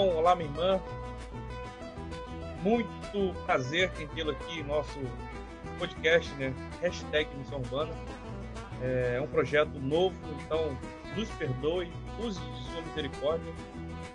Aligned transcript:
olá 0.00 0.34
minha 0.34 0.50
irmã. 0.50 0.82
Muito 2.62 3.44
prazer 3.44 3.92
em 4.00 4.08
tê-lo 4.08 4.32
aqui 4.32 4.60
em 4.60 4.64
nosso 4.64 4.98
podcast, 5.78 6.32
né? 6.34 6.52
Hashtag 6.80 7.32
Missão 7.36 7.58
Urbana. 7.58 7.92
É 8.82 9.20
um 9.20 9.26
projeto 9.26 9.78
novo, 9.78 10.16
então 10.40 10.76
nos 11.16 11.30
perdoe, 11.30 11.92
use 12.18 12.40
de 12.40 12.64
sua 12.64 12.82
misericórdia. 12.82 13.52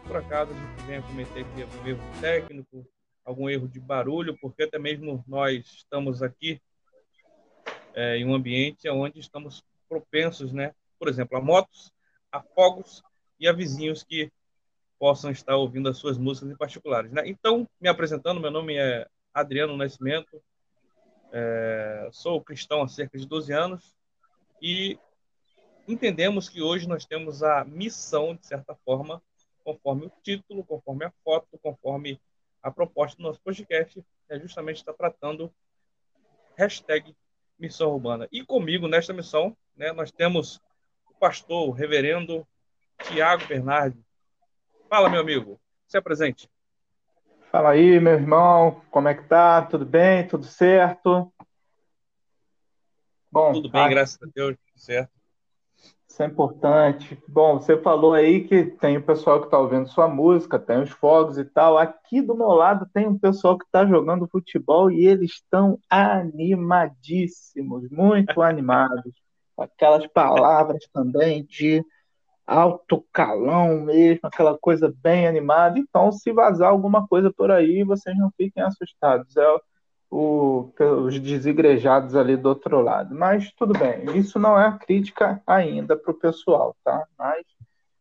Por 0.06 0.18
acaso 0.18 0.52
a 0.52 0.56
gente 0.56 0.86
venha 0.86 1.02
cometer 1.02 1.46
aqui 1.46 1.62
algum 1.62 1.88
erro 1.88 2.02
técnico, 2.20 2.88
algum 3.24 3.50
erro 3.50 3.68
de 3.68 3.80
barulho, 3.80 4.38
porque 4.40 4.64
até 4.64 4.78
mesmo 4.78 5.24
nós 5.28 5.66
estamos 5.66 6.22
aqui 6.22 6.62
é, 7.94 8.18
em 8.18 8.26
um 8.26 8.34
ambiente 8.34 8.90
onde 8.90 9.20
estamos 9.20 9.64
propensos, 9.88 10.52
né? 10.52 10.74
Por 11.00 11.08
exemplo, 11.08 11.38
a 11.38 11.42
motos, 11.42 11.92
a 12.32 12.42
fogos 12.42 13.02
e 13.40 13.48
a 13.48 13.54
vizinhos 13.54 14.04
que 14.04 14.30
possam 15.00 15.32
estar 15.32 15.56
ouvindo 15.56 15.88
as 15.88 15.98
suas 15.98 16.18
músicas 16.18 16.52
em 16.52 16.58
particulares. 16.58 17.12
Né? 17.12 17.24
Então, 17.26 17.68
me 17.80 17.88
apresentando, 17.88 18.42
meu 18.42 18.52
nome 18.52 18.76
é 18.76 19.08
Adriano 19.34 19.78
Nascimento, 19.78 20.42
é, 21.32 22.10
sou 22.12 22.44
cristão 22.44 22.82
há 22.82 22.88
cerca 22.88 23.18
de 23.18 23.26
12 23.26 23.54
anos 23.54 23.96
e 24.62 25.00
entendemos 25.88 26.50
que 26.50 26.62
hoje 26.62 26.88
nós 26.88 27.06
temos 27.06 27.42
a 27.42 27.64
missão, 27.64 28.36
de 28.36 28.46
certa 28.46 28.76
forma, 28.84 29.22
conforme 29.64 30.08
o 30.08 30.12
título, 30.22 30.64
conforme 30.66 31.06
a 31.06 31.14
foto, 31.24 31.58
conforme 31.62 32.20
a 32.62 32.70
proposta 32.70 33.18
do 33.18 33.24
nosso 33.24 33.40
podcast, 33.42 34.04
é 34.28 34.40
justamente 34.40 34.78
estar 34.78 34.94
tratando 34.94 35.52
hashtag 36.58 37.16
Missão 37.58 37.92
Urbana. 37.92 38.28
E 38.32 38.44
comigo 38.44 38.88
nesta 38.88 39.14
missão, 39.14 39.56
né, 39.76 39.92
nós 39.92 40.12
temos 40.12 40.60
o 41.10 41.14
pastor, 41.20 41.70
o 41.70 41.72
reverendo 41.72 42.46
Tiago 43.04 43.46
Bernardi, 43.48 44.04
Fala, 44.90 45.08
meu 45.08 45.22
amigo. 45.22 45.62
Se 45.88 46.00
apresente. 46.00 46.50
Fala 47.52 47.70
aí, 47.70 48.00
meu 48.00 48.14
irmão. 48.14 48.82
Como 48.90 49.08
é 49.08 49.14
que 49.14 49.22
tá? 49.28 49.62
Tudo 49.62 49.86
bem? 49.86 50.28
Tudo 50.28 50.46
certo? 50.46 51.32
Bom, 53.32 53.54
tudo 53.54 53.70
bem, 53.70 53.82
a... 53.82 53.88
graças 53.88 54.18
a 54.24 54.26
Deus, 54.34 54.58
tudo 54.58 54.80
certo. 54.80 55.12
Isso 56.08 56.24
é 56.24 56.26
importante. 56.26 57.22
Bom, 57.28 57.60
você 57.60 57.80
falou 57.80 58.16
aí 58.16 58.48
que 58.48 58.66
tem 58.66 58.98
o 58.98 59.04
pessoal 59.04 59.40
que 59.40 59.46
está 59.46 59.60
ouvindo 59.60 59.88
sua 59.88 60.08
música, 60.08 60.58
tem 60.58 60.82
os 60.82 60.90
fogos 60.90 61.38
e 61.38 61.46
tal. 61.46 61.78
Aqui 61.78 62.20
do 62.20 62.36
meu 62.36 62.50
lado 62.50 62.90
tem 62.92 63.08
um 63.08 63.18
pessoal 63.18 63.60
que 63.60 63.66
está 63.66 63.86
jogando 63.86 64.28
futebol 64.28 64.90
e 64.90 65.06
eles 65.06 65.34
estão 65.34 65.80
animadíssimos, 65.88 67.88
muito 67.92 68.42
animados. 68.50 69.14
Aquelas 69.56 70.08
palavras 70.08 70.84
também 70.92 71.46
de 71.46 71.86
alto 72.50 73.06
calão 73.14 73.82
mesmo, 73.82 74.22
aquela 74.24 74.58
coisa 74.58 74.92
bem 75.04 75.28
animada. 75.28 75.78
Então, 75.78 76.12
se 76.12 76.32
vazar 76.32 76.70
alguma 76.70 77.08
coisa 77.08 77.32
por 77.32 77.52
aí, 77.52 77.84
vocês 77.84 78.18
não 78.18 78.32
fiquem 78.36 78.64
assustados. 78.64 79.38
É 79.38 79.58
o, 80.10 80.72
os 81.06 81.20
desigrejados 81.20 82.16
ali 82.16 82.36
do 82.36 82.50
outro 82.50 82.82
lado. 82.82 83.14
Mas 83.14 83.52
tudo 83.54 83.78
bem, 83.78 84.18
isso 84.18 84.40
não 84.40 84.60
é 84.60 84.76
crítica 84.80 85.40
ainda 85.46 85.96
para 85.96 86.12
o 86.12 86.20
pessoal, 86.20 86.76
tá? 86.84 87.06
Mas 87.18 87.46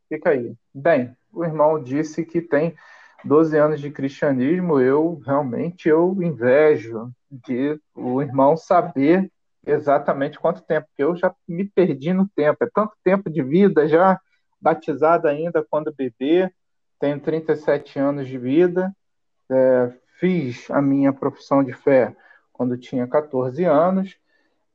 fica 0.08 0.30
aí. 0.30 0.54
Bem, 0.72 1.14
o 1.30 1.44
irmão 1.44 1.82
disse 1.82 2.24
que 2.24 2.40
tem 2.40 2.74
12 3.22 3.54
anos 3.58 3.80
de 3.80 3.90
cristianismo. 3.90 4.80
Eu 4.80 5.20
realmente 5.26 5.90
eu 5.90 6.16
invejo 6.22 7.10
de 7.30 7.78
o 7.94 8.22
irmão 8.22 8.56
saber 8.56 9.30
exatamente 9.66 10.38
quanto 10.38 10.62
tempo, 10.62 10.86
porque 10.88 11.02
eu 11.04 11.14
já 11.14 11.34
me 11.46 11.66
perdi 11.66 12.14
no 12.14 12.26
tempo. 12.34 12.64
É 12.64 12.68
tanto 12.72 12.94
tempo 13.04 13.28
de 13.28 13.42
vida 13.42 13.86
já 13.86 14.18
batizado 14.60 15.28
ainda 15.28 15.64
quando 15.68 15.92
bebê, 15.92 16.52
tenho 16.98 17.20
37 17.20 17.98
anos 17.98 18.26
de 18.26 18.36
vida, 18.36 18.94
é, 19.50 19.92
fiz 20.18 20.70
a 20.70 20.82
minha 20.82 21.12
profissão 21.12 21.62
de 21.62 21.72
fé 21.72 22.14
quando 22.52 22.76
tinha 22.76 23.06
14 23.06 23.64
anos 23.64 24.16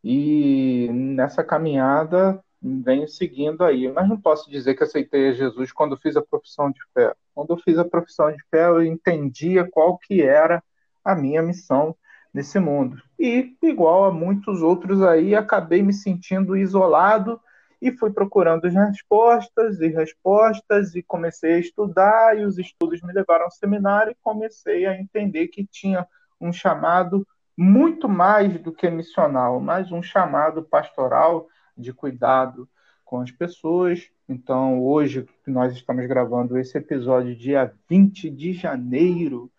e 0.04 0.90
nessa 0.92 1.44
caminhada 1.44 2.44
venho 2.62 3.08
seguindo 3.08 3.64
aí. 3.64 3.92
Mas 3.92 4.08
não 4.08 4.20
posso 4.20 4.50
dizer 4.50 4.76
que 4.76 4.84
aceitei 4.84 5.30
a 5.30 5.34
Jesus 5.34 5.72
quando 5.72 5.98
fiz 5.98 6.16
a 6.16 6.22
profissão 6.22 6.72
de 6.72 6.80
fé. 6.94 7.14
Quando 7.36 7.52
eu 7.52 7.58
fiz 7.58 7.78
a 7.78 7.86
profissão 7.86 8.32
de 8.32 8.42
fé, 8.50 8.68
eu 8.68 8.82
entendia 8.82 9.70
qual 9.70 9.98
que 9.98 10.22
era 10.22 10.64
a 11.04 11.14
minha 11.14 11.42
missão 11.42 11.96
nesse 12.34 12.58
mundo. 12.60 13.02
E, 13.20 13.56
igual 13.62 14.06
a 14.06 14.12
muitos 14.12 14.62
outros 14.62 15.02
aí, 15.04 15.36
acabei 15.36 15.84
me 15.84 15.94
sentindo 15.94 16.56
isolado 16.56 17.40
e 17.84 17.92
fui 17.92 18.14
procurando 18.14 18.66
as 18.66 18.74
respostas 18.74 19.82
e 19.82 19.90
respostas 19.90 20.96
e 20.96 21.04
comecei 21.04 21.56
a 21.56 21.60
estudar 21.60 22.40
e 22.40 22.46
os 22.46 22.58
estudos 22.58 23.02
me 23.02 23.12
levaram 23.12 23.44
ao 23.44 23.52
seminário 23.52 24.14
e 24.14 24.18
comecei 24.24 24.86
a 24.86 24.98
entender 24.98 25.50
que 25.50 25.66
tinha 25.66 26.08
um 26.40 26.54
chamado 26.54 27.28
muito 27.58 28.08
mais 28.08 28.58
do 28.62 28.72
que 28.72 28.90
missional, 28.90 29.60
mas 29.60 29.92
um 29.92 30.02
chamado 30.02 30.64
pastoral 30.64 31.50
de 31.78 31.92
cuidado 31.92 32.70
com 33.04 33.20
as 33.20 33.32
pessoas. 33.32 34.10
Então, 34.30 34.82
hoje 34.82 35.28
nós 35.46 35.74
estamos 35.74 36.08
gravando 36.08 36.58
esse 36.58 36.78
episódio 36.78 37.36
dia 37.36 37.74
20 37.90 38.30
de 38.30 38.54
janeiro. 38.54 39.52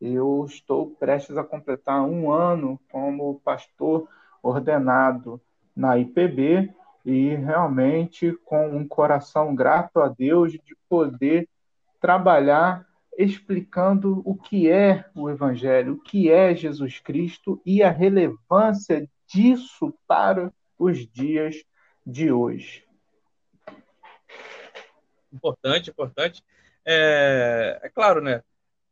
Eu 0.00 0.44
estou 0.48 0.96
prestes 0.96 1.36
a 1.36 1.44
completar 1.44 2.02
um 2.02 2.28
ano 2.28 2.80
como 2.90 3.38
pastor 3.44 4.08
ordenado 4.42 5.40
na 5.76 5.96
IPB 5.96 6.74
e 7.08 7.34
realmente 7.34 8.32
com 8.44 8.68
um 8.68 8.86
coração 8.86 9.54
grato 9.54 9.98
a 10.00 10.08
Deus 10.08 10.52
de 10.52 10.76
poder 10.90 11.48
trabalhar 11.98 12.86
explicando 13.16 14.20
o 14.26 14.36
que 14.36 14.70
é 14.70 15.08
o 15.14 15.30
Evangelho, 15.30 15.94
o 15.94 16.02
que 16.02 16.30
é 16.30 16.54
Jesus 16.54 17.00
Cristo 17.00 17.62
e 17.64 17.82
a 17.82 17.90
relevância 17.90 19.08
disso 19.26 19.98
para 20.06 20.52
os 20.78 21.06
dias 21.08 21.64
de 22.06 22.30
hoje. 22.30 22.84
Importante, 25.32 25.88
importante. 25.88 26.42
É, 26.84 27.80
é 27.84 27.88
claro, 27.88 28.20
né? 28.20 28.42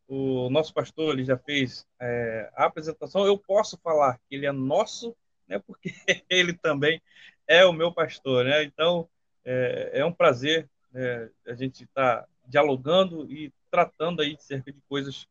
O 0.09 0.49
nosso 0.49 0.73
pastor 0.73 1.13
ele 1.13 1.25
já 1.25 1.37
fez 1.37 1.87
é, 2.01 2.51
a 2.57 2.65
apresentação. 2.65 3.27
Eu 3.27 3.37
posso 3.37 3.77
falar 3.77 4.19
que 4.27 4.37
ele 4.37 4.47
é 4.47 4.53
nosso, 4.53 5.15
né? 5.47 5.59
Porque 5.59 5.91
ele 6.31 6.55
também 6.55 6.99
é 7.47 7.65
o 7.65 7.73
meu 7.73 7.93
pastor, 7.93 8.45
né? 8.45 8.63
Então 8.65 9.09
é, 9.45 9.91
é 9.95 10.05
um 10.05 10.13
prazer 10.13 10.69
né, 10.93 11.31
a 11.47 11.55
gente 11.55 11.85
estar 11.85 12.23
tá 12.23 12.29
dialogando 12.47 13.31
e 13.31 13.53
tratando 13.71 14.23
aí 14.23 14.37
cerca 14.39 14.73
de 14.73 14.81
coisas 14.89 15.29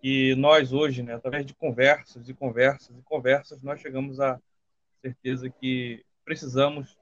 que 0.00 0.34
nós 0.36 0.72
hoje, 0.72 1.02
né, 1.02 1.14
através 1.14 1.44
de 1.44 1.54
conversas 1.54 2.28
e 2.28 2.34
conversas 2.34 2.96
e 2.96 3.02
conversas, 3.02 3.62
nós 3.62 3.80
chegamos 3.80 4.20
à 4.20 4.40
certeza 5.00 5.48
que 5.50 6.04
precisamos 6.24 6.98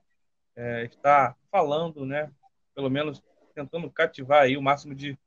é, 0.56 0.84
estar 0.84 1.36
falando, 1.50 2.04
né, 2.04 2.30
pelo 2.74 2.90
menos 2.90 3.22
tentando 3.54 3.90
cativar 3.90 4.42
aí 4.42 4.56
o 4.56 4.62
máximo 4.62 4.94
de 4.94 5.18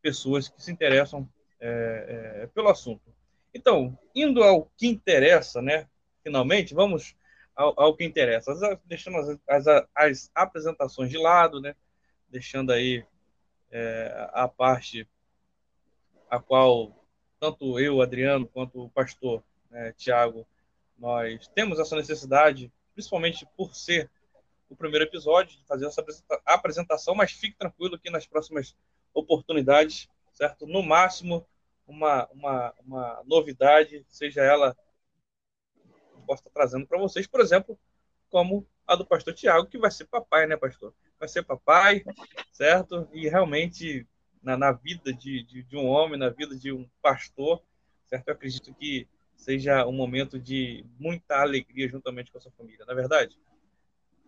pessoas 0.00 0.48
que 0.48 0.62
se 0.62 0.72
interessam 0.72 1.28
é, 1.60 2.42
é, 2.42 2.46
pelo 2.48 2.68
assunto. 2.68 3.02
Então, 3.54 3.96
indo 4.14 4.42
ao 4.42 4.70
que 4.76 4.86
interessa, 4.86 5.62
né, 5.62 5.86
finalmente, 6.22 6.74
vamos 6.74 7.14
ao, 7.54 7.74
ao 7.80 7.96
que 7.96 8.04
interessa. 8.04 8.52
Deixando 8.84 9.18
as, 9.18 9.38
as, 9.48 9.86
as, 9.94 10.30
apresentações 10.34 11.10
de 11.10 11.18
lado, 11.18 11.60
né? 11.60 11.74
deixando 12.28 12.72
aí 12.72 13.04
é, 13.70 14.28
a 14.32 14.48
parte 14.48 15.08
a 16.30 16.38
qual 16.38 17.04
tanto 17.38 17.78
eu, 17.78 18.00
Adriano, 18.00 18.46
quanto 18.46 18.84
o 18.84 18.90
pastor 18.90 19.42
né, 19.70 19.92
Tiago, 19.96 20.46
nós 20.96 21.48
temos 21.48 21.78
essa 21.78 21.96
necessidade, 21.96 22.72
principalmente 22.94 23.46
por 23.56 23.74
ser 23.74 24.08
o 24.70 24.76
primeiro 24.76 25.04
episódio, 25.04 25.58
de 25.58 25.66
fazer 25.66 25.86
essa 25.86 26.02
apresentação, 26.46 27.14
mas 27.14 27.32
fique 27.32 27.58
tranquilo 27.58 27.98
que 27.98 28.08
nas 28.08 28.26
próximas 28.26 28.74
oportunidades, 29.12 30.08
certo? 30.32 30.66
No 30.66 30.82
máximo, 30.82 31.44
uma, 31.86 32.26
uma, 32.32 32.74
uma 32.86 33.22
novidade, 33.26 34.04
seja 34.08 34.42
ela 34.42 34.76
possa 36.32 36.42
estar 36.42 36.50
trazendo 36.50 36.86
para 36.86 36.98
vocês, 36.98 37.26
por 37.26 37.40
exemplo, 37.40 37.78
como 38.30 38.66
a 38.86 38.96
do 38.96 39.06
pastor 39.06 39.34
Tiago, 39.34 39.66
que 39.66 39.78
vai 39.78 39.90
ser 39.90 40.06
papai, 40.06 40.46
né, 40.46 40.56
pastor? 40.56 40.94
Vai 41.18 41.28
ser 41.28 41.42
papai, 41.42 42.02
certo? 42.50 43.06
E 43.12 43.28
realmente, 43.28 44.06
na, 44.42 44.56
na 44.56 44.72
vida 44.72 45.12
de, 45.12 45.44
de, 45.44 45.62
de, 45.62 45.76
um 45.76 45.86
homem, 45.86 46.18
na 46.18 46.30
vida 46.30 46.56
de 46.56 46.72
um 46.72 46.88
pastor, 47.02 47.62
certo? 48.06 48.28
Eu 48.28 48.34
acredito 48.34 48.74
que 48.74 49.06
seja 49.36 49.86
um 49.86 49.92
momento 49.92 50.38
de 50.38 50.84
muita 50.98 51.40
alegria 51.40 51.88
juntamente 51.88 52.32
com 52.32 52.38
a 52.38 52.40
sua 52.40 52.52
família, 52.52 52.84
não 52.86 52.92
é 52.92 52.96
verdade? 52.96 53.38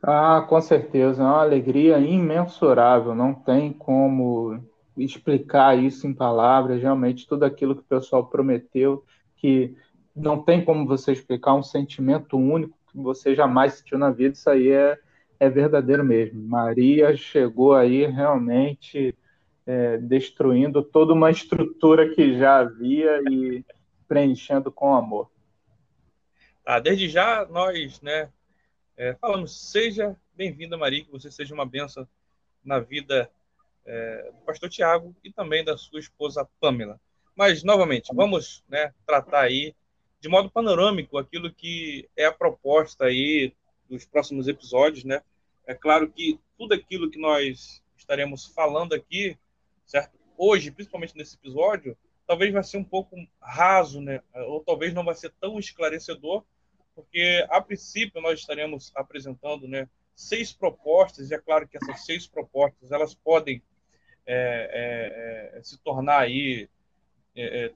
Ah, 0.02 0.44
com 0.46 0.60
certeza, 0.60 1.22
é 1.22 1.24
uma 1.24 1.40
alegria 1.40 1.98
imensurável, 1.98 3.14
não 3.14 3.32
tem 3.32 3.72
como 3.72 4.62
explicar 4.96 5.78
isso 5.78 6.06
em 6.06 6.12
palavras, 6.12 6.82
realmente 6.82 7.26
tudo 7.26 7.44
aquilo 7.44 7.74
que 7.74 7.80
o 7.80 7.84
pessoal 7.84 8.26
prometeu, 8.26 9.02
que 9.36 9.74
não 10.14 10.42
tem 10.42 10.64
como 10.64 10.86
você 10.86 11.12
explicar 11.12 11.54
um 11.54 11.62
sentimento 11.62 12.36
único 12.36 12.78
que 12.90 12.98
você 12.98 13.34
jamais 13.34 13.74
sentiu 13.74 13.98
na 13.98 14.10
vida, 14.10 14.34
isso 14.34 14.48
aí 14.48 14.70
é, 14.70 14.98
é 15.40 15.50
verdadeiro 15.50 16.04
mesmo. 16.04 16.40
Maria 16.46 17.16
chegou 17.16 17.74
aí 17.74 18.06
realmente 18.06 19.16
é, 19.66 19.98
destruindo 19.98 20.82
toda 20.82 21.12
uma 21.12 21.30
estrutura 21.30 22.14
que 22.14 22.38
já 22.38 22.58
havia 22.58 23.20
e 23.28 23.64
preenchendo 24.06 24.70
com 24.70 24.94
amor. 24.94 25.30
Ah, 26.64 26.78
desde 26.78 27.08
já 27.08 27.46
nós, 27.46 28.00
né, 28.00 28.30
é, 28.96 29.14
falamos, 29.14 29.70
seja 29.70 30.16
bem-vinda, 30.34 30.76
Maria, 30.76 31.04
que 31.04 31.10
você 31.10 31.30
seja 31.30 31.54
uma 31.54 31.66
benção 31.66 32.06
na 32.64 32.78
vida 32.78 33.30
é, 33.84 34.30
do 34.32 34.44
pastor 34.46 34.68
Tiago 34.68 35.14
e 35.22 35.32
também 35.32 35.64
da 35.64 35.76
sua 35.76 35.98
esposa 35.98 36.48
Pamela. 36.60 37.00
Mas, 37.36 37.64
novamente, 37.64 38.14
vamos 38.14 38.64
né, 38.68 38.94
tratar 39.04 39.40
aí 39.40 39.74
de 40.24 40.28
modo 40.30 40.50
panorâmico 40.50 41.18
aquilo 41.18 41.52
que 41.52 42.08
é 42.16 42.24
a 42.24 42.32
proposta 42.32 43.04
aí 43.04 43.52
dos 43.86 44.06
próximos 44.06 44.48
episódios, 44.48 45.04
né? 45.04 45.20
É 45.66 45.74
claro 45.74 46.10
que 46.10 46.40
tudo 46.56 46.72
aquilo 46.72 47.10
que 47.10 47.18
nós 47.18 47.82
estaremos 47.94 48.46
falando 48.46 48.94
aqui, 48.94 49.36
certo? 49.84 50.18
Hoje, 50.34 50.70
principalmente 50.70 51.14
nesse 51.14 51.36
episódio, 51.36 51.94
talvez 52.26 52.50
vai 52.54 52.64
ser 52.64 52.78
um 52.78 52.84
pouco 52.84 53.14
raso, 53.38 54.00
né? 54.00 54.22
Ou 54.48 54.64
talvez 54.64 54.94
não 54.94 55.04
vai 55.04 55.14
ser 55.14 55.30
tão 55.38 55.58
esclarecedor, 55.58 56.42
porque 56.94 57.46
a 57.50 57.60
princípio 57.60 58.22
nós 58.22 58.40
estaremos 58.40 58.92
apresentando, 58.94 59.68
né, 59.68 59.90
seis 60.16 60.54
propostas. 60.54 61.30
E 61.30 61.34
é 61.34 61.38
claro 61.38 61.68
que 61.68 61.76
essas 61.76 62.06
seis 62.06 62.26
propostas 62.26 62.90
elas 62.90 63.14
podem 63.14 63.62
é, 64.24 65.52
é, 65.54 65.58
é 65.58 65.62
se 65.62 65.76
tornar 65.82 66.20
aí 66.20 66.66
é, 67.36 67.66
é, 67.66 67.72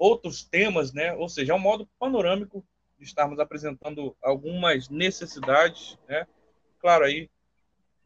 outros 0.00 0.42
temas, 0.42 0.94
né? 0.94 1.12
Ou 1.12 1.28
seja, 1.28 1.52
é 1.52 1.54
um 1.54 1.60
modo 1.60 1.86
panorâmico 1.98 2.64
de 2.98 3.04
estarmos 3.04 3.38
apresentando 3.38 4.16
algumas 4.22 4.88
necessidades, 4.88 5.98
né? 6.08 6.26
Claro 6.80 7.04
aí 7.04 7.28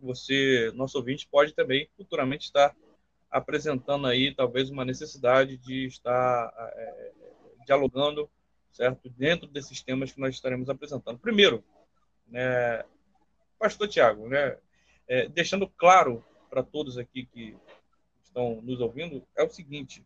você, 0.00 0.72
nosso 0.74 0.98
ouvinte, 0.98 1.28
pode 1.30 1.54
também 1.54 1.88
futuramente 1.96 2.46
estar 2.46 2.74
apresentando 3.30 4.08
aí 4.08 4.34
talvez 4.34 4.70
uma 4.70 4.84
necessidade 4.84 5.56
de 5.56 5.86
estar 5.86 6.52
é, 6.58 7.12
dialogando, 7.64 8.28
certo, 8.72 9.08
dentro 9.10 9.46
desses 9.46 9.80
temas 9.80 10.10
que 10.10 10.20
nós 10.20 10.34
estaremos 10.34 10.68
apresentando. 10.68 11.18
Primeiro, 11.18 11.64
né, 12.26 12.84
Pastor 13.56 13.86
Tiago, 13.86 14.28
né, 14.28 14.58
é, 15.06 15.28
deixando 15.28 15.68
claro 15.68 16.24
para 16.50 16.64
todos 16.64 16.98
aqui 16.98 17.24
que 17.24 17.56
estão 18.20 18.60
nos 18.62 18.80
ouvindo, 18.80 19.24
é 19.36 19.44
o 19.44 19.48
seguinte: 19.48 20.04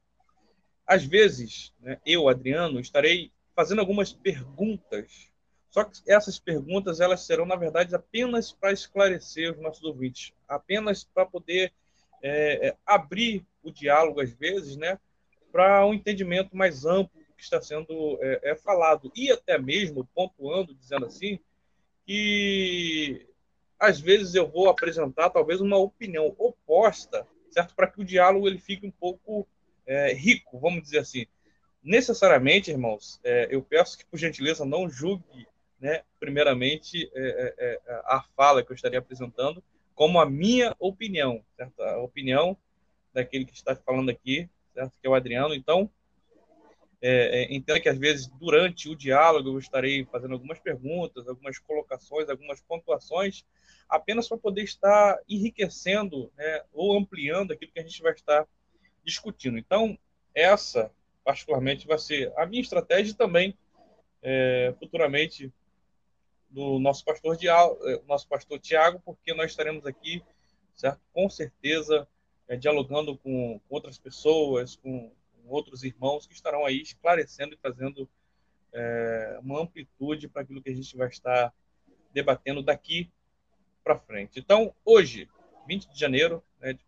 às 0.89 1.05
vezes, 1.05 1.71
né, 1.81 2.01
eu, 2.07 2.31
Adriano, 2.31 2.81
estarei 2.81 3.31
fazendo 3.55 3.81
algumas 3.81 4.11
perguntas. 4.11 5.31
Só 5.69 5.85
que 5.85 6.01
essas 6.11 6.39
perguntas 6.39 6.99
elas 6.99 7.21
serão, 7.27 7.45
na 7.45 7.57
verdade, 7.57 7.95
apenas 7.95 8.53
para 8.53 8.73
esclarecer 8.73 9.53
os 9.53 9.61
nossos 9.61 9.85
ouvintes, 9.85 10.33
apenas 10.49 11.05
para 11.05 11.27
poder 11.27 11.75
é, 12.23 12.69
é, 12.69 12.77
abrir 12.87 13.45
o 13.63 13.71
diálogo, 13.71 14.23
às 14.23 14.33
vezes, 14.33 14.79
né, 14.79 14.99
para 15.53 15.85
um 15.85 15.93
entendimento 15.93 16.57
mais 16.57 16.87
amplo 16.87 17.21
do 17.21 17.35
que 17.37 17.43
está 17.43 17.61
sendo 17.61 18.19
é, 18.23 18.53
é, 18.53 18.57
falado. 18.57 19.13
E 19.15 19.31
até 19.31 19.59
mesmo 19.59 20.09
pontuando, 20.15 20.75
dizendo 20.75 21.05
assim, 21.05 21.39
que 22.07 23.27
às 23.79 24.01
vezes 24.01 24.35
eu 24.35 24.49
vou 24.49 24.71
apresentar 24.71 25.29
talvez 25.29 25.61
uma 25.61 25.77
opinião 25.77 26.35
oposta, 26.39 27.27
certo? 27.51 27.75
Para 27.75 27.89
que 27.89 28.01
o 28.01 28.05
diálogo 28.05 28.49
ele 28.49 28.59
fique 28.59 28.87
um 28.87 28.91
pouco 28.91 29.47
é, 29.89 30.13
rico, 30.13 30.61
vamos 30.61 30.83
dizer 30.83 30.99
assim. 30.99 31.27
Necessariamente, 31.83 32.71
irmãos, 32.71 33.19
é, 33.25 33.49
eu 33.51 33.63
peço 33.63 33.97
que, 33.97 34.05
por 34.05 34.19
gentileza, 34.19 34.65
não 34.65 34.89
julgue, 34.89 35.49
né, 35.81 36.03
primeiramente, 36.21 37.11
é, 37.15 37.55
é, 37.59 37.81
é, 37.87 38.03
a 38.05 38.23
fala 38.37 38.63
que 38.63 38.71
eu 38.71 38.77
estaria 38.77 38.99
apresentando 38.99 39.65
como 39.95 40.21
a 40.21 40.29
minha 40.29 40.77
opinião, 40.79 41.43
certo? 41.57 41.83
A 41.83 41.99
opinião 41.99 42.57
daquele 43.13 43.45
que 43.45 43.55
está 43.55 43.75
falando 43.75 44.11
aqui, 44.11 44.49
certo? 44.73 44.93
Que 45.01 45.07
é 45.09 45.11
o 45.11 45.15
Adriano. 45.15 45.55
Então, 45.55 45.91
é, 47.01 47.53
entenda 47.53 47.81
que 47.81 47.89
às 47.89 47.99
vezes 47.99 48.27
durante 48.27 48.89
o 48.89 48.95
diálogo 48.95 49.51
eu 49.51 49.59
estarei 49.59 50.05
fazendo 50.05 50.35
algumas 50.35 50.59
perguntas, 50.61 51.27
algumas 51.27 51.59
colocações, 51.59 52.29
algumas 52.29 52.61
pontuações, 52.61 53.45
apenas 53.89 54.29
para 54.29 54.37
poder 54.37 54.63
estar 54.63 55.19
enriquecendo 55.29 56.31
né, 56.37 56.63
ou 56.73 56.97
ampliando 56.97 57.53
aquilo 57.53 57.73
que 57.73 57.81
a 57.81 57.85
gente 57.85 58.03
vai 58.03 58.13
estar 58.13 58.47
discutindo. 59.09 59.59
Então, 59.59 59.99
essa, 60.35 60.93
particularmente, 61.25 61.87
vai 61.87 61.99
ser 61.99 62.33
a 62.37 62.47
minha 62.47 62.63
estratégia 62.63 63.15
também, 63.15 63.57
é, 64.23 64.75
futuramente, 64.79 65.53
do 66.51 66.79
nosso 66.79 67.05
pastor, 67.05 67.37
de, 67.37 67.49
é, 67.49 68.03
nosso 68.07 68.29
pastor 68.29 68.59
Tiago, 68.59 69.01
porque 69.05 69.35
nós 69.35 69.51
estaremos 69.51 69.85
aqui, 69.87 70.23
certo? 70.75 71.01
com 71.13 71.29
certeza, 71.29 72.07
é, 72.47 72.57
dialogando 72.57 73.17
com, 73.19 73.61
outras 73.69 73.99
pessoas, 73.99 74.77
com, 74.77 75.11
com, 75.11 75.49
outros 75.49 75.83
irmãos 75.83 76.27
que 76.27 76.35
estarão 76.35 76.65
aí 76.65 76.81
esclarecendo 76.81 77.55
e 77.55 77.59
trazendo 77.59 78.09
é, 78.73 79.39
uma 79.43 79.61
amplitude 79.61 80.29
para 80.29 80.43
aquilo 80.43 80.63
que 80.63 80.71
a 80.71 80.75
gente 80.75 80.97
vai 80.97 81.09
estar 81.09 81.53
debatendo 82.13 82.63
daqui 82.63 83.11
para 83.85 83.99
frente. 83.99 84.39
Então, 84.39 84.75
hoje, 84.85 85.29
20 85.67 85.89
de 85.91 85.99
janeiro, 85.99 86.43
né, 86.61 86.79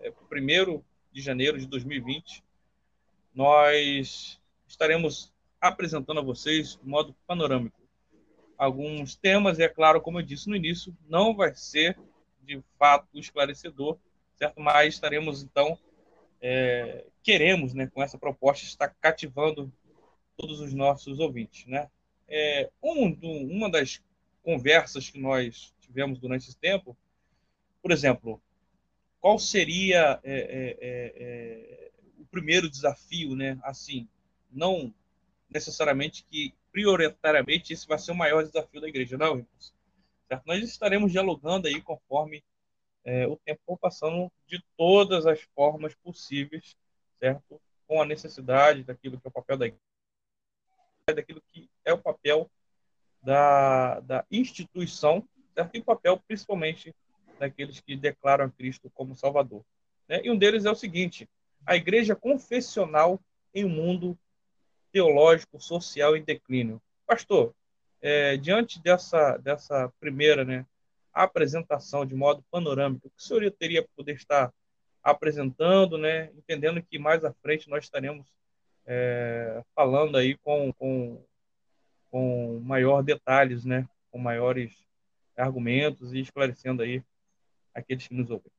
é, 0.00 0.12
primeiro 0.28 0.84
de 1.12 1.20
janeiro 1.20 1.58
de 1.58 1.66
2020, 1.66 2.42
nós 3.34 4.40
estaremos 4.66 5.32
apresentando 5.60 6.20
a 6.20 6.22
vocês 6.22 6.76
de 6.76 6.88
modo 6.88 7.14
panorâmico 7.26 7.78
alguns 8.58 9.14
temas, 9.14 9.58
e 9.58 9.62
é 9.62 9.68
claro, 9.68 10.00
como 10.00 10.18
eu 10.18 10.24
disse 10.24 10.48
no 10.48 10.56
início, 10.56 10.94
não 11.08 11.34
vai 11.34 11.54
ser 11.54 11.96
de 12.42 12.60
fato 12.76 13.06
esclarecedor, 13.14 13.96
certo? 14.34 14.60
Mas 14.60 14.94
estaremos, 14.94 15.44
então, 15.44 15.78
é, 16.42 17.04
queremos, 17.22 17.72
né, 17.72 17.86
com 17.86 18.02
essa 18.02 18.18
proposta, 18.18 18.64
estar 18.64 18.88
cativando 19.00 19.72
todos 20.36 20.60
os 20.60 20.74
nossos 20.74 21.20
ouvintes, 21.20 21.66
né? 21.66 21.88
É, 22.26 22.68
um, 22.82 23.16
uma 23.54 23.70
das 23.70 24.02
conversas 24.42 25.08
que 25.08 25.20
nós 25.20 25.72
tivemos 25.80 26.18
durante 26.18 26.48
esse 26.48 26.56
tempo, 26.56 26.96
por 27.80 27.92
exemplo, 27.92 28.42
qual 29.20 29.38
seria 29.38 30.20
é, 30.22 30.32
é, 30.32 30.76
é, 30.80 31.12
é, 31.16 31.90
o 32.18 32.26
primeiro 32.26 32.70
desafio, 32.70 33.34
né? 33.34 33.58
Assim, 33.62 34.08
não 34.50 34.94
necessariamente 35.50 36.24
que 36.24 36.54
prioritariamente 36.70 37.72
esse 37.72 37.86
vai 37.86 37.98
ser 37.98 38.12
o 38.12 38.16
maior 38.16 38.44
desafio 38.44 38.80
da 38.80 38.88
igreja, 38.88 39.16
não, 39.16 39.38
irmãos. 39.38 39.74
Certo? 40.28 40.44
Nós 40.46 40.62
estaremos 40.62 41.10
dialogando 41.10 41.66
aí 41.66 41.80
conforme 41.80 42.44
é, 43.04 43.26
o 43.26 43.36
tempo 43.36 43.60
for 43.64 43.78
passando 43.78 44.30
de 44.46 44.62
todas 44.76 45.26
as 45.26 45.40
formas 45.54 45.94
possíveis, 45.94 46.76
certo? 47.18 47.60
Com 47.86 48.02
a 48.02 48.06
necessidade 48.06 48.84
daquilo 48.84 49.18
que 49.18 49.26
é 49.26 49.30
o 49.30 49.32
papel 49.32 49.56
da 49.56 49.66
igreja, 49.66 49.82
daquilo 51.14 51.42
que 51.48 51.70
é 51.84 51.92
o 51.92 51.98
papel 51.98 52.50
da, 53.22 54.00
da 54.00 54.26
instituição, 54.30 55.26
certo? 55.54 55.74
E 55.74 55.80
o 55.80 55.84
papel 55.84 56.22
principalmente 56.28 56.94
daqueles 57.38 57.80
que 57.80 57.96
declaram 57.96 58.50
Cristo 58.50 58.90
como 58.94 59.16
Salvador. 59.16 59.64
Né? 60.08 60.20
E 60.24 60.30
um 60.30 60.36
deles 60.36 60.64
é 60.64 60.70
o 60.70 60.74
seguinte: 60.74 61.28
a 61.64 61.76
igreja 61.76 62.14
confessional 62.14 63.20
em 63.54 63.64
um 63.64 63.68
mundo 63.68 64.18
teológico, 64.92 65.60
social 65.60 66.16
em 66.16 66.22
declínio. 66.22 66.80
Pastor, 67.06 67.54
é, 68.00 68.36
diante 68.36 68.80
dessa, 68.80 69.36
dessa 69.38 69.92
primeira 70.00 70.44
né, 70.44 70.64
apresentação 71.12 72.06
de 72.06 72.14
modo 72.14 72.44
panorâmico, 72.50 73.08
o 73.08 73.10
que 73.10 73.18
o 73.18 73.22
senhor 73.22 73.50
teria 73.52 73.82
para 73.82 73.90
poder 73.96 74.14
estar 74.14 74.52
apresentando, 75.02 75.98
né, 75.98 76.30
entendendo 76.36 76.82
que 76.82 76.98
mais 76.98 77.24
à 77.24 77.32
frente 77.42 77.68
nós 77.68 77.84
estaremos 77.84 78.26
é, 78.86 79.62
falando 79.74 80.16
aí 80.16 80.36
com, 80.38 80.72
com, 80.74 81.22
com 82.10 82.60
maior 82.60 83.02
detalhes, 83.02 83.64
né, 83.64 83.86
com 84.10 84.18
maiores 84.18 84.86
argumentos 85.36 86.12
e 86.12 86.20
esclarecendo 86.20 86.82
aí 86.82 87.02
aqueles 87.78 88.06
que 88.06 88.14
nos 88.14 88.30
ouvem? 88.30 88.50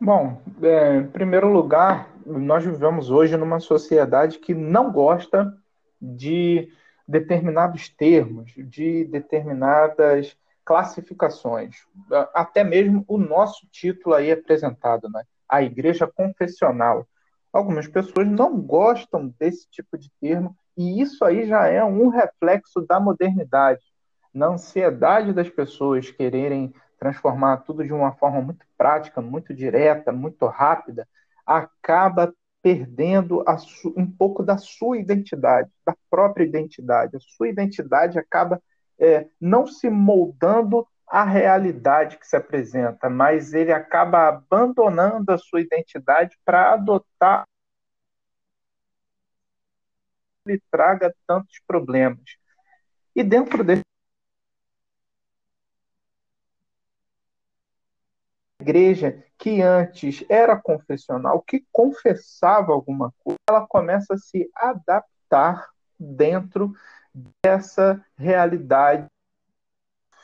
Bom, 0.00 0.40
é, 0.62 0.96
em 0.96 1.06
primeiro 1.08 1.52
lugar, 1.52 2.08
nós 2.24 2.64
vivemos 2.64 3.10
hoje 3.10 3.36
numa 3.36 3.60
sociedade 3.60 4.38
que 4.38 4.54
não 4.54 4.90
gosta 4.90 5.54
de 6.00 6.72
determinados 7.06 7.88
termos, 7.90 8.52
de 8.56 9.04
determinadas 9.04 10.36
classificações. 10.64 11.84
Até 12.32 12.64
mesmo 12.64 13.04
o 13.08 13.18
nosso 13.18 13.66
título 13.70 14.14
aí 14.14 14.30
apresentado, 14.30 15.08
né? 15.10 15.22
A 15.48 15.62
Igreja 15.62 16.06
Confessional. 16.06 17.06
Algumas 17.52 17.88
pessoas 17.88 18.28
não 18.28 18.60
gostam 18.60 19.34
desse 19.38 19.68
tipo 19.68 19.98
de 19.98 20.08
termo 20.20 20.56
e 20.76 21.02
isso 21.02 21.24
aí 21.24 21.46
já 21.46 21.66
é 21.66 21.84
um 21.84 22.08
reflexo 22.08 22.80
da 22.80 23.00
modernidade, 23.00 23.82
na 24.32 24.46
ansiedade 24.46 25.32
das 25.32 25.50
pessoas 25.50 26.10
quererem 26.10 26.72
transformar 27.00 27.56
tudo 27.58 27.82
de 27.82 27.92
uma 27.92 28.12
forma 28.12 28.42
muito 28.42 28.64
prática, 28.76 29.22
muito 29.22 29.54
direta, 29.54 30.12
muito 30.12 30.46
rápida, 30.46 31.08
acaba 31.46 32.32
perdendo 32.62 33.42
um 33.96 34.06
pouco 34.06 34.42
da 34.42 34.58
sua 34.58 34.98
identidade, 34.98 35.70
da 35.84 35.96
própria 36.10 36.44
identidade. 36.44 37.16
A 37.16 37.20
sua 37.20 37.48
identidade 37.48 38.18
acaba 38.18 38.62
é, 38.98 39.26
não 39.40 39.66
se 39.66 39.88
moldando 39.88 40.86
a 41.08 41.24
realidade 41.24 42.18
que 42.18 42.26
se 42.26 42.36
apresenta, 42.36 43.08
mas 43.08 43.54
ele 43.54 43.72
acaba 43.72 44.28
abandonando 44.28 45.32
a 45.32 45.38
sua 45.38 45.62
identidade 45.62 46.38
para 46.44 46.74
adotar 46.74 47.44
lhe 50.46 50.60
traga 50.70 51.14
tantos 51.26 51.60
problemas. 51.66 52.20
E 53.14 53.24
dentro 53.24 53.64
desse 53.64 53.82
igreja 58.60 59.24
que 59.38 59.62
antes 59.62 60.24
era 60.28 60.56
confessional, 60.56 61.40
que 61.40 61.64
confessava 61.72 62.72
alguma 62.72 63.12
coisa, 63.24 63.38
ela 63.48 63.66
começa 63.66 64.14
a 64.14 64.18
se 64.18 64.50
adaptar 64.54 65.70
dentro 65.98 66.72
dessa 67.42 68.04
realidade 68.16 69.06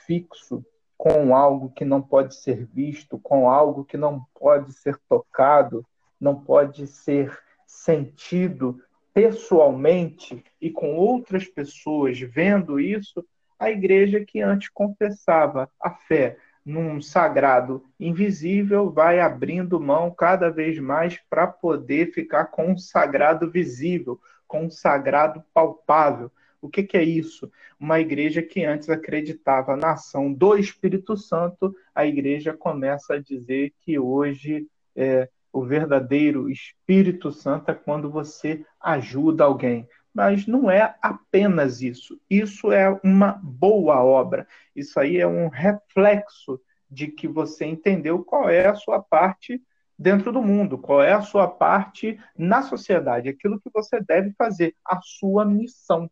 fixo 0.07 0.64
com 0.97 1.35
algo 1.35 1.71
que 1.71 1.85
não 1.85 2.00
pode 2.00 2.35
ser 2.37 2.64
visto, 2.66 3.19
com 3.19 3.49
algo 3.50 3.85
que 3.85 3.97
não 3.97 4.25
pode 4.35 4.73
ser 4.73 4.99
tocado, 5.09 5.85
não 6.21 6.40
pode 6.40 6.87
ser 6.87 7.37
sentido 7.66 8.81
pessoalmente 9.12 10.45
e 10.61 10.71
com 10.71 10.97
outras 10.97 11.47
pessoas 11.47 12.19
vendo 12.21 12.78
isso, 12.78 13.26
a 13.59 13.71
igreja 13.71 14.25
que 14.25 14.40
antes 14.40 14.69
confessava 14.69 15.71
a 15.81 15.90
fé 15.90 16.38
num 16.67 17.01
sagrado 17.01 17.85
invisível 17.99 18.91
vai 18.91 19.21
abrindo 19.21 19.79
mão 19.79 20.11
cada 20.11 20.51
vez 20.51 20.81
mais 20.81 21.17
para 21.31 21.47
poder 21.47 22.13
ficar 22.13 22.47
com 22.47 22.73
um 22.73 22.77
sagrado 22.77 23.49
visível, 23.49 24.21
com 24.49 24.65
um 24.65 24.71
sagrado 24.71 25.45
palpável. 25.55 26.29
O 26.61 26.69
que, 26.69 26.83
que, 26.83 26.97
é 26.97 27.05
isso? 27.05 27.49
Uma 27.79 28.01
igreja 28.01 28.43
que 28.43 28.65
antes 28.65 28.91
acreditava 28.91 29.77
na 29.77 29.93
ação 29.93 30.33
do 30.33 30.57
Espírito 30.57 31.17
Santo, 31.17 31.73
a 31.95 32.05
igreja 32.05 32.53
começa 32.53 33.15
a 33.15 33.21
dizer 33.23 33.73
que 33.83 33.97
hoje 33.97 34.67
é, 34.97 35.29
o 35.53 35.65
verdadeiro 35.65 36.51
Espírito 36.51 37.31
Santo 37.31 37.71
é 37.71 37.75
quando 37.75 38.11
você 38.11 38.65
ajuda 38.81 39.45
alguém. 39.45 39.89
Mas 40.17 40.47
não 40.47 40.71
é 40.71 40.97
apenas 41.03 41.83
isso. 41.83 42.19
Isso 42.31 42.73
é 42.73 42.89
uma 43.05 43.39
boa 43.43 44.03
obra. 44.03 44.49
Isso 44.75 44.99
aí 44.99 45.19
é 45.19 45.27
um 45.27 45.49
reflexo 45.49 46.59
de 46.91 47.09
que 47.09 47.29
você 47.29 47.67
entendeu 47.67 48.25
qual 48.25 48.49
é 48.49 48.67
a 48.67 48.75
sua 48.75 49.03
parte 49.03 49.63
dentro 49.99 50.33
do 50.33 50.41
mundo, 50.41 50.79
qual 50.79 51.03
é 51.03 51.13
a 51.13 51.21
sua 51.21 51.47
parte 51.47 52.19
na 52.35 52.63
sociedade, 52.63 53.29
aquilo 53.29 53.61
que 53.61 53.69
você 53.71 54.01
deve 54.01 54.33
fazer, 54.39 54.75
a 54.83 54.99
sua 55.03 55.45
missão. 55.45 56.11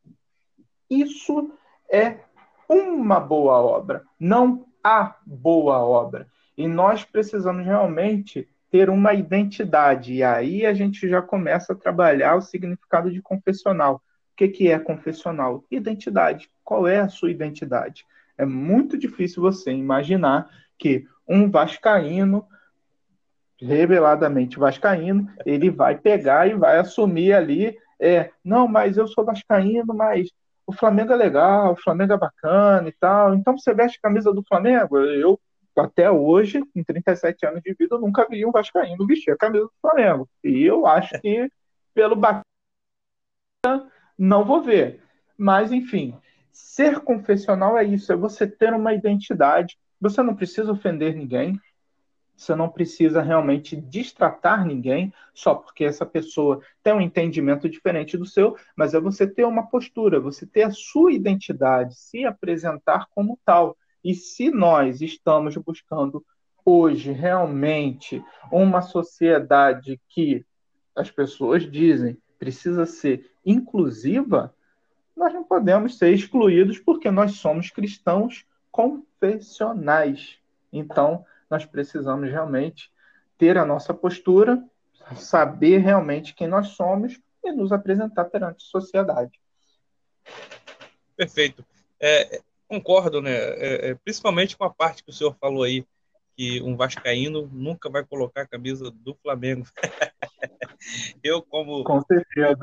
Isso 0.91 1.51
é 1.91 2.19
uma 2.69 3.19
boa 3.19 3.55
obra, 3.55 4.05
não 4.21 4.67
a 4.83 5.17
boa 5.25 5.79
obra. 5.79 6.29
E 6.59 6.69
nós 6.69 7.07
precisamos 7.07 7.65
realmente 7.65 8.47
ter 8.75 8.91
uma 8.91 9.15
identidade. 9.15 10.15
E 10.15 10.25
aí 10.25 10.67
a 10.67 10.75
gente 10.75 11.09
já 11.09 11.23
começa 11.23 11.73
a 11.73 11.77
trabalhar 11.77 12.35
o 12.35 12.41
significado 12.41 13.09
de 13.09 13.23
confessional. 13.23 14.03
O 14.33 14.37
que, 14.37 14.49
que 14.49 14.69
é 14.69 14.81
confessional? 14.81 15.63
Identidade. 15.71 16.51
Qual 16.65 16.89
é 16.89 16.99
a 16.99 17.09
sua 17.09 17.31
identidade? 17.31 18.05
É 18.37 18.45
muito 18.45 18.99
difícil 18.99 19.41
você 19.41 19.71
imaginar 19.71 20.51
que 20.77 21.07
um 21.29 21.49
vascaíno, 21.49 22.49
reveladamente 23.61 24.59
vascaíno, 24.59 25.31
ele 25.47 25.71
vai 25.71 25.97
pegar 25.97 26.49
e 26.49 26.55
vai 26.55 26.77
assumir 26.79 27.33
ali, 27.33 27.79
é, 28.01 28.33
não, 28.45 28.67
mas 28.67 28.97
eu 28.97 29.07
sou 29.07 29.25
vascaíno, 29.25 29.95
mas 29.95 30.31
o 30.67 30.73
Flamengo 30.73 31.13
é 31.13 31.17
legal, 31.17 31.75
o 31.75 31.81
Flamengo 31.81 32.15
é 32.15 32.19
bacana 32.19 32.89
e 32.89 32.93
tal. 32.99 33.37
Então 33.37 33.57
você 33.57 33.73
veste 33.73 34.01
a 34.03 34.09
camisa 34.09 34.35
do 34.35 34.43
Flamengo? 34.43 34.99
Eu, 34.99 35.39
até 35.81 36.11
hoje, 36.11 36.63
em 36.75 36.83
37 36.83 37.47
anos 37.47 37.63
de 37.63 37.75
vida, 37.75 37.97
eu 37.97 38.01
nunca 38.01 38.27
vi 38.29 38.45
um 38.45 38.53
Vascaíno 38.53 39.07
vestir 39.07 39.33
a 39.33 39.37
camisa 39.37 39.65
do 39.65 39.73
Flamengo. 39.81 40.29
E 40.43 40.63
eu 40.63 40.87
acho 40.87 41.21
que, 41.21 41.51
pelo 41.93 42.17
bacana, 42.17 42.45
não 44.17 44.45
vou 44.45 44.63
ver. 44.63 45.03
Mas, 45.37 45.73
enfim, 45.73 46.17
ser 46.53 47.01
confessional 47.01 47.77
é 47.77 47.85
isso, 47.85 48.13
é 48.13 48.17
você 48.17 48.47
ter 48.47 48.73
uma 48.73 48.95
identidade. 48.95 49.77
Você 50.01 50.23
não 50.23 50.35
precisa 50.35 50.73
ofender 50.73 51.17
ninguém, 51.17 51.59
você 52.37 52.55
não 52.55 52.69
precisa 52.69 53.23
realmente 53.23 53.77
destratar 53.77 54.67
ninguém 54.67 55.13
só 55.33 55.55
porque 55.55 55.85
essa 55.85 56.05
pessoa 56.05 56.61
tem 56.83 56.93
um 56.93 57.01
entendimento 57.01 57.69
diferente 57.69 58.17
do 58.17 58.27
seu, 58.27 58.57
mas 58.77 58.95
é 58.95 59.01
você 59.01 59.27
ter 59.27 59.45
uma 59.45 59.69
postura, 59.69 60.21
você 60.21 60.47
ter 60.47 60.63
a 60.63 60.71
sua 60.71 61.13
identidade, 61.13 61.95
se 61.95 62.25
apresentar 62.25 63.07
como 63.11 63.39
tal. 63.45 63.77
E 64.05 64.15
se 64.15 64.51
nós 64.51 65.01
estamos 65.01 65.57
buscando 65.57 66.25
hoje 66.65 67.11
realmente 67.11 68.23
uma 68.53 68.83
sociedade 68.83 70.01
que 70.09 70.45
as 70.95 71.11
pessoas 71.11 71.69
dizem 71.71 72.19
precisa 72.39 72.85
ser 72.85 73.31
inclusiva, 73.45 74.55
nós 75.17 75.33
não 75.33 75.43
podemos 75.43 75.97
ser 75.97 76.13
excluídos 76.13 76.79
porque 76.79 77.11
nós 77.11 77.37
somos 77.37 77.71
cristãos 77.71 78.45
confessionais. 78.71 80.39
Então, 80.71 81.25
nós 81.49 81.65
precisamos 81.65 82.31
realmente 82.31 82.93
ter 83.39 83.57
a 83.57 83.65
nossa 83.65 83.95
postura, 83.95 84.63
saber 85.17 85.79
realmente 85.79 86.35
quem 86.35 86.47
nós 86.47 86.69
somos 86.69 87.19
e 87.43 87.53
nos 87.53 87.73
apresentar 87.73 88.25
perante 88.27 88.65
a 88.67 88.71
sociedade. 88.71 89.41
Perfeito. 91.17 91.65
É, 92.01 92.41
concordo, 92.81 93.21
né? 93.21 93.33
É, 93.33 93.91
é, 93.91 93.95
principalmente 93.95 94.57
com 94.57 94.65
a 94.65 94.71
parte 94.71 95.05
que 95.05 95.11
o 95.11 95.13
senhor 95.13 95.37
falou 95.41 95.63
aí, 95.63 95.85
que 96.37 96.61
um 96.63 96.77
vascaíno 96.77 97.49
nunca 97.53 97.89
vai 97.89 98.05
colocar 98.05 98.43
a 98.43 98.47
camisa 98.47 98.91
do 98.91 99.15
Flamengo. 99.23 99.67
eu 101.23 101.41
como 101.43 101.85
com 101.85 102.01
certeza 102.03 102.59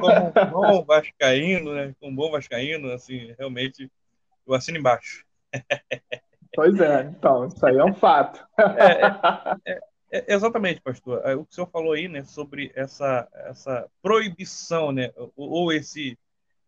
como 0.00 0.16
um 0.16 0.50
bom 0.50 0.84
vascaíno, 0.84 1.74
né? 1.74 1.94
Um 2.00 2.14
bom 2.14 2.30
vascaíno, 2.30 2.92
assim, 2.92 3.34
realmente 3.38 3.90
eu 4.46 4.54
assino 4.54 4.78
embaixo. 4.78 5.24
Pois 6.54 6.78
é, 6.80 7.02
então, 7.02 7.46
isso 7.46 7.64
aí 7.64 7.76
é 7.76 7.84
um 7.84 7.94
fato. 7.94 8.44
É, 9.66 9.72
é, 9.72 9.80
é, 10.10 10.34
exatamente, 10.34 10.80
pastor. 10.80 11.20
É, 11.24 11.34
o 11.34 11.44
que 11.44 11.52
o 11.52 11.54
senhor 11.54 11.68
falou 11.68 11.92
aí, 11.92 12.08
né, 12.08 12.24
sobre 12.24 12.72
essa, 12.74 13.28
essa 13.34 13.88
proibição, 14.00 14.90
né, 14.90 15.12
ou, 15.16 15.32
ou 15.36 15.72
esse, 15.72 16.18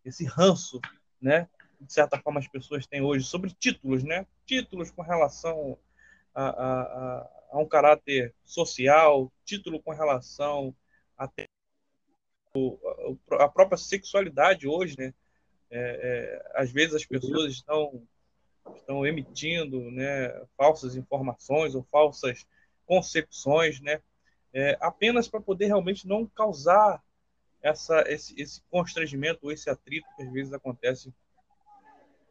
esse 0.05 0.25
ranço, 0.25 0.79
né, 1.19 1.47
de 1.81 1.91
certa 1.91 2.19
forma 2.19 2.39
as 2.39 2.47
pessoas 2.47 2.85
têm 2.85 3.01
hoje 3.01 3.25
sobre 3.25 3.51
títulos, 3.51 4.03
né, 4.03 4.25
títulos 4.45 4.91
com 4.91 5.01
relação 5.01 5.77
a, 6.33 6.43
a, 6.43 6.81
a, 6.81 7.29
a 7.51 7.59
um 7.59 7.67
caráter 7.67 8.33
social, 8.43 9.31
título 9.43 9.81
com 9.81 9.91
relação 9.91 10.75
a, 11.17 11.29
a 13.39 13.49
própria 13.49 13.77
sexualidade 13.77 14.67
hoje, 14.67 14.95
né, 14.97 15.13
é, 15.69 15.79
é, 15.79 16.61
às 16.61 16.71
vezes 16.71 16.95
as 16.95 17.05
pessoas 17.05 17.51
estão 17.51 18.01
estão 18.75 19.05
emitindo 19.05 19.89
né, 19.89 20.29
falsas 20.55 20.95
informações 20.95 21.73
ou 21.73 21.83
falsas 21.91 22.45
concepções, 22.85 23.81
né, 23.81 24.01
é, 24.53 24.77
apenas 24.79 25.27
para 25.27 25.41
poder 25.41 25.65
realmente 25.65 26.07
não 26.07 26.27
causar 26.27 27.01
essa, 27.61 28.03
esse, 28.07 28.39
esse 28.39 28.61
constrangimento 28.69 29.39
ou 29.43 29.51
esse 29.51 29.69
atrito 29.69 30.07
que 30.15 30.23
às 30.23 30.31
vezes 30.31 30.53
acontece 30.53 31.13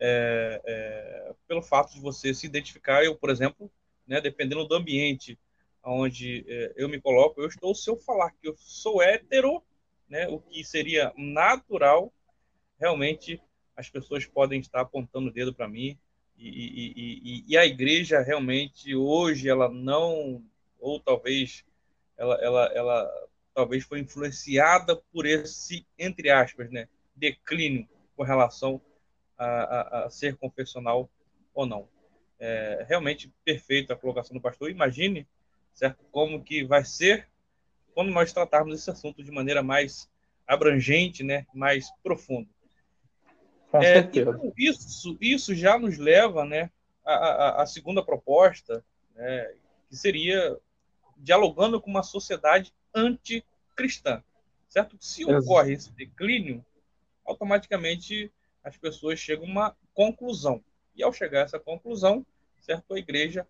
é, 0.00 0.60
é, 0.64 1.34
pelo 1.46 1.62
fato 1.62 1.92
de 1.92 2.00
você 2.00 2.32
se 2.32 2.46
identificar. 2.46 3.04
Eu, 3.04 3.14
por 3.14 3.30
exemplo, 3.30 3.70
né, 4.06 4.20
dependendo 4.20 4.66
do 4.66 4.74
ambiente 4.74 5.38
onde 5.84 6.44
é, 6.48 6.72
eu 6.76 6.88
me 6.88 7.00
coloco, 7.00 7.40
eu 7.40 7.48
estou, 7.48 7.74
se 7.74 7.88
eu 7.88 7.96
falar 7.96 8.30
que 8.32 8.48
eu 8.48 8.56
sou 8.56 9.02
hétero, 9.02 9.62
né, 10.08 10.26
o 10.28 10.40
que 10.40 10.64
seria 10.64 11.12
natural, 11.16 12.12
realmente 12.78 13.40
as 13.76 13.88
pessoas 13.88 14.26
podem 14.26 14.60
estar 14.60 14.80
apontando 14.80 15.28
o 15.28 15.32
dedo 15.32 15.54
para 15.54 15.68
mim 15.68 15.96
e, 16.36 16.94
e, 16.96 17.44
e, 17.48 17.56
a 17.56 17.66
igreja 17.66 18.20
realmente 18.20 18.94
hoje 18.94 19.48
ela 19.48 19.68
não 19.68 20.42
ou 20.78 20.98
talvez 20.98 21.64
ela, 22.16 22.34
ela, 22.36 22.64
ela 22.74 23.28
talvez 23.54 23.84
foi 23.84 24.00
influenciada 24.00 24.96
por 25.12 25.26
esse 25.26 25.86
entre 25.98 26.30
aspas 26.30 26.70
né 26.70 26.88
declínio 27.14 27.86
com 28.16 28.22
relação 28.22 28.80
a, 29.44 29.46
a, 29.46 30.04
a 30.06 30.10
ser 30.10 30.36
confessional 30.36 31.10
ou 31.54 31.66
não 31.66 31.88
é, 32.38 32.84
realmente 32.88 33.32
perfeita 33.44 33.92
a 33.92 33.96
colocação 33.96 34.36
do 34.36 34.40
pastor 34.40 34.70
imagine 34.70 35.26
certo 35.74 36.04
como 36.10 36.42
que 36.42 36.64
vai 36.64 36.84
ser 36.84 37.28
quando 37.94 38.10
nós 38.10 38.32
tratarmos 38.32 38.74
esse 38.74 38.90
assunto 38.90 39.22
de 39.22 39.30
maneira 39.30 39.62
mais 39.62 40.08
abrangente 40.46 41.22
né 41.22 41.46
mais 41.54 41.90
profunda 42.02 42.48
é. 43.72 43.98
Então, 43.98 44.52
isso, 44.56 45.16
isso 45.20 45.54
já 45.54 45.78
nos 45.78 45.96
leva 45.96 46.44
né, 46.44 46.70
à, 47.04 47.62
à, 47.62 47.66
segunda 47.66 48.04
proposta, 48.04 48.84
né, 49.14 49.54
que 49.88 49.96
seria 49.96 50.56
dialogando 51.16 51.80
com 51.80 51.88
uma 51.88 52.02
sociedade 52.02 52.72
anticristã. 52.94 54.22
Certo? 54.68 54.96
Se 55.00 55.24
ocorre 55.24 55.74
esse 55.74 55.92
declínio, 55.92 56.64
automaticamente 57.24 58.32
as 58.62 58.76
pessoas 58.76 59.18
chegam 59.18 59.46
a 59.46 59.50
uma 59.50 59.76
conclusão. 59.94 60.62
E 60.94 61.02
ao 61.02 61.12
chegar 61.12 61.40
a 61.40 61.44
essa 61.44 61.58
conclusão, 61.58 62.24
certo? 62.60 62.94
A 62.94 62.98
igreja 62.98 63.46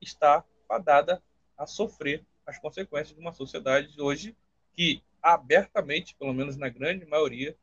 está 0.00 0.44
fadada 0.66 1.22
a 1.56 1.66
sofrer 1.66 2.24
as 2.46 2.58
consequências 2.58 3.14
de 3.14 3.20
uma 3.20 3.32
sociedade 3.32 4.00
hoje 4.00 4.36
que 4.74 5.02
abertamente, 5.22 6.14
pelo 6.14 6.32
menos 6.32 6.56
na 6.56 6.68
grande 6.68 7.04
maioria, 7.04 7.56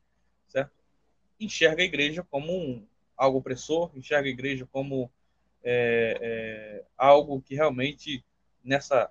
certo? 0.46 0.72
enxerga 1.40 1.82
a 1.82 1.84
igreja 1.84 2.22
como 2.30 2.52
um, 2.52 2.86
algo 3.16 3.38
opressor, 3.38 3.90
enxerga 3.94 4.28
a 4.28 4.30
igreja 4.30 4.68
como 4.70 5.10
é, 5.62 6.18
é, 6.20 6.84
algo 6.96 7.40
que 7.42 7.54
realmente, 7.54 8.24
nessa 8.62 9.10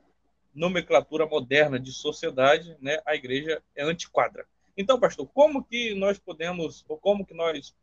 nomenclatura 0.54 1.26
moderna 1.26 1.80
de 1.80 1.92
sociedade, 1.92 2.78
né, 2.80 3.00
a 3.06 3.16
igreja 3.16 3.62
é 3.76 3.84
antiquadra. 3.84 4.48
Então, 4.78 5.00
pastor, 5.00 5.28
como 5.34 5.64
que 5.64 5.94
nós 5.96 6.20
podemos, 6.20 6.84
ou 6.88 6.98
como 6.98 7.26
que 7.26 7.34
nós 7.34 7.76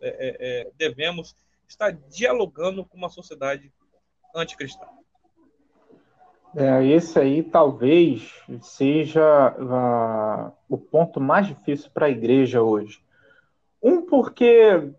é, 0.00 0.08
é, 0.08 0.36
é 0.40 0.70
devemos 0.76 1.36
estar 1.68 1.92
dialogando 1.92 2.84
com 2.84 2.96
uma 2.96 3.08
sociedade 3.08 3.72
anticristã? 4.34 4.86
É, 6.56 6.86
esse 6.86 7.18
aí 7.18 7.42
talvez 7.42 8.30
seja 8.62 9.56
uh, 9.58 10.52
o 10.68 10.78
ponto 10.78 11.20
mais 11.20 11.48
difícil 11.48 11.90
para 11.92 12.06
a 12.06 12.10
igreja 12.10 12.62
hoje. 12.62 13.02
Um, 13.82 14.02
porque 14.02 14.92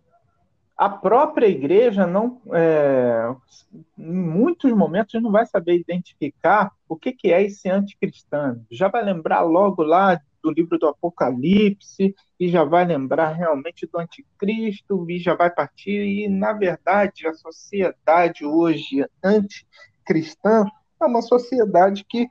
a 0.78 0.90
própria 0.90 1.48
igreja 1.48 2.06
não, 2.06 2.42
é, 2.52 3.34
em 3.98 4.14
muitos 4.14 4.72
momentos, 4.74 5.22
não 5.22 5.32
vai 5.32 5.46
saber 5.46 5.76
identificar 5.76 6.72
o 6.90 6.98
que, 6.98 7.14
que 7.14 7.32
é 7.32 7.42
esse 7.44 7.70
anticristão. 7.70 8.62
Já 8.70 8.90
vai 8.90 9.04
lembrar 9.04 9.42
logo 9.42 9.82
lá 9.82 10.20
do 10.46 10.52
livro 10.52 10.78
do 10.78 10.88
Apocalipse, 10.88 12.16
e 12.40 12.48
já 12.48 12.64
vai 12.64 12.86
lembrar 12.86 13.32
realmente 13.32 13.88
do 13.88 14.00
anticristo, 14.00 15.10
e 15.10 15.18
já 15.18 15.34
vai 15.34 15.50
partir. 15.50 16.04
E, 16.06 16.30
na 16.30 16.54
verdade, 16.54 17.28
a 17.28 17.34
sociedade 17.34 18.46
hoje 18.46 19.04
anticristã 19.24 20.66
é 21.02 21.06
uma 21.06 21.24
sociedade 21.24 22.06
que 22.08 22.30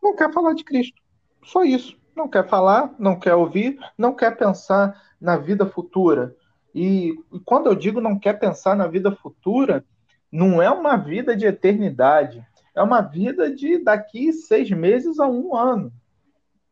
não 0.00 0.14
quer 0.14 0.32
falar 0.32 0.54
de 0.54 0.62
Cristo. 0.62 1.02
Só 1.44 1.64
isso. 1.64 1.96
Não 2.14 2.28
quer 2.28 2.48
falar, 2.48 2.94
não 2.98 3.18
quer 3.18 3.34
ouvir, 3.34 3.78
não 3.98 4.14
quer 4.14 4.36
pensar 4.36 5.02
na 5.20 5.36
vida 5.36 5.66
futura. 5.66 6.34
E, 6.74 7.12
e 7.32 7.40
quando 7.44 7.66
eu 7.66 7.74
digo 7.74 8.00
não 8.00 8.18
quer 8.18 8.38
pensar 8.38 8.74
na 8.76 8.86
vida 8.86 9.10
futura, 9.10 9.84
não 10.30 10.62
é 10.62 10.70
uma 10.70 10.96
vida 10.96 11.36
de 11.36 11.46
eternidade. 11.46 12.42
É 12.74 12.82
uma 12.82 13.00
vida 13.00 13.54
de 13.54 13.82
daqui 13.82 14.32
seis 14.32 14.70
meses 14.70 15.18
a 15.18 15.26
um 15.26 15.54
ano. 15.54 15.92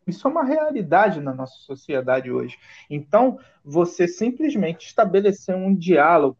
Isso 0.06 0.26
é 0.26 0.30
uma 0.30 0.44
realidade 0.44 1.20
na 1.20 1.32
nossa 1.32 1.56
sociedade 1.60 2.30
hoje. 2.30 2.58
Então, 2.90 3.38
você 3.64 4.06
simplesmente 4.06 4.86
estabelecer 4.86 5.54
um 5.54 5.74
diálogo 5.74 6.36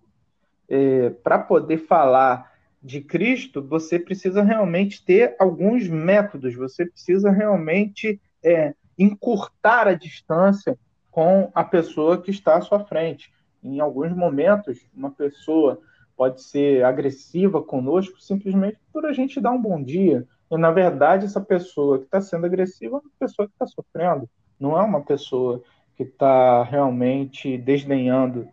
é, 0.68 1.10
para 1.10 1.38
poder 1.38 1.78
falar 1.78 2.52
de 2.82 3.00
Cristo, 3.00 3.62
você 3.62 3.98
precisa 3.98 4.42
realmente 4.42 5.02
ter 5.02 5.34
alguns 5.38 5.88
métodos, 5.88 6.54
você 6.54 6.84
precisa 6.84 7.30
realmente 7.30 8.20
é, 8.42 8.74
encurtar 8.98 9.88
a 9.88 9.94
distância 9.94 10.78
com 11.10 11.50
a 11.54 11.64
pessoa 11.64 12.20
que 12.20 12.30
está 12.30 12.56
à 12.56 12.60
sua 12.60 12.80
frente. 12.80 13.32
Em 13.62 13.80
alguns 13.80 14.14
momentos, 14.14 14.86
uma 14.94 15.10
pessoa 15.10 15.80
pode 16.14 16.42
ser 16.42 16.84
agressiva 16.84 17.62
conosco 17.62 18.20
simplesmente 18.20 18.78
por 18.92 19.06
a 19.06 19.12
gente 19.12 19.40
dar 19.40 19.52
um 19.52 19.60
bom 19.60 19.82
dia. 19.82 20.26
E, 20.50 20.56
na 20.56 20.70
verdade, 20.70 21.26
essa 21.26 21.40
pessoa 21.40 21.98
que 21.98 22.04
está 22.04 22.20
sendo 22.20 22.46
agressiva 22.46 22.96
é 22.96 23.00
uma 23.00 23.10
pessoa 23.18 23.48
que 23.48 23.54
está 23.54 23.66
sofrendo, 23.66 24.28
não 24.58 24.78
é 24.78 24.82
uma 24.82 25.02
pessoa 25.02 25.62
que 25.96 26.02
está 26.02 26.62
realmente 26.64 27.56
desdenhando 27.56 28.48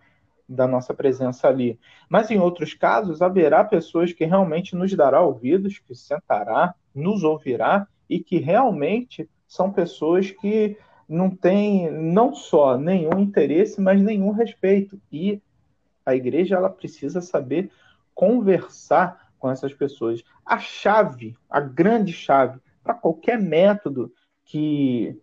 da 0.47 0.67
nossa 0.67 0.93
presença 0.93 1.47
ali. 1.47 1.79
Mas 2.09 2.29
em 2.29 2.39
outros 2.39 2.73
casos, 2.73 3.21
haverá 3.21 3.63
pessoas 3.63 4.11
que 4.13 4.25
realmente 4.25 4.75
nos 4.75 4.93
dará 4.93 5.21
ouvidos, 5.21 5.79
que 5.79 5.95
sentará, 5.95 6.75
nos 6.93 7.23
ouvirá 7.23 7.87
e 8.09 8.19
que 8.19 8.37
realmente 8.37 9.29
são 9.47 9.71
pessoas 9.71 10.29
que 10.31 10.77
não 11.07 11.29
têm 11.29 11.89
não 11.91 12.33
só 12.33 12.77
nenhum 12.77 13.19
interesse, 13.19 13.81
mas 13.81 14.01
nenhum 14.01 14.31
respeito. 14.31 14.99
E 15.11 15.41
a 16.05 16.15
igreja 16.15 16.55
ela 16.55 16.69
precisa 16.69 17.21
saber 17.21 17.71
conversar 18.13 19.20
com 19.41 19.49
essas 19.49 19.73
pessoas. 19.73 20.23
A 20.45 20.59
chave, 20.59 21.35
a 21.49 21.59
grande 21.59 22.13
chave 22.13 22.59
para 22.83 22.93
qualquer 22.93 23.41
método 23.41 24.13
que 24.45 25.19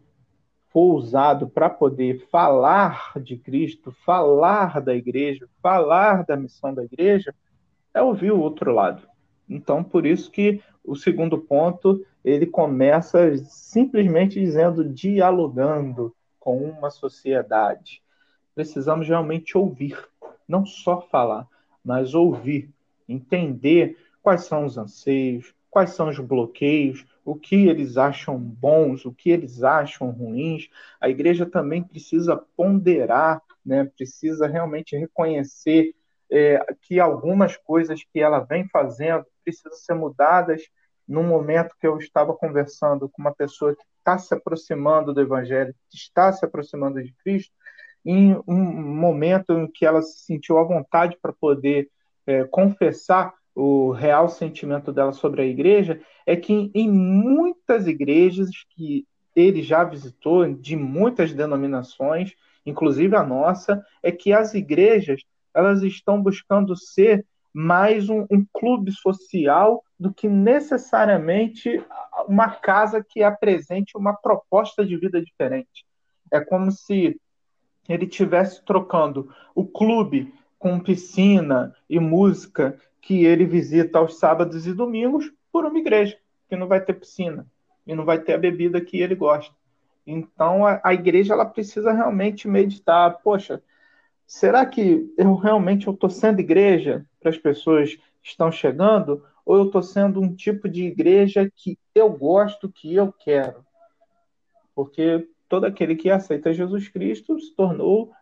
for 0.70 0.94
usado 0.94 1.48
para 1.48 1.70
poder 1.70 2.26
falar 2.30 3.12
de 3.22 3.38
Cristo, 3.38 3.90
falar 4.04 4.80
da 4.80 4.94
igreja, 4.94 5.48
falar 5.62 6.24
da 6.24 6.36
missão 6.36 6.74
da 6.74 6.84
igreja, 6.84 7.34
é 7.94 8.02
ouvir 8.02 8.32
o 8.32 8.40
outro 8.40 8.72
lado. 8.72 9.08
Então, 9.48 9.82
por 9.82 10.04
isso 10.04 10.30
que 10.30 10.60
o 10.84 10.94
segundo 10.94 11.38
ponto, 11.38 12.04
ele 12.24 12.46
começa 12.46 13.36
simplesmente 13.38 14.38
dizendo 14.38 14.84
dialogando 14.84 16.14
com 16.38 16.58
uma 16.58 16.90
sociedade. 16.90 18.02
Precisamos 18.54 19.08
realmente 19.08 19.56
ouvir, 19.56 19.96
não 20.46 20.66
só 20.66 21.00
falar, 21.00 21.46
mas 21.84 22.14
ouvir, 22.14 22.70
entender 23.08 23.96
quais 24.22 24.44
são 24.44 24.64
os 24.64 24.76
anseios, 24.76 25.54
quais 25.70 25.90
são 25.90 26.08
os 26.08 26.18
bloqueios, 26.18 27.06
o 27.24 27.34
que 27.34 27.68
eles 27.68 27.96
acham 27.96 28.38
bons, 28.38 29.04
o 29.04 29.12
que 29.12 29.30
eles 29.30 29.62
acham 29.62 30.10
ruins. 30.10 30.68
A 31.00 31.08
igreja 31.08 31.44
também 31.44 31.82
precisa 31.82 32.36
ponderar, 32.56 33.42
né? 33.64 33.84
precisa 33.84 34.46
realmente 34.46 34.96
reconhecer 34.96 35.94
é, 36.30 36.58
que 36.82 36.98
algumas 36.98 37.56
coisas 37.56 38.02
que 38.02 38.20
ela 38.20 38.40
vem 38.40 38.68
fazendo 38.68 39.24
precisam 39.44 39.72
ser 39.72 39.94
mudadas. 39.94 40.62
No 41.06 41.22
momento 41.22 41.76
que 41.80 41.86
eu 41.86 41.98
estava 41.98 42.34
conversando 42.34 43.08
com 43.08 43.22
uma 43.22 43.34
pessoa 43.34 43.74
que 43.74 43.82
está 43.98 44.18
se 44.18 44.34
aproximando 44.34 45.12
do 45.12 45.20
Evangelho, 45.20 45.74
que 45.90 45.96
está 45.96 46.32
se 46.32 46.44
aproximando 46.44 47.02
de 47.02 47.14
Cristo, 47.22 47.52
em 48.04 48.40
um 48.46 48.56
momento 48.56 49.52
em 49.52 49.70
que 49.70 49.84
ela 49.84 50.00
se 50.00 50.24
sentiu 50.24 50.58
à 50.58 50.64
vontade 50.64 51.18
para 51.20 51.32
poder 51.32 51.90
é, 52.26 52.44
confessar 52.44 53.34
o 53.60 53.90
real 53.90 54.28
sentimento 54.28 54.92
dela 54.92 55.10
sobre 55.10 55.42
a 55.42 55.44
igreja 55.44 56.00
é 56.24 56.36
que 56.36 56.70
em 56.72 56.88
muitas 56.88 57.88
igrejas 57.88 58.48
que 58.70 59.04
ele 59.34 59.64
já 59.64 59.82
visitou, 59.82 60.48
de 60.54 60.76
muitas 60.76 61.32
denominações, 61.34 62.34
inclusive 62.64 63.16
a 63.16 63.24
nossa, 63.24 63.84
é 64.00 64.12
que 64.12 64.32
as 64.32 64.54
igrejas 64.54 65.22
elas 65.52 65.82
estão 65.82 66.22
buscando 66.22 66.76
ser 66.76 67.26
mais 67.52 68.08
um, 68.08 68.24
um 68.30 68.46
clube 68.52 68.92
social 68.92 69.82
do 69.98 70.14
que 70.14 70.28
necessariamente 70.28 71.84
uma 72.28 72.50
casa 72.50 73.02
que 73.02 73.24
apresente 73.24 73.98
uma 73.98 74.14
proposta 74.14 74.86
de 74.86 74.96
vida 74.96 75.20
diferente. 75.20 75.84
É 76.30 76.40
como 76.40 76.70
se 76.70 77.20
ele 77.88 78.04
estivesse 78.04 78.64
trocando 78.64 79.34
o 79.52 79.66
clube 79.66 80.32
com 80.58 80.78
piscina 80.78 81.74
e 81.88 81.98
música 81.98 82.78
que 83.08 83.24
ele 83.24 83.46
visita 83.46 83.98
aos 83.98 84.18
sábados 84.18 84.66
e 84.66 84.74
domingos 84.74 85.32
por 85.50 85.64
uma 85.64 85.78
igreja, 85.78 86.18
que 86.46 86.54
não 86.54 86.68
vai 86.68 86.78
ter 86.78 86.92
piscina 86.92 87.46
e 87.86 87.94
não 87.94 88.04
vai 88.04 88.18
ter 88.18 88.34
a 88.34 88.38
bebida 88.38 88.82
que 88.82 89.00
ele 89.00 89.14
gosta. 89.14 89.54
Então 90.06 90.66
a, 90.66 90.78
a 90.84 90.92
igreja 90.92 91.32
ela 91.32 91.46
precisa 91.46 91.90
realmente 91.90 92.46
meditar, 92.46 93.22
poxa, 93.22 93.62
será 94.26 94.66
que 94.66 95.10
eu 95.16 95.34
realmente 95.36 95.88
estou 95.88 96.10
sendo 96.10 96.40
igreja 96.40 97.06
para 97.18 97.30
as 97.30 97.38
pessoas 97.38 97.94
que 97.94 98.28
estão 98.28 98.52
chegando 98.52 99.24
ou 99.42 99.56
eu 99.56 99.64
estou 99.64 99.82
sendo 99.82 100.20
um 100.20 100.34
tipo 100.34 100.68
de 100.68 100.84
igreja 100.84 101.50
que 101.56 101.78
eu 101.94 102.10
gosto, 102.10 102.70
que 102.70 102.94
eu 102.94 103.10
quero? 103.10 103.64
Porque 104.74 105.26
todo 105.48 105.64
aquele 105.64 105.96
que 105.96 106.10
aceita 106.10 106.52
Jesus 106.52 106.88
Cristo 106.88 107.40
se 107.40 107.54
tornou 107.54 108.12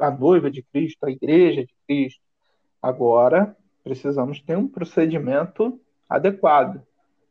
a 0.00 0.10
noiva 0.10 0.50
de 0.50 0.62
Cristo, 0.62 1.04
a 1.04 1.10
igreja 1.10 1.60
de 1.60 1.74
Cristo. 1.86 2.22
Agora, 2.80 3.54
precisamos 3.82 4.40
ter 4.40 4.56
um 4.56 4.68
procedimento 4.68 5.80
adequado. 6.08 6.82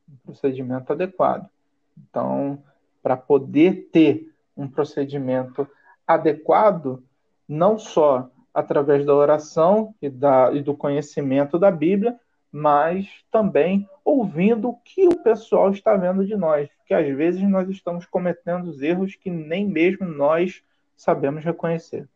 Um 0.08 0.16
procedimento 0.26 0.92
adequado. 0.94 1.50
Então, 1.98 2.64
para 3.02 3.16
poder 3.16 3.90
ter 3.92 4.34
um 4.56 4.68
procedimento 4.68 5.68
adequado, 6.08 7.04
não 7.48 7.78
só 7.78 8.30
através 8.54 9.06
da 9.06 9.14
oração 9.14 9.94
e, 10.02 10.10
da, 10.10 10.52
e 10.52 10.62
do 10.62 10.76
conhecimento 10.76 11.58
da 11.58 11.72
Bíblia, 11.72 12.20
mas 12.52 13.08
também 13.32 13.88
ouvindo 14.04 14.70
o 14.70 14.76
que 14.78 15.08
o 15.08 15.22
pessoal 15.22 15.72
está 15.72 15.96
vendo 15.96 16.26
de 16.26 16.36
nós, 16.36 16.68
porque 16.78 16.94
às 16.94 17.08
vezes 17.16 17.42
nós 17.48 17.70
estamos 17.70 18.06
cometendo 18.06 18.84
erros 18.84 19.16
que 19.16 19.30
nem 19.30 19.68
mesmo 19.68 20.06
nós 20.08 20.64
sabemos 20.98 21.44
reconhecer. 21.46 22.08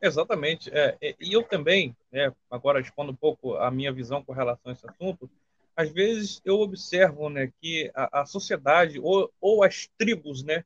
Exatamente. 0.00 0.70
É, 0.72 0.96
e 1.20 1.32
eu 1.32 1.42
também, 1.42 1.96
né, 2.10 2.32
agora 2.50 2.80
expondo 2.80 3.12
um 3.12 3.16
pouco 3.16 3.54
a 3.56 3.70
minha 3.70 3.92
visão 3.92 4.22
com 4.22 4.32
relação 4.32 4.70
a 4.70 4.72
esse 4.72 4.88
assunto, 4.88 5.30
às 5.76 5.90
vezes 5.90 6.40
eu 6.44 6.60
observo 6.60 7.28
né, 7.28 7.52
que 7.60 7.90
a, 7.94 8.20
a 8.20 8.26
sociedade 8.26 8.98
ou, 8.98 9.32
ou 9.40 9.62
as 9.62 9.88
tribos 9.98 10.42
né, 10.42 10.64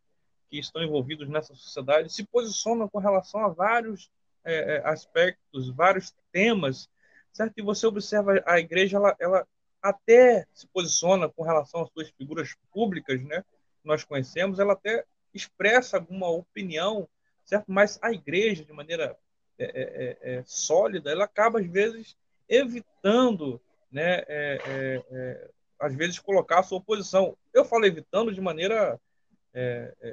que 0.50 0.59
estão 0.59 0.83
envolvidos 0.83 1.29
nessa 1.29 1.55
sociedade 1.55 2.12
se 2.12 2.24
posicionam 2.24 2.88
com 2.88 2.98
relação 2.98 3.44
a 3.44 3.48
vários 3.48 4.11
é, 4.44 4.77
é 4.77 4.88
aspectos, 4.88 5.70
vários 5.70 6.12
temas, 6.33 6.88
certo? 7.33 7.55
E 7.57 7.62
você 7.62 7.87
observa 7.87 8.42
a 8.46 8.59
igreja, 8.59 8.96
ela, 8.96 9.16
ela 9.18 9.46
até 9.83 10.46
se 10.53 10.66
posiciona 10.68 11.29
com 11.29 11.42
relação 11.42 11.83
às 11.83 11.90
suas 11.90 12.09
figuras 12.11 12.55
públicas, 12.72 13.22
né? 13.24 13.44
Nós 13.83 14.05
conhecemos, 14.05 14.59
ela 14.59 14.72
até 14.72 15.05
expressa 15.33 15.96
alguma 15.96 16.29
opinião, 16.29 17.09
certo? 17.44 17.66
Mas 17.68 17.98
a 18.02 18.12
igreja, 18.12 18.64
de 18.64 18.72
maneira 18.72 19.16
é, 19.59 19.64
é, 19.64 20.33
é, 20.33 20.35
é 20.37 20.44
sólida, 20.46 21.11
ela 21.11 21.24
acaba 21.24 21.61
às 21.61 21.66
vezes 21.66 22.16
evitando, 22.48 23.61
né? 23.90 24.24
É, 24.26 25.02
é, 25.11 25.50
às 25.78 25.94
vezes 25.94 26.18
colocar 26.18 26.61
a 26.61 26.62
sua 26.62 26.80
posição. 26.80 27.37
Eu 27.52 27.64
falo 27.64 27.85
evitando 27.85 28.33
de 28.33 28.40
maneira 28.40 28.98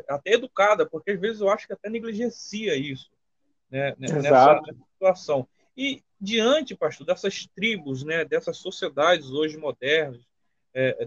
até 0.07 0.33
educada, 0.33 0.85
porque 0.85 1.11
às 1.11 1.19
vezes 1.19 1.41
eu 1.41 1.49
acho 1.49 1.65
que 1.65 1.73
até 1.73 1.89
negligencia 1.89 2.75
isso, 2.75 3.09
né? 3.71 3.95
Nessa, 3.97 4.21
nessa 4.21 4.61
situação. 4.93 5.47
E 5.75 6.03
diante, 6.19 6.75
pastor, 6.75 7.07
dessas 7.07 7.47
tribos, 7.47 8.03
né, 8.03 8.23
dessas 8.23 8.57
sociedades 8.57 9.31
hoje 9.31 9.57
modernas, 9.57 10.21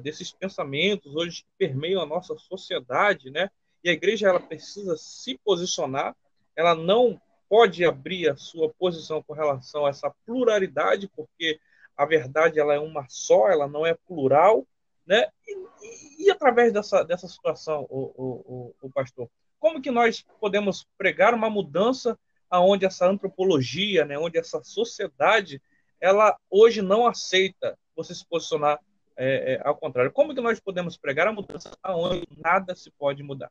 desses 0.03 0.33
pensamentos 0.33 1.15
hoje 1.15 1.43
que 1.43 1.69
permeiam 1.69 2.03
a 2.03 2.07
nossa 2.07 2.37
sociedade, 2.37 3.31
né, 3.31 3.51
e 3.85 3.90
a 3.90 3.92
igreja 3.92 4.29
ela 4.29 4.40
precisa 4.40 4.97
se 4.97 5.38
posicionar, 5.44 6.16
ela 6.57 6.75
não 6.75 7.20
pode 7.49 7.85
abrir 7.85 8.31
a 8.31 8.37
sua 8.37 8.73
posição 8.79 9.23
com 9.23 9.35
relação 9.35 9.85
a 9.85 9.90
essa 9.90 10.12
pluralidade, 10.25 11.09
porque 11.14 11.61
a 11.94 12.07
verdade 12.07 12.59
ela 12.59 12.75
é 12.75 12.79
uma 12.79 13.07
só, 13.09 13.49
ela 13.49 13.68
não 13.68 13.85
é 13.85 13.94
plural, 13.94 14.66
né? 15.07 15.29
E, 15.47 15.53
e, 15.83 16.25
e 16.25 16.31
através 16.31 16.73
dessa, 16.73 17.05
dessa 17.05 17.29
situação, 17.29 17.87
o, 17.90 18.12
o, 18.16 18.75
o, 18.81 18.90
pastor, 18.90 19.29
como 19.61 19.83
que 19.83 19.90
nós 19.90 20.25
podemos 20.40 20.87
pregar 20.97 21.35
uma 21.35 21.51
mudança 21.51 22.18
aonde 22.51 22.87
essa 22.87 23.07
antropologia, 23.07 24.05
né, 24.05 24.18
onde 24.18 24.38
essa 24.38 24.62
sociedade, 24.62 25.61
ela 26.01 26.37
hoje 26.51 26.81
não 26.81 27.07
aceita 27.07 27.79
você 27.94 28.14
se 28.14 28.27
posicionar 28.27 28.79
é, 29.16 29.55
é, 29.55 29.61
ao 29.64 29.77
contrário. 29.77 30.12
Como 30.12 30.35
que 30.35 30.40
nós 30.40 30.59
podemos 30.61 30.97
pregar 30.97 31.27
a 31.27 31.33
mudança 31.33 31.70
aonde 31.83 32.27
nada 32.37 32.75
se 32.75 32.90
pode 32.90 33.23
mudar? 33.23 33.51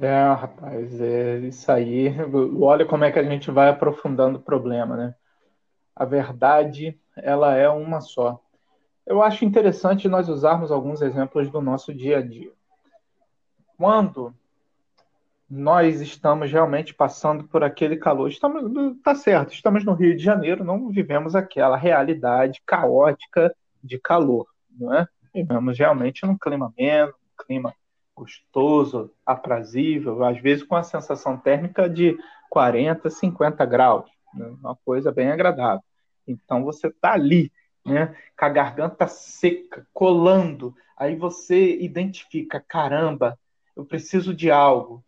É, 0.00 0.32
rapaz, 0.32 1.00
é 1.00 1.38
isso 1.40 1.70
aí. 1.70 2.08
Olha 2.60 2.86
como 2.86 3.04
é 3.04 3.12
que 3.12 3.18
a 3.18 3.24
gente 3.24 3.50
vai 3.50 3.68
aprofundando 3.68 4.38
o 4.38 4.42
problema, 4.42 4.96
né? 4.96 5.14
A 5.94 6.04
verdade, 6.04 6.98
ela 7.16 7.54
é 7.54 7.68
uma 7.68 8.00
só. 8.00 8.40
Eu 9.06 9.22
acho 9.22 9.44
interessante 9.44 10.08
nós 10.08 10.28
usarmos 10.28 10.70
alguns 10.70 11.02
exemplos 11.02 11.50
do 11.50 11.60
nosso 11.60 11.92
dia 11.92 12.18
a 12.18 12.22
dia. 12.22 12.52
Quando 13.76 14.34
nós 15.52 16.00
estamos 16.00 16.50
realmente 16.50 16.94
passando 16.94 17.44
por 17.44 17.62
aquele 17.62 17.98
calor. 17.98 18.30
Estamos, 18.30 18.62
tá 19.02 19.14
certo, 19.14 19.52
estamos 19.52 19.84
no 19.84 19.92
Rio 19.92 20.16
de 20.16 20.22
Janeiro, 20.22 20.64
não 20.64 20.88
vivemos 20.88 21.36
aquela 21.36 21.76
realidade 21.76 22.62
caótica 22.64 23.54
de 23.84 23.98
calor, 23.98 24.46
não 24.70 24.94
é? 24.94 25.06
Vivemos 25.34 25.78
realmente 25.78 26.24
num 26.24 26.38
clima 26.38 26.72
menos, 26.78 27.14
um 27.14 27.44
clima 27.44 27.74
gostoso, 28.14 29.10
aprazível, 29.24 30.24
às 30.24 30.40
vezes 30.40 30.64
com 30.64 30.76
a 30.76 30.82
sensação 30.82 31.36
térmica 31.36 31.88
de 31.88 32.16
40, 32.50 33.08
50 33.08 33.64
graus, 33.64 34.10
né? 34.34 34.46
uma 34.60 34.76
coisa 34.84 35.10
bem 35.10 35.30
agradável. 35.30 35.82
Então 36.26 36.62
você 36.62 36.88
está 36.88 37.12
ali, 37.12 37.50
né, 37.84 38.14
com 38.38 38.44
a 38.44 38.48
garganta 38.48 39.06
seca, 39.06 39.86
colando, 39.92 40.74
aí 40.96 41.16
você 41.16 41.76
identifica, 41.78 42.60
caramba, 42.60 43.38
eu 43.74 43.84
preciso 43.84 44.34
de 44.34 44.50
algo, 44.50 45.04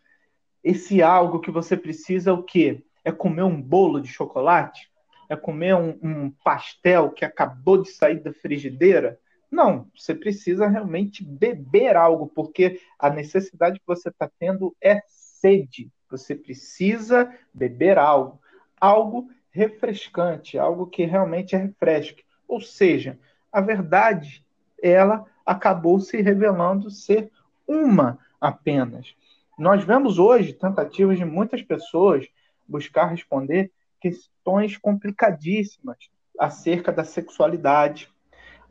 esse 0.64 1.03
algo 1.03 1.40
que 1.40 1.51
você 1.51 1.77
precisa 1.77 2.31
é 2.31 2.33
o 2.33 2.43
quê? 2.43 2.83
É 3.05 3.12
comer 3.12 3.43
um 3.43 3.61
bolo 3.61 4.01
de 4.01 4.09
chocolate? 4.09 4.90
É 5.29 5.37
comer 5.37 5.75
um, 5.75 5.99
um 6.03 6.31
pastel 6.43 7.11
que 7.11 7.25
acabou 7.25 7.83
de 7.83 7.90
sair 7.90 8.21
da 8.21 8.33
frigideira? 8.33 9.21
Não, 9.55 9.88
você 9.97 10.12
precisa 10.12 10.67
realmente 10.67 11.23
beber 11.23 11.95
algo, 11.95 12.27
porque 12.27 12.81
a 12.99 13.09
necessidade 13.09 13.79
que 13.79 13.87
você 13.87 14.09
está 14.09 14.29
tendo 14.37 14.75
é 14.83 15.01
sede. 15.07 15.93
Você 16.11 16.35
precisa 16.35 17.33
beber 17.55 17.97
algo, 17.97 18.40
algo 18.81 19.31
refrescante, 19.53 20.59
algo 20.59 20.88
que 20.88 21.05
realmente 21.05 21.57
refresque. 21.57 22.25
Ou 22.49 22.61
seja, 22.61 23.17
a 23.53 23.61
verdade, 23.61 24.45
ela 24.83 25.25
acabou 25.47 26.01
se 26.01 26.21
revelando 26.21 26.90
ser 26.90 27.31
uma 27.64 28.19
apenas. 28.40 29.14
Nós 29.57 29.85
vemos 29.85 30.19
hoje 30.19 30.53
tentativas 30.53 31.17
de 31.17 31.25
muitas 31.25 31.62
pessoas 31.62 32.27
buscar 32.67 33.07
responder 33.07 33.71
questões 34.01 34.77
complicadíssimas 34.77 36.11
acerca 36.37 36.90
da 36.90 37.05
sexualidade, 37.05 38.12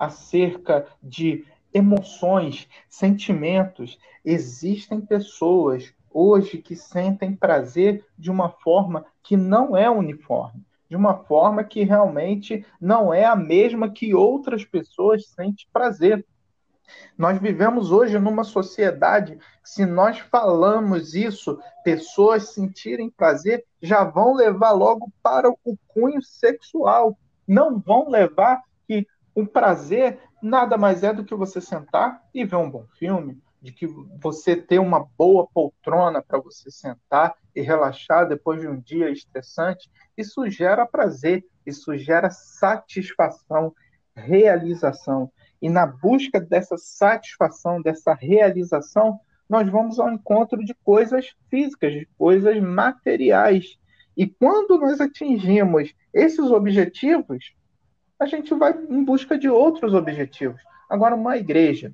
acerca 0.06 0.88
de 1.02 1.46
emoções, 1.74 2.68
sentimentos. 2.89 3.98
Existem 4.24 5.02
pessoas 5.02 5.94
hoje 6.12 6.60
que 6.60 6.76
sentem 6.76 7.36
prazer 7.36 8.06
de 8.18 8.30
uma 8.30 8.50
forma 8.50 9.06
que 9.24 9.36
não 9.36 9.76
é 9.76 9.89
uniforme, 9.89 10.63
de 10.88 10.96
uma 10.96 11.16
forma 11.24 11.63
que 11.63 11.84
realmente 11.84 12.66
não 12.80 13.13
é 13.13 13.26
a 13.26 13.36
mesma 13.36 13.89
que 13.89 14.13
outras 14.13 14.63
pessoas 14.63 15.28
sentem 15.28 15.66
prazer. 15.74 16.26
Nós 17.18 17.39
vivemos 17.39 17.92
hoje 17.92 18.20
numa 18.20 18.44
sociedade 18.44 19.38
que, 19.38 19.70
se 19.70 19.86
nós 19.86 20.20
falamos 20.20 21.16
isso, 21.16 21.60
pessoas 21.84 22.50
sentirem 22.50 23.10
prazer, 23.10 23.66
já 23.82 24.04
vão 24.04 24.36
levar 24.36 24.72
logo 24.72 25.12
para 25.24 25.50
o 25.50 25.78
cunho 25.88 26.22
sexual. 26.22 27.18
Não 27.48 27.80
vão 27.80 28.10
levar 28.10 28.62
que 28.88 29.08
o 29.36 29.46
prazer 29.46 30.19
nada 30.41 30.78
mais 30.78 31.04
é 31.04 31.13
do 31.13 31.24
que 31.24 31.36
você 31.36 31.60
sentar 31.60 32.22
e 32.34 32.46
ver 32.46 32.58
um 32.58 32.69
bom 32.69 32.86
filme, 33.00 33.41
de 33.62 33.72
que 33.72 33.88
você 34.22 34.56
ter 34.56 34.80
uma 34.80 35.08
boa 35.17 35.48
poltrona 35.54 36.22
para 36.22 36.39
você 36.39 36.69
sentar 36.69 37.34
e 37.56 37.62
relaxar 37.62 38.28
depois 38.28 38.60
de 38.60 38.67
um 38.67 38.80
dia 38.80 39.10
estressante. 39.10 39.89
Isso 40.17 40.48
gera 40.50 40.86
prazer, 40.86 41.46
isso 41.65 41.98
gera 41.98 42.30
satisfação, 42.30 43.74
realização. 44.15 45.32
E 45.62 45.69
na 45.69 45.88
busca 45.88 46.41
dessa 46.41 46.78
satisfação, 46.78 47.82
dessa 47.82 48.13
realização, 48.13 49.19
nós 49.50 49.69
vamos 49.69 50.00
ao 50.00 50.12
encontro 50.12 50.63
de 50.63 50.74
coisas 50.84 51.34
físicas, 51.50 51.93
de 51.93 52.06
coisas 52.17 52.60
materiais. 52.62 53.78
E 54.15 54.28
quando 54.28 54.78
nós 54.78 55.00
atingimos 55.00 55.93
esses 56.13 56.52
objetivos, 56.52 57.54
a 58.19 58.26
gente 58.26 58.54
vai 58.54 58.73
em 58.89 59.04
busca 59.04 59.38
de 59.38 59.49
outros 59.49 59.93
objetivos. 59.93 60.62
Agora, 60.89 61.15
uma 61.15 61.38
igreja 61.38 61.93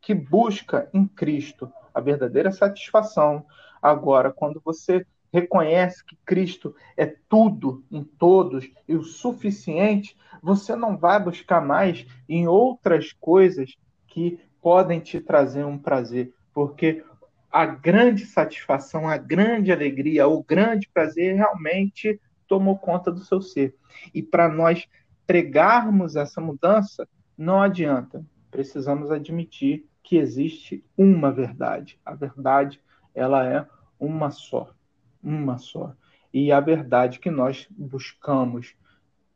que 0.00 0.14
busca 0.14 0.88
em 0.92 1.06
Cristo 1.06 1.70
a 1.94 2.00
verdadeira 2.00 2.52
satisfação, 2.52 3.44
agora, 3.82 4.32
quando 4.32 4.60
você 4.64 5.04
reconhece 5.32 6.04
que 6.04 6.16
Cristo 6.24 6.74
é 6.96 7.14
tudo 7.28 7.84
em 7.90 8.02
todos 8.02 8.70
e 8.86 8.94
o 8.94 9.02
suficiente, 9.02 10.16
você 10.42 10.74
não 10.74 10.96
vai 10.96 11.22
buscar 11.22 11.60
mais 11.60 12.06
em 12.28 12.46
outras 12.46 13.12
coisas 13.12 13.74
que 14.06 14.40
podem 14.62 15.00
te 15.00 15.20
trazer 15.20 15.64
um 15.64 15.78
prazer, 15.78 16.32
porque 16.52 17.04
a 17.50 17.64
grande 17.66 18.26
satisfação, 18.26 19.08
a 19.08 19.16
grande 19.16 19.72
alegria, 19.72 20.26
o 20.28 20.42
grande 20.42 20.88
prazer 20.92 21.34
realmente 21.34 22.20
tomou 22.46 22.78
conta 22.78 23.10
do 23.10 23.20
seu 23.20 23.40
ser. 23.40 23.74
E 24.14 24.22
para 24.22 24.48
nós 24.48 24.88
pregarmos 25.28 26.16
essa 26.16 26.40
mudança, 26.40 27.08
não 27.36 27.62
adianta. 27.62 28.26
Precisamos 28.50 29.12
admitir 29.12 29.86
que 30.02 30.16
existe 30.16 30.84
uma 30.96 31.30
verdade. 31.30 32.00
A 32.04 32.16
verdade, 32.16 32.80
ela 33.14 33.46
é 33.46 33.64
uma 34.00 34.32
só 34.32 34.74
uma 35.22 35.58
só. 35.58 35.94
E 36.32 36.52
a 36.52 36.60
verdade 36.60 37.18
que 37.18 37.30
nós 37.30 37.66
buscamos 37.70 38.74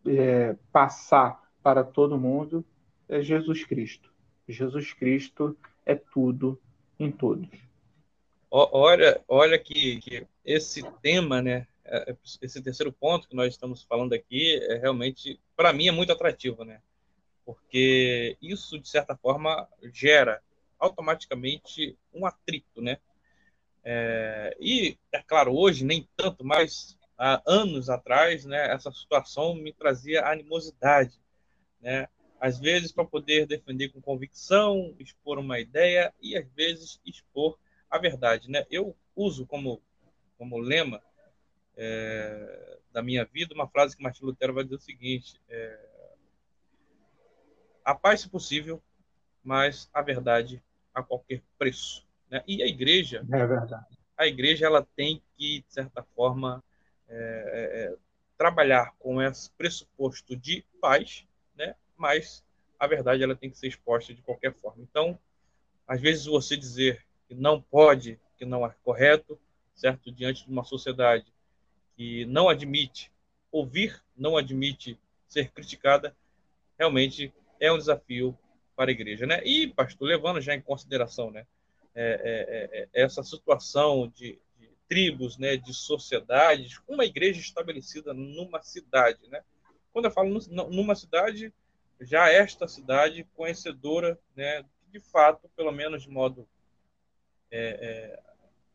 é, 0.06 0.56
passar 0.72 1.40
para 1.62 1.84
todo 1.84 2.18
mundo 2.18 2.64
é 3.08 3.22
Jesus 3.22 3.64
Cristo. 3.64 4.12
Jesus 4.48 4.92
Cristo 4.92 5.56
é 5.84 5.94
tudo 5.94 6.60
em 6.98 7.10
todos. 7.10 7.48
Olha, 8.50 9.20
olha 9.26 9.58
que, 9.58 9.98
que 10.00 10.26
esse 10.44 10.82
tema, 11.00 11.40
né, 11.40 11.66
esse 12.40 12.62
terceiro 12.62 12.92
ponto 12.92 13.28
que 13.28 13.34
nós 13.34 13.52
estamos 13.52 13.82
falando 13.82 14.12
aqui, 14.12 14.58
é 14.68 14.78
realmente, 14.78 15.40
para 15.56 15.72
mim, 15.72 15.88
é 15.88 15.92
muito 15.92 16.12
atrativo, 16.12 16.64
né? 16.64 16.80
Porque 17.44 18.36
isso, 18.40 18.78
de 18.78 18.88
certa 18.88 19.16
forma, 19.16 19.68
gera 19.92 20.42
automaticamente 20.78 21.98
um 22.12 22.24
atrito, 22.24 22.80
né? 22.80 22.98
É, 23.84 24.56
e, 24.60 24.96
é 25.10 25.20
claro, 25.22 25.56
hoje 25.56 25.84
nem 25.84 26.08
tanto, 26.16 26.44
mas 26.44 26.96
há 27.18 27.42
anos 27.46 27.90
atrás, 27.90 28.44
né, 28.44 28.72
essa 28.72 28.90
situação 28.92 29.54
me 29.54 29.72
trazia 29.72 30.24
animosidade, 30.26 31.18
né? 31.80 32.08
Às 32.40 32.58
vezes 32.58 32.90
para 32.90 33.04
poder 33.04 33.46
defender 33.46 33.88
com 33.90 34.00
convicção, 34.00 34.94
expor 34.98 35.38
uma 35.38 35.60
ideia 35.60 36.12
e 36.20 36.36
às 36.36 36.48
vezes 36.52 37.00
expor 37.04 37.56
a 37.88 37.98
verdade, 37.98 38.50
né? 38.50 38.66
Eu 38.70 38.96
uso 39.14 39.46
como 39.46 39.80
como 40.36 40.58
lema 40.58 41.00
é, 41.84 42.78
da 42.92 43.02
minha 43.02 43.24
vida, 43.24 43.54
uma 43.54 43.66
frase 43.66 43.96
que 43.96 44.02
Martin 44.02 44.24
Lutero 44.24 44.54
vai 44.54 44.62
dizer 44.62 44.76
o 44.76 44.80
seguinte: 44.80 45.40
é, 45.48 45.88
a 47.84 47.92
paz, 47.92 48.20
se 48.20 48.28
possível, 48.28 48.80
mas 49.42 49.90
a 49.92 50.00
verdade 50.00 50.62
a 50.94 51.02
qualquer 51.02 51.42
preço. 51.58 52.06
Né? 52.30 52.42
E 52.46 52.62
a 52.62 52.66
igreja, 52.66 53.26
é 54.16 54.22
a 54.22 54.26
igreja 54.26 54.66
ela 54.66 54.86
tem 54.94 55.20
que, 55.36 55.64
de 55.66 55.74
certa 55.74 56.04
forma, 56.14 56.62
é, 57.08 57.14
é, 57.14 57.96
trabalhar 58.38 58.94
com 59.00 59.20
esse 59.20 59.50
pressuposto 59.50 60.36
de 60.36 60.64
paz, 60.80 61.26
né? 61.56 61.74
mas 61.96 62.44
a 62.78 62.86
verdade 62.86 63.24
ela 63.24 63.34
tem 63.34 63.50
que 63.50 63.58
ser 63.58 63.66
exposta 63.66 64.14
de 64.14 64.22
qualquer 64.22 64.54
forma. 64.54 64.82
Então, 64.82 65.18
às 65.86 66.00
vezes 66.00 66.26
você 66.26 66.56
dizer 66.56 67.04
que 67.26 67.34
não 67.34 67.60
pode, 67.60 68.20
que 68.38 68.44
não 68.44 68.64
é 68.64 68.72
correto, 68.84 69.38
certo, 69.74 70.12
diante 70.12 70.44
de 70.44 70.52
uma 70.52 70.64
sociedade 70.64 71.31
que 72.02 72.24
não 72.24 72.48
admite 72.48 73.12
ouvir, 73.52 74.02
não 74.16 74.36
admite 74.36 74.98
ser 75.28 75.52
criticada, 75.52 76.16
realmente 76.76 77.32
é 77.60 77.72
um 77.72 77.78
desafio 77.78 78.36
para 78.74 78.90
a 78.90 78.92
igreja, 78.92 79.24
né? 79.24 79.40
E 79.44 79.68
pastor, 79.68 80.08
levando 80.08 80.40
já 80.40 80.52
em 80.52 80.60
consideração, 80.60 81.30
né, 81.30 81.46
é, 81.94 82.02
é, 82.02 82.80
é, 82.80 82.88
é 82.92 83.04
essa 83.04 83.22
situação 83.22 84.08
de, 84.08 84.36
de, 84.58 84.68
tribos, 84.88 85.38
né, 85.38 85.56
de 85.56 85.72
sociedades, 85.72 86.80
uma 86.88 87.04
igreja 87.04 87.38
estabelecida 87.40 88.12
numa 88.12 88.60
cidade, 88.62 89.20
né? 89.28 89.44
Quando 89.92 90.06
eu 90.06 90.10
falo 90.10 90.40
numa 90.70 90.96
cidade, 90.96 91.54
já 92.00 92.28
esta 92.30 92.66
cidade 92.66 93.24
conhecedora, 93.34 94.18
né, 94.34 94.64
de 94.90 94.98
fato, 94.98 95.48
pelo 95.54 95.70
menos 95.70 96.02
de 96.02 96.10
modo 96.10 96.48
é, 97.48 97.60
é, 97.60 98.22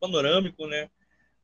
panorâmico, 0.00 0.66
né, 0.66 0.88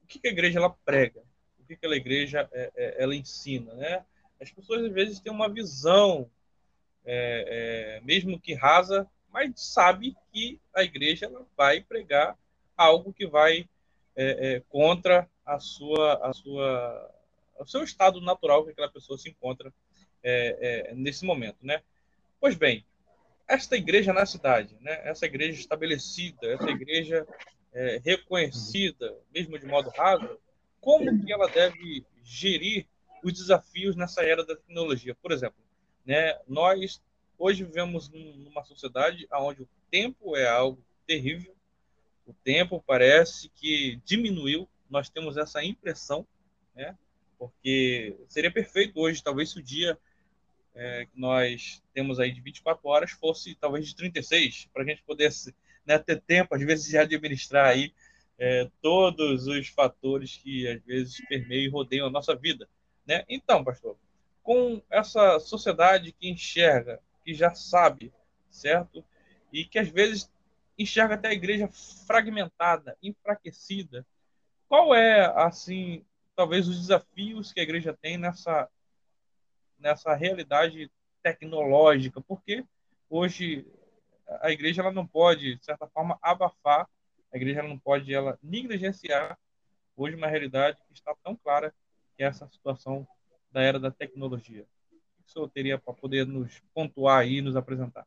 o 0.02 0.06
que 0.06 0.26
a 0.26 0.30
igreja 0.30 0.58
ela 0.58 0.70
prega, 0.70 1.22
o 1.64 1.76
que 1.76 1.86
a 1.86 1.90
igreja 1.90 2.48
ela 2.74 3.14
ensina, 3.14 3.74
né? 3.74 4.04
As 4.40 4.50
pessoas 4.50 4.84
às 4.84 4.92
vezes 4.92 5.20
têm 5.20 5.32
uma 5.32 5.48
visão 5.48 6.30
é, 7.04 7.98
é, 7.98 8.00
mesmo 8.04 8.40
que 8.40 8.54
rasa, 8.54 9.06
mas 9.30 9.52
sabe 9.56 10.16
que 10.32 10.60
a 10.74 10.82
igreja 10.82 11.26
ela 11.26 11.46
vai 11.56 11.80
pregar 11.80 12.36
algo 12.76 13.12
que 13.12 13.26
vai 13.26 13.68
é, 14.16 14.54
é 14.54 14.62
contra 14.68 15.28
a 15.44 15.58
sua, 15.58 16.14
a 16.26 16.32
sua, 16.32 17.10
o 17.58 17.66
seu 17.66 17.82
estado 17.82 18.20
natural 18.20 18.64
que 18.64 18.70
aquela 18.70 18.88
pessoa 18.88 19.18
se 19.18 19.28
encontra 19.28 19.72
é, 20.22 20.88
é, 20.90 20.94
nesse 20.94 21.24
momento, 21.24 21.58
né? 21.62 21.82
Pois 22.40 22.54
bem, 22.54 22.84
esta 23.46 23.76
igreja 23.76 24.12
na 24.12 24.24
cidade, 24.24 24.76
né? 24.80 25.00
Essa 25.04 25.26
igreja 25.26 25.60
estabelecida, 25.60 26.46
essa 26.46 26.70
igreja 26.70 27.26
reconhecida, 28.04 29.18
mesmo 29.34 29.58
de 29.58 29.66
modo 29.66 29.90
raso, 29.90 30.38
como 30.84 31.24
que 31.24 31.32
ela 31.32 31.48
deve 31.48 32.04
gerir 32.22 32.86
os 33.24 33.32
desafios 33.32 33.96
nessa 33.96 34.22
era 34.22 34.44
da 34.44 34.54
tecnologia? 34.54 35.14
Por 35.14 35.32
exemplo, 35.32 35.58
né? 36.04 36.38
Nós 36.46 37.02
hoje 37.38 37.64
vivemos 37.64 38.10
numa 38.10 38.62
sociedade 38.62 39.26
onde 39.32 39.62
o 39.62 39.68
tempo 39.90 40.36
é 40.36 40.46
algo 40.46 40.84
terrível, 41.06 41.54
o 42.26 42.32
tempo 42.32 42.82
parece 42.86 43.48
que 43.56 44.00
diminuiu, 44.04 44.68
nós 44.88 45.08
temos 45.08 45.36
essa 45.36 45.64
impressão, 45.64 46.26
né? 46.74 46.96
porque 47.38 48.16
seria 48.28 48.50
perfeito 48.50 48.98
hoje, 49.00 49.22
talvez 49.22 49.50
se 49.50 49.58
o 49.58 49.62
dia 49.62 49.98
é, 50.74 51.06
que 51.06 51.18
nós 51.18 51.82
temos 51.92 52.18
aí 52.18 52.32
de 52.32 52.40
24 52.40 52.88
horas 52.88 53.10
fosse 53.10 53.54
talvez 53.56 53.86
de 53.86 53.96
36, 53.96 54.68
para 54.72 54.82
a 54.82 54.86
gente 54.86 55.02
poder 55.02 55.30
né, 55.84 55.98
ter 55.98 56.20
tempo, 56.20 56.54
às 56.54 56.62
vezes, 56.62 56.86
de 56.86 56.96
administrar 56.96 57.66
aí 57.66 57.92
é, 58.38 58.70
todos 58.82 59.46
os 59.46 59.68
fatores 59.68 60.36
que 60.36 60.66
às 60.68 60.82
vezes 60.82 61.24
permeiam 61.28 61.64
e 61.64 61.68
rodeiam 61.68 62.06
a 62.06 62.10
nossa 62.10 62.34
vida. 62.34 62.68
Né? 63.06 63.24
Então, 63.28 63.62
pastor, 63.62 63.96
com 64.42 64.82
essa 64.90 65.38
sociedade 65.40 66.12
que 66.12 66.28
enxerga, 66.28 67.00
que 67.24 67.32
já 67.32 67.54
sabe, 67.54 68.12
certo? 68.50 69.04
E 69.52 69.64
que 69.64 69.78
às 69.78 69.88
vezes 69.88 70.30
enxerga 70.78 71.14
até 71.14 71.28
a 71.28 71.32
igreja 71.32 71.68
fragmentada, 72.06 72.96
enfraquecida. 73.02 74.06
Qual 74.68 74.94
é, 74.94 75.26
assim, 75.36 76.04
talvez 76.34 76.68
os 76.68 76.78
desafios 76.78 77.52
que 77.52 77.60
a 77.60 77.62
igreja 77.62 77.96
tem 78.00 78.18
nessa, 78.18 78.68
nessa 79.78 80.14
realidade 80.14 80.90
tecnológica? 81.22 82.20
Porque 82.20 82.64
hoje 83.08 83.66
a 84.40 84.50
igreja 84.50 84.82
ela 84.82 84.92
não 84.92 85.06
pode, 85.06 85.56
de 85.56 85.64
certa 85.64 85.86
forma, 85.86 86.18
abafar, 86.20 86.88
a 87.34 87.36
igreja 87.36 87.64
não 87.64 87.76
pode 87.76 88.14
ela 88.14 88.38
negligenciar 88.40 89.36
hoje 89.96 90.14
uma 90.14 90.28
realidade 90.28 90.78
que 90.86 90.94
está 90.94 91.12
tão 91.24 91.34
clara 91.34 91.74
que 92.16 92.22
é 92.22 92.26
essa 92.26 92.46
situação 92.46 93.06
da 93.50 93.60
era 93.60 93.80
da 93.80 93.90
tecnologia. 93.90 94.62
O 94.62 95.22
que 95.24 95.28
o 95.28 95.32
senhor 95.32 95.48
teria 95.48 95.76
para 95.76 95.92
poder 95.92 96.24
nos 96.26 96.62
pontuar 96.72 97.26
e 97.26 97.42
nos 97.42 97.56
apresentar? 97.56 98.06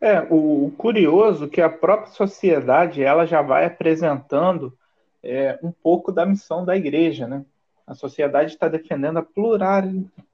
É, 0.00 0.20
o 0.28 0.72
curioso 0.76 1.44
é 1.44 1.48
que 1.48 1.60
a 1.60 1.70
própria 1.70 2.12
sociedade 2.12 3.02
ela 3.02 3.24
já 3.26 3.42
vai 3.42 3.64
apresentando 3.64 4.76
é, 5.22 5.56
um 5.62 5.70
pouco 5.70 6.10
da 6.10 6.26
missão 6.26 6.64
da 6.64 6.76
igreja, 6.76 7.28
né? 7.28 7.44
A 7.86 7.94
sociedade 7.94 8.52
está 8.52 8.68
defendendo 8.68 9.18
a 9.18 9.22
plural, 9.22 9.84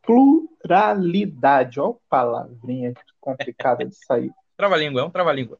pluralidade. 0.02 1.78
Olha 1.78 1.90
a 1.90 2.08
palavrinha 2.08 2.94
complicada 3.20 3.84
de 3.84 3.94
sair. 3.94 4.32
trava-língua, 4.56 5.02
é 5.02 5.04
um 5.04 5.10
trava-língua. 5.10 5.58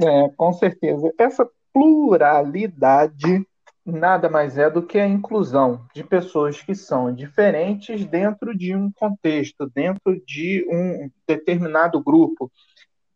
É, 0.00 0.28
com 0.36 0.52
certeza. 0.52 1.12
Essa 1.18 1.48
pluralidade 1.72 3.46
nada 3.84 4.30
mais 4.30 4.56
é 4.56 4.70
do 4.70 4.82
que 4.82 4.98
a 4.98 5.06
inclusão 5.06 5.84
de 5.94 6.02
pessoas 6.02 6.60
que 6.62 6.74
são 6.74 7.12
diferentes 7.12 8.04
dentro 8.06 8.56
de 8.56 8.74
um 8.74 8.90
contexto, 8.90 9.70
dentro 9.74 10.20
de 10.26 10.66
um 10.70 11.10
determinado 11.26 12.02
grupo. 12.02 12.50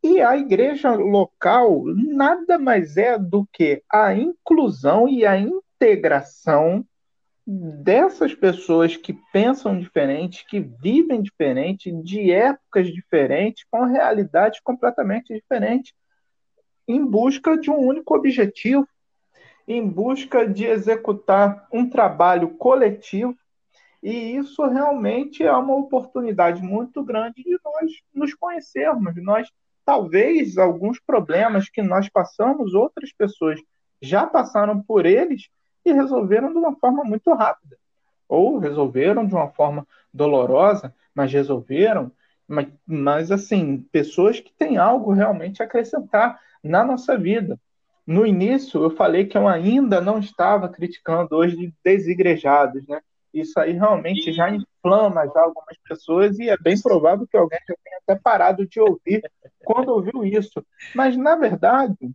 E 0.02 0.20
a 0.20 0.36
igreja 0.36 0.92
local 0.92 1.84
nada 1.86 2.58
mais 2.58 2.96
é 2.96 3.18
do 3.18 3.46
que 3.52 3.82
a 3.90 4.14
inclusão 4.14 5.08
e 5.08 5.24
a 5.24 5.38
integração 5.38 6.84
dessas 7.46 8.34
pessoas 8.34 8.94
que 8.94 9.14
pensam 9.32 9.78
diferente, 9.78 10.46
que 10.46 10.60
vivem 10.60 11.22
diferente, 11.22 11.90
de 11.90 12.30
épocas 12.30 12.88
diferentes, 12.88 13.64
com 13.70 13.84
realidades 13.84 14.60
completamente 14.60 15.32
diferentes, 15.32 15.94
em 16.88 17.04
busca 17.04 17.56
de 17.58 17.70
um 17.70 17.78
único 17.78 18.16
objetivo, 18.16 18.88
em 19.68 19.86
busca 19.86 20.48
de 20.48 20.64
executar 20.64 21.68
um 21.70 21.88
trabalho 21.88 22.48
coletivo, 22.56 23.36
e 24.02 24.36
isso 24.36 24.64
realmente 24.66 25.42
é 25.42 25.52
uma 25.52 25.76
oportunidade 25.76 26.62
muito 26.62 27.04
grande 27.04 27.42
de 27.42 27.58
nós 27.62 27.92
nos 28.14 28.32
conhecermos. 28.32 29.14
Nós, 29.16 29.50
talvez, 29.84 30.56
alguns 30.56 30.98
problemas 31.00 31.68
que 31.68 31.82
nós 31.82 32.08
passamos, 32.08 32.72
outras 32.72 33.12
pessoas 33.12 33.60
já 34.00 34.26
passaram 34.26 34.80
por 34.80 35.04
eles 35.04 35.48
e 35.84 35.92
resolveram 35.92 36.52
de 36.52 36.58
uma 36.58 36.74
forma 36.76 37.04
muito 37.04 37.32
rápida. 37.34 37.76
Ou 38.28 38.58
resolveram 38.58 39.26
de 39.26 39.34
uma 39.34 39.48
forma 39.48 39.86
dolorosa, 40.14 40.94
mas 41.14 41.32
resolveram. 41.32 42.12
Mas, 42.46 42.68
mas 42.86 43.30
assim, 43.32 43.78
pessoas 43.92 44.40
que 44.40 44.52
têm 44.52 44.78
algo 44.78 45.12
realmente 45.12 45.60
a 45.60 45.66
acrescentar 45.66 46.40
na 46.62 46.84
nossa 46.84 47.16
vida. 47.16 47.58
No 48.06 48.26
início, 48.26 48.82
eu 48.82 48.90
falei 48.90 49.26
que 49.26 49.36
eu 49.36 49.46
ainda 49.46 50.00
não 50.00 50.18
estava 50.18 50.68
criticando 50.68 51.36
hoje 51.36 51.74
desigrejados, 51.84 52.86
né? 52.86 53.00
Isso 53.32 53.60
aí 53.60 53.72
realmente 53.72 54.32
já 54.32 54.50
inflama 54.50 55.26
já 55.26 55.42
algumas 55.42 55.76
pessoas 55.86 56.38
e 56.38 56.48
é 56.48 56.56
bem 56.56 56.80
provável 56.80 57.26
que 57.30 57.36
alguém 57.36 57.58
já 57.68 57.74
tenha 57.84 57.98
até 58.02 58.14
parado 58.16 58.66
de 58.66 58.80
ouvir 58.80 59.22
quando 59.64 59.90
ouviu 59.90 60.24
isso. 60.24 60.64
Mas, 60.94 61.16
na 61.16 61.36
verdade, 61.36 62.10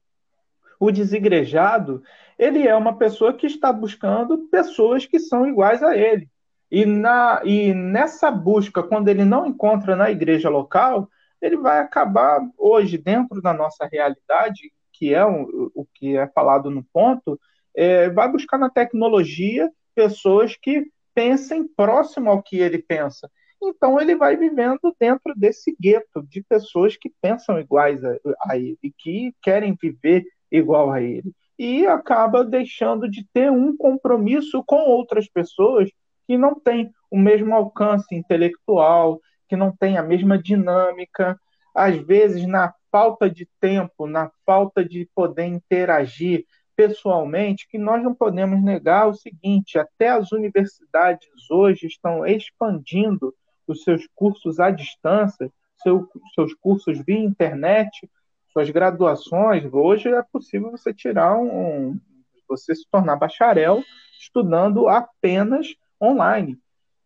o 0.79 0.91
desigrejado, 0.91 2.03
ele 2.37 2.67
é 2.67 2.75
uma 2.75 2.97
pessoa 2.97 3.33
que 3.33 3.45
está 3.45 3.71
buscando 3.71 4.49
pessoas 4.49 5.05
que 5.05 5.19
são 5.19 5.47
iguais 5.47 5.83
a 5.83 5.95
ele. 5.95 6.27
E, 6.71 6.85
na, 6.85 7.41
e 7.45 7.73
nessa 7.73 8.31
busca, 8.31 8.81
quando 8.81 9.07
ele 9.07 9.23
não 9.23 9.45
encontra 9.45 9.95
na 9.95 10.09
igreja 10.09 10.49
local, 10.49 11.07
ele 11.43 11.57
vai 11.57 11.79
acabar 11.79 12.39
hoje, 12.57 12.97
dentro 12.97 13.41
da 13.41 13.53
nossa 13.53 13.85
realidade, 13.85 14.71
que 14.93 15.13
é 15.13 15.25
o, 15.25 15.85
que 15.93 16.15
é 16.15 16.25
falado 16.27 16.71
no 16.71 16.83
ponto, 16.93 17.37
é, 17.75 18.09
vai 18.09 18.31
buscar 18.31 18.57
na 18.57 18.69
tecnologia 18.69 19.69
pessoas 19.93 20.55
que 20.55 20.85
pensem 21.13 21.67
próximo 21.67 22.29
ao 22.29 22.41
que 22.41 22.57
ele 22.57 22.79
pensa. 22.79 23.29
Então 23.61 23.99
ele 23.99 24.15
vai 24.15 24.37
vivendo 24.37 24.95
dentro 24.97 25.33
desse 25.35 25.75
gueto 25.79 26.23
de 26.29 26.41
pessoas 26.41 26.95
que 26.95 27.11
pensam 27.21 27.59
iguais 27.59 28.03
a, 28.03 28.15
a 28.47 28.57
ele 28.57 28.77
e 28.81 28.91
que 28.91 29.33
querem 29.41 29.77
viver 29.79 30.25
igual 30.49 30.91
a 30.91 31.01
ele. 31.01 31.33
E 31.59 31.85
acaba 31.85 32.43
deixando 32.43 33.09
de 33.09 33.27
ter 33.33 33.51
um 33.51 33.75
compromisso 33.75 34.63
com 34.65 34.77
outras 34.77 35.27
pessoas 35.27 35.89
que 36.25 36.37
não 36.37 36.55
têm 36.55 36.89
o 37.11 37.17
mesmo 37.17 37.53
alcance 37.53 38.15
intelectual, 38.15 39.19
que 39.47 39.55
não 39.55 39.75
têm 39.75 39.97
a 39.97 40.03
mesma 40.03 40.37
dinâmica, 40.37 41.39
às 41.73 41.97
vezes 41.97 42.45
na 42.47 42.73
falta 42.91 43.29
de 43.29 43.47
tempo, 43.59 44.05
na 44.07 44.31
falta 44.45 44.85
de 44.85 45.09
poder 45.15 45.45
interagir 45.45 46.45
pessoalmente 46.75 47.67
que 47.67 47.77
nós 47.77 48.03
não 48.03 48.13
podemos 48.13 48.61
negar 48.61 49.07
o 49.07 49.13
seguinte: 49.13 49.77
até 49.77 50.09
as 50.09 50.31
universidades 50.31 51.27
hoje 51.49 51.87
estão 51.87 52.25
expandindo 52.25 53.33
os 53.67 53.83
seus 53.83 54.07
cursos 54.13 54.59
à 54.59 54.69
distância, 54.69 55.51
seu, 55.81 56.07
seus 56.35 56.53
cursos 56.53 57.03
via 57.05 57.19
internet, 57.19 58.09
suas 58.51 58.69
graduações. 58.69 59.63
Hoje 59.71 60.09
é 60.09 60.21
possível 60.31 60.71
você 60.71 60.93
tirar 60.93 61.37
um, 61.37 61.89
um 61.89 61.99
você 62.47 62.75
se 62.75 62.85
tornar 62.91 63.15
bacharel 63.15 63.81
estudando 64.19 64.87
apenas 64.87 65.73
online. 66.01 66.57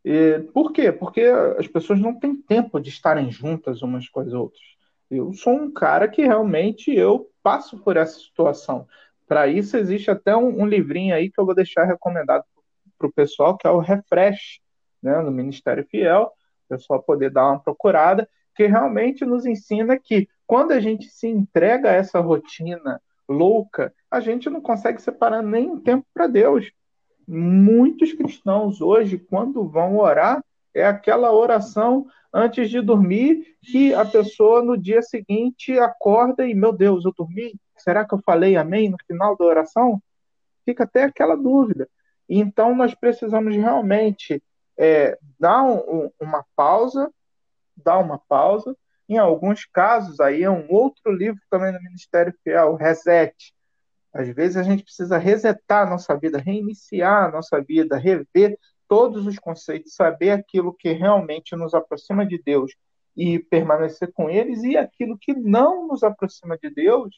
E, 0.09 0.39
por 0.53 0.71
quê? 0.71 0.89
Porque 0.89 1.21
as 1.59 1.67
pessoas 1.67 1.99
não 1.99 2.17
têm 2.17 2.33
tempo 2.33 2.79
de 2.79 2.87
estarem 2.87 3.29
juntas 3.29 3.81
umas 3.81 4.07
com 4.07 4.21
as 4.21 4.31
outras. 4.31 4.61
Eu 5.11 5.33
sou 5.33 5.51
um 5.51 5.69
cara 5.69 6.07
que 6.07 6.21
realmente 6.21 6.95
eu 6.95 7.29
passo 7.43 7.77
por 7.77 7.97
essa 7.97 8.17
situação. 8.17 8.87
Para 9.27 9.49
isso 9.49 9.75
existe 9.75 10.09
até 10.09 10.33
um, 10.33 10.61
um, 10.61 10.65
livrinho 10.65 11.13
aí 11.13 11.29
que 11.29 11.37
eu 11.37 11.45
vou 11.45 11.53
deixar 11.53 11.83
recomendado 11.83 12.45
para 12.97 13.07
o 13.09 13.11
pessoal, 13.11 13.57
que 13.57 13.67
é 13.67 13.69
o 13.69 13.79
Refresh, 13.79 14.61
né, 15.03 15.19
no 15.21 15.29
Ministério 15.29 15.85
Fiel, 15.91 16.31
o 16.69 16.69
pessoal 16.69 17.03
poder 17.03 17.29
dar 17.29 17.49
uma 17.49 17.59
procurada, 17.59 18.29
que 18.55 18.65
realmente 18.65 19.25
nos 19.25 19.45
ensina 19.45 19.99
que 19.99 20.29
quando 20.45 20.71
a 20.71 20.79
gente 20.79 21.09
se 21.09 21.27
entrega 21.27 21.89
a 21.89 21.93
essa 21.93 22.21
rotina 22.21 23.01
louca, 23.27 23.93
a 24.09 24.21
gente 24.21 24.49
não 24.49 24.61
consegue 24.61 25.01
separar 25.01 25.43
nem 25.43 25.69
um 25.69 25.81
tempo 25.81 26.07
para 26.13 26.27
Deus. 26.27 26.71
Muitos 27.27 28.13
cristãos 28.13 28.79
hoje, 28.79 29.17
quando 29.17 29.67
vão 29.67 29.97
orar, 29.97 30.43
é 30.73 30.85
aquela 30.85 31.31
oração 31.31 32.07
antes 32.33 32.69
de 32.69 32.81
dormir 32.81 33.57
que 33.61 33.93
a 33.93 34.05
pessoa 34.05 34.63
no 34.63 34.77
dia 34.77 35.01
seguinte 35.01 35.77
acorda 35.77 36.47
e, 36.47 36.53
meu 36.53 36.71
Deus, 36.71 37.03
eu 37.03 37.13
dormi? 37.17 37.59
Será 37.77 38.05
que 38.05 38.13
eu 38.13 38.21
falei 38.25 38.55
amém 38.55 38.89
no 38.89 38.97
final 39.05 39.35
da 39.35 39.45
oração? 39.45 40.01
Fica 40.63 40.83
até 40.83 41.03
aquela 41.03 41.35
dúvida. 41.35 41.89
Então, 42.29 42.75
nós 42.75 42.93
precisamos 42.93 43.55
realmente 43.55 44.41
é, 44.77 45.17
dar 45.39 45.63
um, 45.63 46.11
uma 46.19 46.45
pausa, 46.55 47.11
dar 47.75 47.97
uma 47.97 48.19
pausa. 48.19 48.75
Em 49.09 49.17
alguns 49.17 49.65
casos, 49.65 50.19
aí 50.19 50.43
é 50.43 50.51
um 50.51 50.67
outro 50.69 51.11
livro 51.11 51.41
também 51.49 51.71
do 51.71 51.81
Ministério 51.81 52.33
Fiel, 52.43 52.75
Reset. 52.75 53.53
Às 54.13 54.29
vezes 54.29 54.57
a 54.57 54.63
gente 54.63 54.83
precisa 54.83 55.17
resetar 55.17 55.87
a 55.87 55.89
nossa 55.89 56.15
vida, 56.17 56.37
reiniciar 56.37 57.25
a 57.25 57.31
nossa 57.31 57.61
vida, 57.61 57.97
rever 57.97 58.57
todos 58.87 59.27
os 59.27 59.37
conceitos, 59.37 59.93
saber 59.93 60.31
aquilo 60.31 60.73
que 60.73 60.91
realmente 60.91 61.55
nos 61.55 61.73
aproxima 61.73 62.25
de 62.25 62.41
Deus 62.41 62.73
e 63.15 63.39
permanecer 63.39 64.11
com 64.13 64.29
eles, 64.29 64.63
e 64.63 64.77
aquilo 64.77 65.17
que 65.17 65.33
não 65.33 65.87
nos 65.87 66.03
aproxima 66.03 66.57
de 66.57 66.69
Deus, 66.69 67.15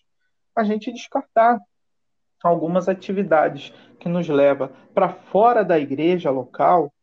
a 0.56 0.64
gente 0.64 0.92
descartar 0.92 1.60
algumas 2.42 2.88
atividades 2.88 3.74
que 4.00 4.08
nos 4.08 4.28
leva 4.28 4.72
para 4.94 5.10
fora 5.10 5.64
da 5.64 5.78
igreja 5.78 6.32
local, 6.32 6.94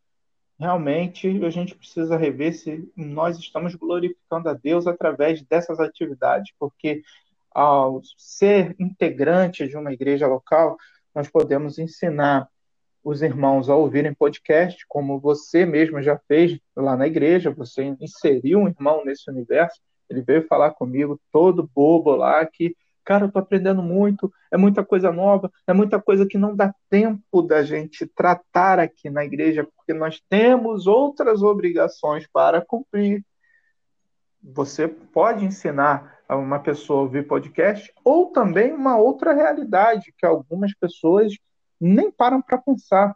realmente 0.59 1.45
a 1.45 1.51
gente 1.51 1.75
precisa 1.75 2.17
rever 2.17 2.55
se 2.55 2.91
nós 2.97 3.39
estamos 3.39 3.75
glorificando 3.75 4.49
a 4.49 4.55
Deus 4.55 4.87
através 4.87 5.43
dessas 5.43 5.79
atividades, 5.79 6.53
porque 6.59 7.03
ao 7.57 8.03
ser 8.19 8.77
integrante 8.79 9.67
de 9.67 9.79
uma 9.79 9.91
igreja 9.91 10.27
local, 10.27 10.77
nós 11.15 11.27
podemos 11.27 11.79
ensinar 11.79 12.47
os 13.03 13.23
irmãos 13.23 13.71
a 13.71 13.75
ouvirem 13.75 14.13
podcast, 14.13 14.85
como 14.87 15.19
você 15.19 15.65
mesmo 15.65 16.03
já 16.03 16.19
fez 16.29 16.61
lá 16.77 16.95
na 16.99 17.07
igreja, 17.07 17.51
você 17.51 17.97
inseriu 17.99 18.59
um 18.59 18.69
irmão 18.69 19.03
nesse 19.07 19.31
universo, 19.31 19.81
ele 20.07 20.21
veio 20.21 20.47
falar 20.47 20.73
comigo 20.73 21.19
todo 21.33 21.71
bobo 21.75 22.15
lá 22.15 22.45
que, 22.45 22.77
cara, 23.03 23.25
eu 23.25 23.33
tô 23.33 23.39
aprendendo 23.39 23.83
muito, 23.83 24.31
é 24.53 24.59
muita 24.59 24.85
coisa 24.85 25.11
nova, 25.11 25.51
é 25.67 25.73
muita 25.73 25.99
coisa 25.99 26.27
que 26.27 26.37
não 26.37 26.55
dá 26.55 26.75
tempo 26.91 27.41
da 27.41 27.63
gente 27.63 28.05
tratar 28.05 28.79
aqui 28.79 29.09
na 29.09 29.25
igreja, 29.25 29.67
porque 29.75 29.95
nós 29.95 30.23
temos 30.29 30.87
outras 30.87 31.43
obrigações 31.43 32.27
para 32.31 32.61
cumprir. 32.61 33.25
Você 34.43 34.87
pode 34.87 35.43
ensinar 35.43 36.16
uma 36.35 36.59
pessoa 36.59 37.03
ouvir 37.03 37.27
podcast 37.27 37.93
ou 38.05 38.27
também 38.33 38.73
uma 38.73 38.97
outra 38.97 39.33
realidade 39.33 40.13
que 40.17 40.27
algumas 40.27 40.75
pessoas 40.75 41.33
nem 41.81 42.11
param 42.11 42.43
para 42.43 42.59
pensar. 42.59 43.15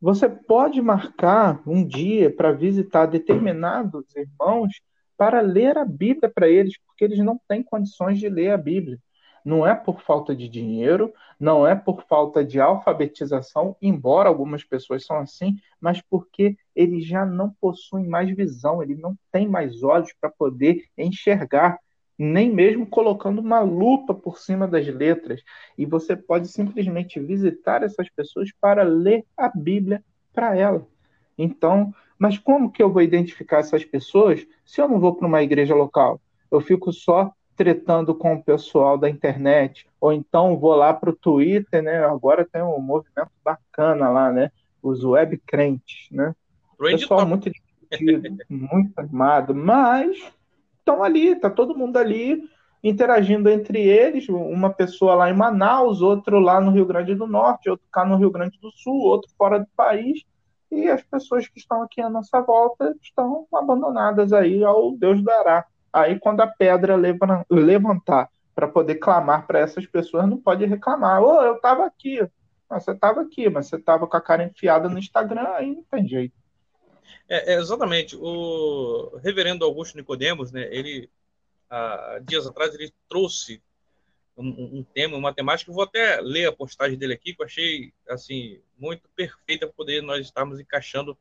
Você 0.00 0.28
pode 0.28 0.80
marcar 0.80 1.60
um 1.66 1.84
dia 1.84 2.30
para 2.30 2.52
visitar 2.52 3.06
determinados 3.06 4.04
irmãos 4.14 4.80
para 5.16 5.40
ler 5.40 5.78
a 5.78 5.84
Bíblia 5.84 6.30
para 6.30 6.48
eles, 6.48 6.78
porque 6.86 7.04
eles 7.04 7.18
não 7.18 7.40
têm 7.48 7.62
condições 7.62 8.18
de 8.18 8.28
ler 8.28 8.50
a 8.50 8.58
Bíblia. 8.58 8.98
Não 9.44 9.66
é 9.66 9.74
por 9.74 10.02
falta 10.02 10.34
de 10.34 10.48
dinheiro, 10.48 11.14
não 11.38 11.66
é 11.66 11.74
por 11.74 12.02
falta 12.02 12.44
de 12.44 12.60
alfabetização, 12.60 13.76
embora 13.80 14.28
algumas 14.28 14.64
pessoas 14.64 15.06
são 15.06 15.18
assim, 15.18 15.56
mas 15.80 16.02
porque 16.02 16.56
eles 16.74 17.06
já 17.06 17.24
não 17.24 17.50
possuem 17.60 18.06
mais 18.06 18.28
visão, 18.28 18.82
eles 18.82 18.98
não 18.98 19.16
têm 19.30 19.48
mais 19.48 19.82
olhos 19.82 20.12
para 20.20 20.30
poder 20.30 20.84
enxergar 20.98 21.78
nem 22.18 22.50
mesmo 22.50 22.86
colocando 22.86 23.40
uma 23.40 23.60
lupa 23.60 24.14
por 24.14 24.38
cima 24.38 24.66
das 24.66 24.86
letras. 24.86 25.42
E 25.76 25.84
você 25.84 26.16
pode 26.16 26.48
simplesmente 26.48 27.20
visitar 27.20 27.82
essas 27.82 28.08
pessoas 28.08 28.50
para 28.60 28.82
ler 28.82 29.24
a 29.36 29.48
Bíblia 29.48 30.02
para 30.32 30.56
ela. 30.56 30.86
Então, 31.36 31.92
mas 32.18 32.38
como 32.38 32.70
que 32.70 32.82
eu 32.82 32.90
vou 32.90 33.02
identificar 33.02 33.58
essas 33.58 33.84
pessoas 33.84 34.46
se 34.64 34.80
eu 34.80 34.88
não 34.88 34.98
vou 34.98 35.14
para 35.14 35.26
uma 35.26 35.42
igreja 35.42 35.74
local? 35.74 36.20
Eu 36.50 36.60
fico 36.60 36.92
só 36.92 37.32
tretando 37.56 38.14
com 38.14 38.34
o 38.34 38.42
pessoal 38.42 38.98
da 38.98 39.08
internet, 39.08 39.86
ou 39.98 40.12
então 40.12 40.58
vou 40.58 40.74
lá 40.74 40.92
para 40.92 41.10
o 41.10 41.16
Twitter, 41.16 41.82
né? 41.82 42.04
Agora 42.04 42.44
tem 42.44 42.62
um 42.62 42.80
movimento 42.80 43.30
bacana 43.42 44.10
lá, 44.10 44.30
né? 44.30 44.50
Os 44.82 45.02
web 45.02 45.38
crentes, 45.46 46.08
né? 46.10 46.34
Pessoal 46.78 47.26
muito 47.26 47.50
divertido, 47.50 48.44
muito 48.50 48.92
animado, 48.98 49.54
mas 49.54 50.18
estão 50.86 51.02
ali, 51.02 51.34
tá 51.34 51.50
todo 51.50 51.76
mundo 51.76 51.96
ali 51.96 52.48
interagindo 52.84 53.48
entre 53.48 53.80
eles, 53.80 54.28
uma 54.28 54.72
pessoa 54.72 55.16
lá 55.16 55.28
em 55.28 55.34
Manaus, 55.34 56.00
outro 56.00 56.38
lá 56.38 56.60
no 56.60 56.70
Rio 56.70 56.86
Grande 56.86 57.16
do 57.16 57.26
Norte, 57.26 57.68
outro 57.68 57.84
cá 57.90 58.04
no 58.04 58.16
Rio 58.16 58.30
Grande 58.30 58.60
do 58.60 58.70
Sul, 58.70 59.00
outro 59.00 59.28
fora 59.36 59.58
do 59.58 59.66
país, 59.76 60.22
e 60.70 60.88
as 60.88 61.02
pessoas 61.02 61.48
que 61.48 61.58
estão 61.58 61.82
aqui 61.82 62.00
à 62.00 62.08
nossa 62.08 62.40
volta 62.40 62.94
estão 63.02 63.46
abandonadas 63.52 64.32
aí 64.32 64.62
ao 64.62 64.92
Deus 64.92 65.22
dará. 65.22 65.64
Aí 65.92 66.18
quando 66.18 66.42
a 66.42 66.46
pedra 66.46 66.94
levantar 67.50 68.28
para 68.54 68.68
poder 68.68 68.96
clamar 68.96 69.46
para 69.46 69.58
essas 69.58 69.86
pessoas, 69.86 70.28
não 70.28 70.38
pode 70.38 70.64
reclamar. 70.64 71.22
Ô, 71.22 71.38
oh, 71.38 71.42
eu 71.42 71.56
estava 71.56 71.84
aqui. 71.84 72.20
você 72.70 72.92
estava 72.92 73.20
aqui, 73.22 73.48
mas 73.50 73.66
você 73.66 73.76
estava 73.76 74.06
com 74.06 74.16
a 74.16 74.20
cara 74.20 74.44
enfiada 74.44 74.88
no 74.88 74.98
Instagram, 74.98 75.48
aí 75.54 75.74
não 75.74 75.84
tem 75.90 76.06
jeito. 76.06 76.34
É, 77.28 77.54
é, 77.54 77.58
exatamente. 77.58 78.16
O 78.16 79.16
reverendo 79.22 79.64
Augusto 79.64 79.96
Nicodemos, 79.96 80.52
né, 80.52 80.68
ele, 80.70 81.10
há 81.68 82.20
dias 82.22 82.46
atrás, 82.46 82.74
ele 82.74 82.92
trouxe 83.08 83.60
um, 84.36 84.78
um 84.78 84.82
tema, 84.82 85.16
uma 85.16 85.34
temática. 85.34 85.70
Eu 85.70 85.74
vou 85.74 85.84
até 85.84 86.20
ler 86.20 86.46
a 86.46 86.52
postagem 86.52 86.98
dele 86.98 87.14
aqui, 87.14 87.34
que 87.34 87.42
eu 87.42 87.46
achei 87.46 87.92
assim 88.08 88.60
muito 88.78 89.08
perfeita 89.16 89.66
para 89.66 89.74
poder 89.74 90.02
nós 90.02 90.26
estarmos 90.26 90.60
encaixando 90.60 91.16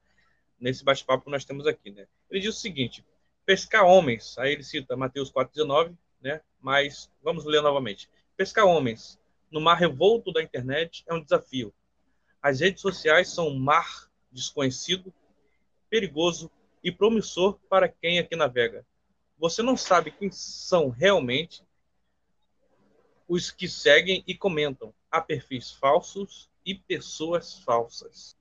nesse 0.59 0.83
bate-papo 0.83 1.25
que 1.25 1.31
nós 1.31 1.45
temos 1.45 1.65
aqui. 1.65 1.91
Né? 1.91 2.07
Ele 2.29 2.41
diz 2.41 2.55
o 2.55 2.59
seguinte: 2.59 3.03
pescar 3.45 3.85
homens, 3.85 4.37
aí 4.37 4.53
ele 4.53 4.63
cita 4.63 4.97
Mateus 4.97 5.31
4,19, 5.31 5.95
né? 6.21 6.41
mas 6.61 7.09
vamos 7.23 7.45
ler 7.45 7.61
novamente. 7.61 8.09
Pescar 8.35 8.65
homens 8.65 9.19
no 9.49 9.61
mar 9.61 9.75
revolto 9.75 10.31
da 10.33 10.43
internet 10.43 11.03
é 11.07 11.13
um 11.13 11.21
desafio. 11.21 11.73
As 12.41 12.59
redes 12.59 12.81
sociais 12.81 13.29
são 13.29 13.47
um 13.47 13.57
mar 13.57 14.09
desconhecido 14.31 15.13
perigoso 15.89 16.51
e 16.83 16.91
promissor 16.91 17.57
para 17.69 17.89
quem 17.89 18.19
aqui 18.19 18.35
navega. 18.35 18.85
Você 19.37 19.61
não 19.61 19.75
sabe 19.75 20.11
quem 20.11 20.31
são 20.31 20.89
realmente 20.89 21.63
os 23.27 23.51
que 23.51 23.67
seguem 23.67 24.23
e 24.27 24.35
comentam. 24.35 24.93
Há 25.09 25.19
perfis 25.19 25.71
falsos 25.71 26.49
e 26.65 26.75
pessoas 26.75 27.59
falsas. 27.59 28.35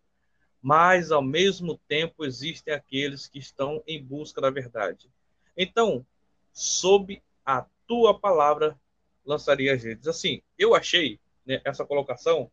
Mas, 0.61 1.11
ao 1.11 1.23
mesmo 1.23 1.79
tempo, 1.89 2.25
existem 2.25 2.73
aqueles 2.73 3.27
que 3.27 3.39
estão 3.39 3.83
em 3.87 4.03
busca 4.03 4.41
da 4.41 4.51
verdade. 4.51 5.11
Então, 5.57 6.07
sob 6.53 7.23
a 7.45 7.67
tua 7.87 8.19
palavra, 8.19 8.79
lançaria 9.25 9.75
as 9.75 9.83
redes. 9.83 10.07
Assim, 10.07 10.43
eu 10.59 10.75
achei 10.75 11.21
né, 11.45 11.61
essa 11.65 11.85
colocação. 11.85 12.51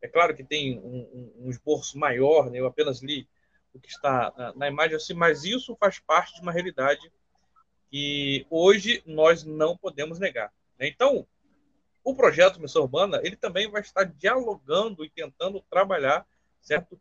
É 0.00 0.08
claro 0.08 0.34
que 0.34 0.42
tem 0.42 0.78
um, 0.78 1.08
um, 1.12 1.46
um 1.46 1.50
esboço 1.50 1.98
maior, 1.98 2.50
né, 2.50 2.58
eu 2.58 2.66
apenas 2.66 3.00
li 3.02 3.28
o 3.74 3.80
que 3.80 3.88
está 3.88 4.32
na, 4.36 4.54
na 4.54 4.68
imagem, 4.68 4.96
assim, 4.96 5.14
mas 5.14 5.44
isso 5.44 5.76
faz 5.76 5.98
parte 5.98 6.34
de 6.34 6.42
uma 6.42 6.52
realidade 6.52 7.10
que 7.90 8.46
hoje 8.50 9.02
nós 9.06 9.44
não 9.44 9.76
podemos 9.76 10.18
negar. 10.18 10.52
Né? 10.78 10.88
Então, 10.88 11.26
o 12.04 12.14
projeto 12.14 12.60
Missão 12.60 12.82
Urbana 12.82 13.20
ele 13.22 13.36
também 13.36 13.70
vai 13.70 13.80
estar 13.80 14.04
dialogando 14.04 15.04
e 15.04 15.10
tentando 15.10 15.60
trabalhar, 15.70 16.26
certo, 16.60 17.00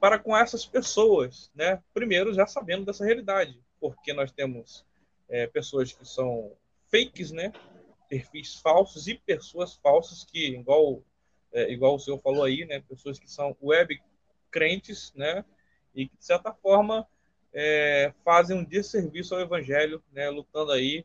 para 0.00 0.18
com 0.18 0.36
essas 0.36 0.66
pessoas, 0.66 1.50
né? 1.54 1.80
Primeiro 1.94 2.34
já 2.34 2.44
sabendo 2.44 2.84
dessa 2.84 3.04
realidade, 3.04 3.62
porque 3.78 4.12
nós 4.12 4.32
temos 4.32 4.84
é, 5.28 5.46
pessoas 5.46 5.92
que 5.92 6.04
são 6.04 6.56
fakes, 6.90 7.30
né? 7.30 7.52
Perfis 8.08 8.56
falsos 8.56 9.06
e 9.06 9.14
pessoas 9.14 9.74
falsas 9.76 10.24
que, 10.24 10.48
igual 10.56 11.04
é, 11.52 11.70
igual 11.70 11.94
o 11.94 11.98
senhor 11.98 12.18
falou 12.18 12.44
aí, 12.44 12.64
né, 12.64 12.80
pessoas 12.80 13.18
que 13.18 13.30
são 13.30 13.56
web 13.62 14.00
crentes, 14.50 15.12
né, 15.14 15.44
e 15.94 16.06
que 16.06 16.16
de 16.16 16.24
certa 16.24 16.52
forma 16.52 17.06
é, 17.52 18.12
fazem 18.24 18.56
um 18.56 18.64
desserviço 18.64 19.34
ao 19.34 19.40
evangelho, 19.40 20.02
né, 20.12 20.30
lutando 20.30 20.72
aí 20.72 21.04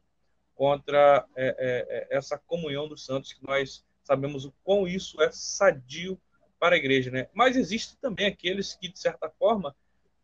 contra 0.56 1.26
é, 1.36 1.48
é, 1.48 1.56
é, 1.58 2.18
essa 2.18 2.38
comunhão 2.38 2.88
dos 2.88 3.06
santos, 3.06 3.34
que 3.34 3.46
nós 3.46 3.86
sabemos 4.04 4.46
o 4.46 4.54
quão 4.64 4.88
isso 4.88 5.22
é 5.22 5.30
sadio 5.32 6.20
para 6.60 6.76
a 6.76 6.78
igreja. 6.78 7.12
Né? 7.12 7.28
Mas 7.34 7.56
existem 7.56 7.98
também 8.02 8.26
aqueles 8.26 8.74
que, 8.74 8.88
de 8.88 8.98
certa 8.98 9.30
forma, 9.30 9.76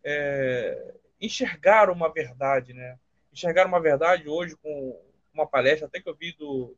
é, 0.03 0.95
enxergaram 1.21 1.93
uma 1.93 2.11
verdade, 2.11 2.73
né? 2.73 2.97
enxergaram 3.31 3.69
uma 3.69 3.81
verdade 3.81 4.27
hoje 4.27 4.55
com 4.57 4.99
uma 5.33 5.45
palestra, 5.45 5.87
até 5.87 5.99
que 5.99 6.09
eu 6.09 6.15
vi 6.15 6.33
do, 6.33 6.75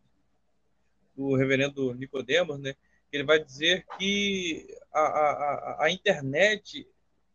do 1.16 1.36
reverendo 1.36 1.94
Nicodemos, 1.94 2.60
né? 2.60 2.76
ele 3.12 3.24
vai 3.24 3.40
dizer 3.42 3.86
que 3.98 4.68
a, 4.92 5.00
a, 5.00 5.86
a 5.86 5.92
internet, 5.92 6.88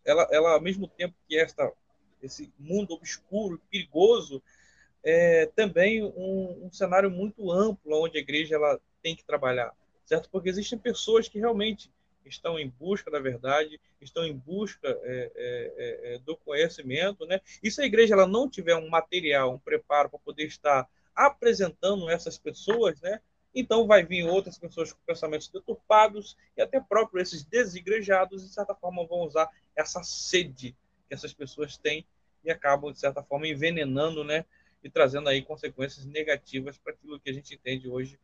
ela, 0.04 0.26
ela, 0.30 0.52
ao 0.52 0.60
mesmo 0.60 0.88
tempo 0.88 1.14
que 1.28 1.36
esta, 1.36 1.72
esse 2.22 2.52
mundo 2.58 2.94
obscuro, 2.94 3.60
perigoso, 3.70 4.42
é 5.02 5.46
também 5.56 6.02
um, 6.02 6.66
um, 6.66 6.72
cenário 6.72 7.10
muito 7.10 7.50
amplo 7.50 8.02
onde 8.02 8.18
a 8.18 8.20
igreja 8.20 8.56
ela 8.56 8.78
tem 9.02 9.16
que 9.16 9.24
trabalhar, 9.24 9.74
certo? 10.04 10.28
Porque 10.30 10.48
existem 10.48 10.78
pessoas 10.78 11.28
que 11.28 11.38
realmente 11.38 11.90
estão 12.24 12.58
em 12.58 12.68
busca 12.68 13.10
da 13.10 13.18
verdade, 13.18 13.80
estão 14.00 14.24
em 14.24 14.36
busca 14.36 14.88
é, 14.88 14.98
é, 15.04 15.32
é, 15.34 16.14
é, 16.14 16.18
do 16.18 16.36
conhecimento, 16.36 17.26
né? 17.26 17.40
E 17.62 17.70
se 17.70 17.80
a 17.80 17.86
igreja 17.86 18.14
ela 18.14 18.26
não 18.26 18.48
tiver 18.48 18.76
um 18.76 18.88
material, 18.88 19.54
um 19.54 19.58
preparo 19.58 20.10
para 20.10 20.18
poder 20.18 20.44
estar 20.44 20.88
apresentando 21.14 22.08
essas 22.08 22.38
pessoas, 22.38 23.00
né? 23.00 23.20
Então 23.54 23.86
vai 23.86 24.04
vir 24.04 24.24
outras 24.24 24.58
pessoas 24.58 24.92
com 24.92 25.00
pensamentos 25.04 25.48
deturpados 25.48 26.36
e 26.56 26.62
até 26.62 26.80
próprio 26.80 27.20
esses 27.20 27.42
desigrejados, 27.42 28.46
de 28.46 28.52
certa 28.52 28.74
forma, 28.74 29.06
vão 29.06 29.20
usar 29.20 29.48
essa 29.80 30.02
sede 30.02 30.76
que 31.08 31.14
essas 31.14 31.32
pessoas 31.32 31.76
têm 31.76 32.06
e 32.44 32.50
acabam, 32.50 32.92
de 32.92 32.98
certa 32.98 33.22
forma, 33.22 33.46
envenenando, 33.46 34.24
né? 34.24 34.44
e 34.82 34.88
trazendo 34.88 35.28
aí 35.28 35.42
consequências 35.42 36.06
negativas 36.06 36.78
para 36.78 36.92
aquilo 36.92 37.20
que 37.20 37.30
a 37.30 37.32
gente 37.32 37.54
entende 37.54 37.88
hoje 37.88 38.18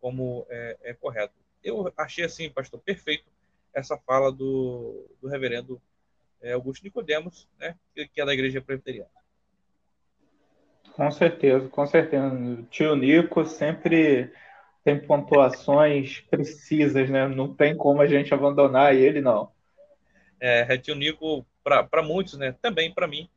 como 0.00 0.46
é, 0.48 0.76
é, 0.82 0.94
correto. 0.94 1.34
Eu 1.62 1.92
achei 1.96 2.24
assim, 2.24 2.48
pastor, 2.48 2.80
perfeito 2.80 3.24
essa 3.74 3.96
fala 3.98 4.32
do, 4.32 5.06
do 5.20 5.28
reverendo 5.28 5.80
é, 6.40 6.52
Augusto 6.52 6.82
Nicodemos, 6.82 7.48
né, 7.58 7.76
que 7.94 8.20
é 8.20 8.24
da 8.24 8.32
Igreja 8.32 8.60
Presbiteriana. 8.62 9.10
Com 10.92 11.10
certeza, 11.10 11.68
com 11.68 11.86
certeza. 11.86 12.26
O 12.26 12.62
tio 12.64 12.96
Nico 12.96 13.44
sempre 13.44 14.32
tem 14.82 14.98
pontuações 14.98 16.20
precisas, 16.20 17.10
né? 17.10 17.28
Não 17.28 17.52
tem 17.52 17.76
como 17.76 18.00
a 18.00 18.06
gente 18.06 18.32
abandonar 18.32 18.94
ele, 18.94 19.20
não. 19.20 19.52
É, 20.40 20.76
tio 20.76 20.94
Nico, 20.94 21.46
para 21.62 22.02
muitos, 22.02 22.34
né? 22.34 22.52
Também 22.60 22.92
para 22.92 23.06
mim, 23.06 23.28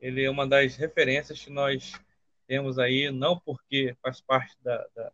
ele 0.00 0.24
é 0.24 0.30
uma 0.30 0.46
das 0.46 0.76
referências 0.76 1.42
que 1.42 1.50
nós 1.50 1.92
temos 2.46 2.78
aí, 2.78 3.10
não 3.10 3.38
porque 3.38 3.96
faz 4.02 4.20
parte 4.20 4.54
da, 4.62 4.86
da, 4.94 5.12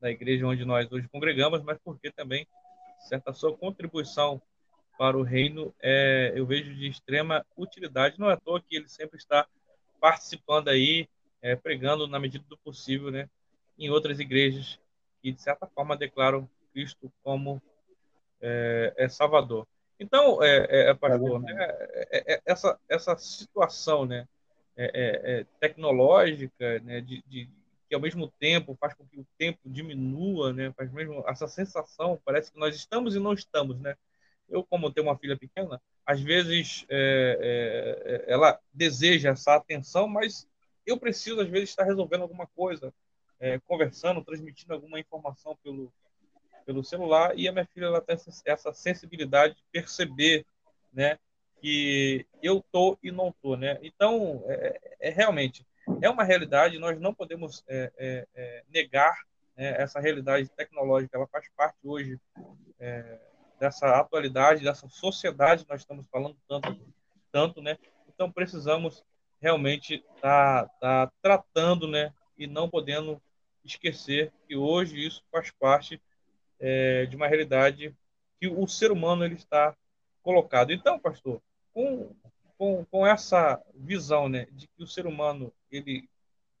da 0.00 0.10
igreja 0.10 0.46
onde 0.46 0.64
nós 0.64 0.90
hoje 0.90 1.08
congregamos, 1.08 1.62
mas 1.62 1.78
porque 1.84 2.10
também, 2.10 2.46
certa 3.00 3.32
sua 3.32 3.56
contribuição 3.56 4.40
para 4.98 5.16
o 5.16 5.22
reino, 5.22 5.74
é, 5.80 6.32
eu 6.34 6.44
vejo 6.46 6.74
de 6.74 6.86
extrema 6.86 7.44
utilidade. 7.56 8.18
Não 8.18 8.30
é 8.30 8.34
à 8.34 8.36
toa 8.36 8.60
que 8.60 8.76
ele 8.76 8.88
sempre 8.88 9.18
está 9.18 9.46
participando 10.00 10.68
aí, 10.68 11.08
é, 11.42 11.56
pregando 11.56 12.06
na 12.06 12.18
medida 12.18 12.44
do 12.48 12.58
possível, 12.58 13.10
né, 13.10 13.28
em 13.78 13.90
outras 13.90 14.20
igrejas 14.20 14.78
que, 15.22 15.32
de 15.32 15.40
certa 15.40 15.66
forma, 15.66 15.96
declaram 15.96 16.48
Cristo 16.72 17.12
como 17.22 17.62
é, 18.40 18.94
é 18.96 19.08
Salvador. 19.08 19.66
Então, 20.00 20.42
é, 20.42 20.66
é, 20.70 20.90
é 20.90 20.94
pastor, 20.94 21.40
né, 21.42 21.54
é, 22.10 22.34
é, 22.34 22.42
essa, 22.46 22.80
essa 22.88 23.14
situação 23.18 24.06
né, 24.06 24.26
tecnológica, 25.60 26.80
né, 26.80 27.02
de, 27.02 27.22
de, 27.26 27.50
que 27.86 27.94
ao 27.94 28.00
mesmo 28.00 28.32
tempo 28.40 28.74
faz 28.80 28.94
com 28.94 29.04
que 29.04 29.20
o 29.20 29.26
tempo 29.36 29.58
diminua, 29.66 30.54
né, 30.54 30.72
faz 30.74 30.90
mesmo 30.90 31.22
essa 31.28 31.46
sensação, 31.46 32.18
parece 32.24 32.50
que 32.50 32.58
nós 32.58 32.74
estamos 32.74 33.14
e 33.14 33.20
não 33.20 33.34
estamos, 33.34 33.78
né? 33.78 33.94
Eu, 34.48 34.64
como 34.64 34.90
tenho 34.90 35.06
uma 35.06 35.18
filha 35.18 35.36
pequena, 35.36 35.80
às 36.04 36.20
vezes 36.20 36.84
ela 38.26 38.58
deseja 38.72 39.30
essa 39.30 39.54
atenção, 39.54 40.08
mas 40.08 40.48
eu 40.84 40.98
preciso, 40.98 41.40
às 41.40 41.48
vezes, 41.48 41.68
estar 41.68 41.84
resolvendo 41.84 42.22
alguma 42.22 42.48
coisa, 42.48 42.92
conversando, 43.66 44.24
transmitindo 44.24 44.74
alguma 44.74 44.98
informação 44.98 45.56
pelo, 45.62 45.92
pelo 46.64 46.84
celular 46.84 47.36
e 47.36 47.48
a 47.48 47.52
minha 47.52 47.66
filha 47.66 47.86
ela 47.86 48.00
tem 48.00 48.16
essa 48.44 48.72
sensibilidade 48.72 49.54
de 49.54 49.62
perceber, 49.72 50.46
né, 50.92 51.18
que 51.60 52.26
eu 52.42 52.64
tô 52.72 52.98
e 53.02 53.10
não 53.10 53.32
tô, 53.42 53.56
né? 53.56 53.78
Então, 53.82 54.42
é, 54.46 54.80
é 55.00 55.10
realmente 55.10 55.64
é 56.00 56.08
uma 56.08 56.24
realidade. 56.24 56.78
Nós 56.78 56.98
não 57.00 57.14
podemos 57.14 57.64
é, 57.68 57.92
é, 57.98 58.26
é 58.34 58.64
negar 58.68 59.14
né, 59.56 59.74
essa 59.80 60.00
realidade 60.00 60.48
tecnológica. 60.50 61.16
Ela 61.16 61.26
faz 61.28 61.46
parte 61.56 61.76
hoje 61.84 62.18
é, 62.78 63.18
dessa 63.58 63.98
atualidade, 63.98 64.64
dessa 64.64 64.88
sociedade 64.88 65.64
que 65.64 65.70
nós 65.70 65.80
estamos 65.80 66.06
falando 66.10 66.36
tanto, 66.48 66.80
tanto, 67.30 67.62
né? 67.62 67.76
Então, 68.08 68.30
precisamos 68.30 69.04
realmente 69.40 70.04
estar 70.16 70.66
tá, 70.80 71.06
tá 71.06 71.12
tratando, 71.22 71.86
né? 71.88 72.12
E 72.38 72.46
não 72.46 72.68
podendo 72.68 73.20
esquecer 73.64 74.32
que 74.46 74.56
hoje 74.56 75.06
isso 75.06 75.22
faz 75.30 75.50
parte 75.50 76.00
é, 76.60 77.06
de 77.06 77.16
uma 77.16 77.26
realidade 77.26 77.96
que 78.38 78.46
o 78.46 78.66
ser 78.68 78.92
humano 78.92 79.24
ele 79.24 79.34
está 79.34 79.74
colocado. 80.22 80.72
Então, 80.72 80.98
pastor, 80.98 81.42
com, 81.72 82.14
com, 82.56 82.84
com 82.84 83.06
essa 83.06 83.62
visão 83.74 84.28
né, 84.28 84.46
de 84.52 84.68
que 84.68 84.82
o 84.82 84.86
ser 84.86 85.06
humano 85.06 85.52
ele 85.70 86.08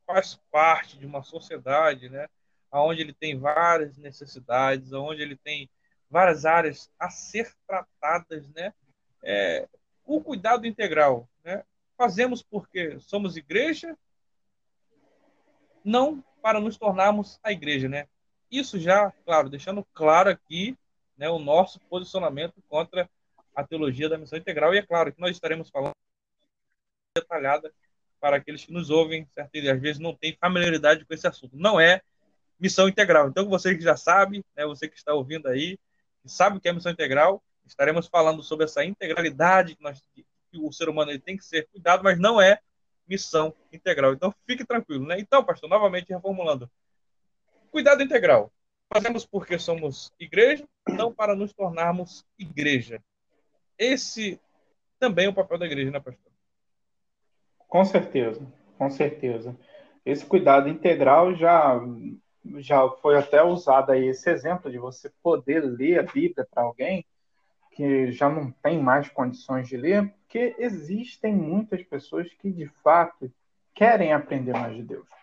faz 0.06 0.40
parte 0.50 0.98
de 0.98 1.06
uma 1.06 1.22
sociedade, 1.22 2.08
né, 2.08 2.26
onde 2.72 3.00
ele 3.00 3.12
tem 3.12 3.38
várias 3.38 3.96
necessidades, 3.96 4.92
onde 4.92 5.22
ele 5.22 5.36
tem 5.36 5.68
várias 6.08 6.44
áreas 6.44 6.90
a 6.98 7.10
ser 7.10 7.52
tratadas, 7.66 8.48
né, 8.50 8.72
é, 9.22 9.68
o 10.04 10.20
cuidado 10.20 10.66
integral, 10.66 11.28
né, 11.44 11.62
fazemos 11.96 12.42
porque 12.42 12.98
somos 12.98 13.36
igreja, 13.36 13.96
não 15.84 16.24
para 16.42 16.60
nos 16.60 16.76
tornarmos 16.76 17.38
a 17.42 17.52
igreja, 17.52 17.88
né? 17.88 18.06
Isso 18.50 18.78
já, 18.78 19.12
claro, 19.24 19.48
deixando 19.48 19.84
claro 19.94 20.28
aqui 20.28 20.76
né, 21.16 21.28
o 21.28 21.38
nosso 21.38 21.78
posicionamento 21.80 22.54
contra 22.68 23.08
a 23.54 23.62
teologia 23.64 24.08
da 24.08 24.18
missão 24.18 24.38
integral. 24.38 24.74
E 24.74 24.78
é 24.78 24.82
claro 24.82 25.12
que 25.12 25.20
nós 25.20 25.32
estaremos 25.32 25.70
falando 25.70 25.94
detalhada 27.14 27.72
para 28.20 28.36
aqueles 28.36 28.64
que 28.64 28.72
nos 28.72 28.90
ouvem, 28.90 29.26
certo? 29.34 29.54
E 29.54 29.68
às 29.68 29.80
vezes 29.80 29.98
não 29.98 30.14
tem 30.14 30.36
familiaridade 30.40 31.04
com 31.04 31.14
esse 31.14 31.26
assunto. 31.26 31.56
Não 31.56 31.80
é 31.80 32.02
missão 32.58 32.88
integral. 32.88 33.28
Então, 33.28 33.48
você 33.48 33.74
que 33.74 33.82
já 33.82 33.96
sabe, 33.96 34.44
né, 34.54 34.66
você 34.66 34.86
que 34.88 34.96
está 34.96 35.14
ouvindo 35.14 35.48
aí, 35.48 35.78
que 36.22 36.28
sabe 36.28 36.58
o 36.58 36.60
que 36.60 36.68
é 36.68 36.72
missão 36.72 36.92
integral, 36.92 37.42
estaremos 37.64 38.06
falando 38.06 38.42
sobre 38.42 38.66
essa 38.66 38.84
integralidade 38.84 39.74
que, 39.76 39.82
nós, 39.82 40.02
que 40.14 40.24
o 40.58 40.70
ser 40.72 40.88
humano 40.88 41.18
tem 41.18 41.36
que 41.36 41.44
ser 41.44 41.66
cuidado, 41.68 42.04
mas 42.04 42.18
não 42.18 42.40
é 42.40 42.58
missão 43.08 43.54
integral. 43.72 44.12
Então, 44.12 44.34
fique 44.46 44.64
tranquilo. 44.64 45.06
Né? 45.06 45.18
Então, 45.18 45.42
pastor, 45.42 45.68
novamente 45.68 46.12
reformulando. 46.12 46.70
Cuidado 47.70 48.02
integral. 48.02 48.52
Fazemos 48.92 49.24
porque 49.24 49.58
somos 49.58 50.12
igreja, 50.18 50.66
não 50.88 51.12
para 51.12 51.36
nos 51.36 51.52
tornarmos 51.52 52.26
igreja. 52.36 53.00
Esse 53.78 54.40
também 54.98 55.26
é 55.26 55.28
o 55.28 55.34
papel 55.34 55.58
da 55.58 55.66
igreja, 55.66 55.92
né, 55.92 56.00
pastor? 56.00 56.32
Com 57.68 57.84
certeza, 57.84 58.44
com 58.76 58.90
certeza. 58.90 59.56
Esse 60.04 60.26
cuidado 60.26 60.68
integral 60.68 61.34
já 61.36 61.80
já 62.56 62.88
foi 62.88 63.16
até 63.16 63.42
usado 63.42 63.92
aí 63.92 64.08
esse 64.08 64.28
exemplo 64.30 64.70
de 64.70 64.78
você 64.78 65.12
poder 65.22 65.60
ler 65.60 66.00
a 66.00 66.02
Bíblia 66.02 66.46
para 66.50 66.62
alguém 66.62 67.04
que 67.72 68.10
já 68.10 68.28
não 68.28 68.50
tem 68.50 68.82
mais 68.82 69.08
condições 69.10 69.68
de 69.68 69.76
ler, 69.76 70.08
porque 70.08 70.56
existem 70.58 71.34
muitas 71.34 71.82
pessoas 71.84 72.32
que 72.32 72.50
de 72.50 72.66
fato 72.82 73.30
querem 73.74 74.12
aprender 74.12 74.52
mais 74.52 74.74
de 74.74 74.82
Deus 74.82 75.19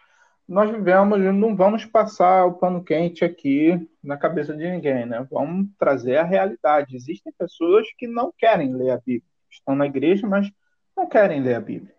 nós 0.47 0.71
vivemos, 0.71 1.19
não 1.35 1.55
vamos 1.55 1.85
passar 1.85 2.45
o 2.45 2.53
pano 2.53 2.83
quente 2.83 3.25
aqui 3.25 3.87
na 4.01 4.15
cabeça 4.15 4.55
de 4.55 4.69
ninguém, 4.69 5.05
né? 5.05 5.27
Vamos 5.29 5.67
trazer 5.77 6.17
a 6.17 6.23
realidade. 6.23 6.95
Existem 6.95 7.33
pessoas 7.37 7.85
que 7.97 8.07
não 8.07 8.31
querem 8.37 8.73
ler 8.73 8.91
a 8.91 8.97
Bíblia, 8.97 9.29
estão 9.51 9.75
na 9.75 9.85
igreja, 9.85 10.25
mas 10.25 10.49
não 10.95 11.07
querem 11.07 11.41
ler 11.41 11.55
a 11.55 11.59
Bíblia. 11.59 11.93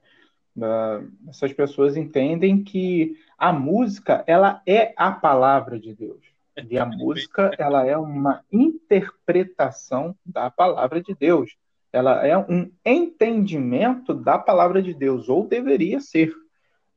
Uh, 0.56 1.12
essas 1.28 1.52
pessoas 1.52 1.96
entendem 1.96 2.64
que 2.64 3.16
a 3.36 3.52
música 3.52 4.24
ela 4.26 4.60
é 4.66 4.92
a 4.96 5.12
palavra 5.12 5.78
de 5.78 5.94
Deus 5.94 6.28
e 6.68 6.78
a 6.78 6.86
música 6.86 7.52
ela 7.58 7.86
é 7.86 7.96
uma 7.96 8.42
interpretação 8.50 10.16
da 10.24 10.50
palavra 10.50 11.00
de 11.00 11.14
Deus. 11.14 11.56
Ela 11.92 12.26
é 12.26 12.36
um 12.36 12.70
entendimento 12.84 14.12
da 14.12 14.38
palavra 14.38 14.82
de 14.82 14.92
Deus 14.92 15.28
ou 15.28 15.46
deveria 15.46 16.00
ser. 16.00 16.32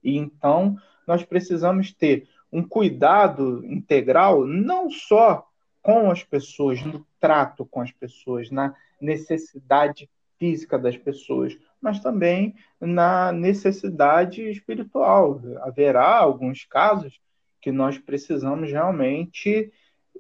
E 0.04 0.18
então 0.18 0.78
nós 1.12 1.26
precisamos 1.26 1.92
ter 1.92 2.30
um 2.50 2.64
cuidado 2.64 3.66
integral, 3.66 4.48
não 4.48 4.90
só 4.90 5.46
com 5.82 6.10
as 6.10 6.24
pessoas, 6.24 6.82
no 6.86 7.06
trato 7.20 7.66
com 7.66 7.82
as 7.82 7.92
pessoas, 7.92 8.50
na 8.50 8.74
necessidade 9.02 10.10
física 10.40 10.80
das 10.80 10.96
pessoas, 10.96 11.58
mas 11.82 12.00
também 12.00 12.56
na 12.80 13.34
necessidade 13.34 14.42
espiritual. 14.50 15.42
Haverá 15.60 16.16
alguns 16.16 16.64
casos 16.64 17.20
que 17.60 17.74
nós 17.74 17.98
precisamos 17.98 18.72
realmente 18.72 19.70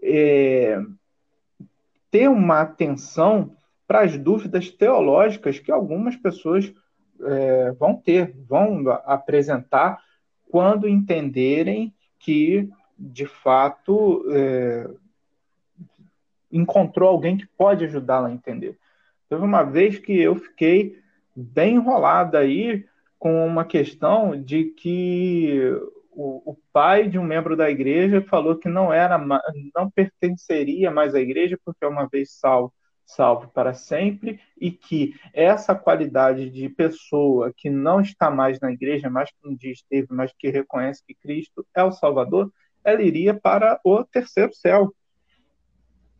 é, 0.03 0.77
ter 2.11 2.27
uma 2.27 2.59
atenção 2.59 3.55
para 3.87 4.01
as 4.01 4.17
dúvidas 4.17 4.69
teológicas 4.69 5.57
que 5.57 5.71
algumas 5.71 6.17
pessoas 6.17 6.73
é, 7.21 7.71
vão 7.71 7.95
ter, 7.95 8.35
vão 8.45 8.89
apresentar 9.05 10.10
quando 10.51 10.87
entenderem 10.87 11.93
que, 12.19 12.69
de 12.99 13.25
fato, 13.25 14.25
é, 14.29 14.89
encontrou 16.51 17.07
alguém 17.07 17.37
que 17.37 17.47
pode 17.57 17.85
ajudá-la 17.85 18.27
a 18.27 18.33
entender. 18.33 18.77
Teve 19.29 19.45
uma 19.45 19.63
vez 19.63 19.97
que 19.97 20.11
eu 20.19 20.35
fiquei 20.35 20.99
bem 21.33 21.75
enrolado 21.75 22.35
aí 22.35 22.85
com 23.17 23.47
uma 23.47 23.63
questão 23.63 24.39
de 24.43 24.65
que 24.65 25.71
o, 26.11 26.51
o, 26.51 26.57
pai 26.73 27.07
de 27.07 27.17
um 27.17 27.23
membro 27.23 27.55
da 27.55 27.71
igreja 27.71 28.21
falou 28.21 28.57
que 28.57 28.67
não 28.67 28.91
era 28.91 29.17
não 29.73 29.89
pertenceria 29.89 30.91
mais 30.91 31.15
à 31.15 31.21
igreja 31.21 31.57
porque 31.63 31.85
uma 31.85 32.09
vez 32.09 32.33
salvo 32.33 32.73
salvo 33.05 33.49
para 33.49 33.73
sempre 33.73 34.39
e 34.59 34.71
que 34.71 35.13
essa 35.33 35.75
qualidade 35.75 36.49
de 36.49 36.69
pessoa 36.69 37.51
que 37.55 37.69
não 37.69 38.01
está 38.01 38.31
mais 38.31 38.59
na 38.59 38.71
igreja, 38.71 39.09
mas 39.09 39.29
que 39.29 39.47
um 39.47 39.55
dia 39.55 39.71
esteve, 39.71 40.07
mas 40.11 40.31
que 40.37 40.49
reconhece 40.49 41.03
que 41.05 41.13
Cristo 41.13 41.65
é 41.75 41.83
o 41.83 41.91
Salvador, 41.91 42.51
ela 42.83 43.01
iria 43.01 43.33
para 43.33 43.79
o 43.83 44.03
terceiro 44.03 44.53
céu. 44.53 44.93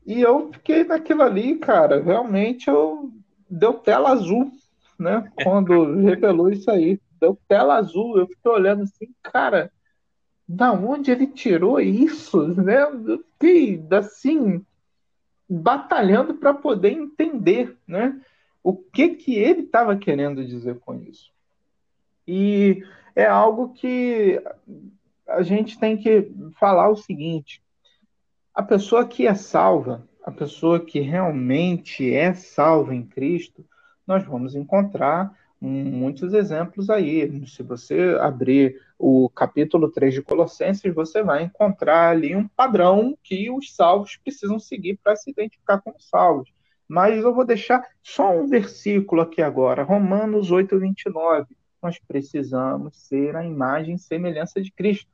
E 0.05 0.21
eu 0.21 0.51
fiquei 0.51 0.83
naquilo 0.83 1.21
ali, 1.21 1.57
cara, 1.57 2.01
realmente 2.01 2.67
eu 2.67 3.11
deu 3.49 3.73
tela 3.73 4.11
azul, 4.11 4.51
né? 4.99 5.31
Quando 5.43 5.95
revelou 6.01 6.51
isso 6.51 6.69
aí, 6.69 6.99
deu 7.19 7.37
tela 7.47 7.75
azul, 7.75 8.17
eu 8.17 8.27
fiquei 8.27 8.51
olhando 8.51 8.83
assim, 8.83 9.13
cara, 9.21 9.71
da 10.47 10.73
onde 10.73 11.11
ele 11.11 11.27
tirou 11.27 11.79
isso, 11.79 12.47
né? 12.61 12.83
Eu 12.83 13.23
fiquei 13.33 13.81
assim 13.91 14.65
batalhando 15.53 16.35
para 16.35 16.53
poder 16.53 16.91
entender, 16.91 17.77
né? 17.85 18.21
O 18.63 18.73
que 18.73 19.09
que 19.09 19.35
ele 19.35 19.63
estava 19.63 19.97
querendo 19.97 20.45
dizer 20.45 20.79
com 20.79 20.95
isso? 20.95 21.29
E 22.25 22.83
é 23.13 23.25
algo 23.25 23.73
que 23.73 24.41
a 25.27 25.41
gente 25.41 25.77
tem 25.77 25.97
que 25.97 26.31
falar 26.57 26.89
o 26.89 26.95
seguinte: 26.95 27.61
a 28.53 28.63
pessoa 28.63 29.05
que 29.05 29.27
é 29.27 29.35
salva, 29.35 30.07
a 30.23 30.31
pessoa 30.31 30.79
que 30.79 31.01
realmente 31.01 32.13
é 32.13 32.33
salva 32.33 32.95
em 32.95 33.05
Cristo, 33.05 33.65
nós 34.07 34.23
vamos 34.23 34.55
encontrar 34.55 35.37
muitos 35.61 36.33
exemplos 36.33 36.89
aí. 36.89 37.45
Se 37.47 37.61
você 37.61 38.17
abrir 38.19 38.81
o 38.97 39.29
capítulo 39.29 39.91
3 39.91 40.15
de 40.15 40.21
Colossenses, 40.23 40.93
você 40.93 41.21
vai 41.21 41.43
encontrar 41.43 42.09
ali 42.09 42.35
um 42.35 42.47
padrão 42.47 43.15
que 43.23 43.49
os 43.51 43.75
salvos 43.75 44.17
precisam 44.17 44.57
seguir 44.57 44.99
para 45.03 45.15
se 45.15 45.29
identificar 45.29 45.79
como 45.79 45.99
salvos. 45.99 46.51
Mas 46.87 47.23
eu 47.23 47.33
vou 47.33 47.45
deixar 47.45 47.87
só 48.01 48.35
um 48.35 48.47
versículo 48.47 49.21
aqui 49.21 49.41
agora, 49.41 49.83
Romanos 49.83 50.51
8, 50.51 50.79
29. 50.79 51.55
Nós 51.81 51.99
precisamos 52.07 52.97
ser 52.97 53.35
a 53.35 53.45
imagem 53.45 53.95
e 53.95 53.99
semelhança 53.99 54.61
de 54.61 54.71
Cristo. 54.71 55.09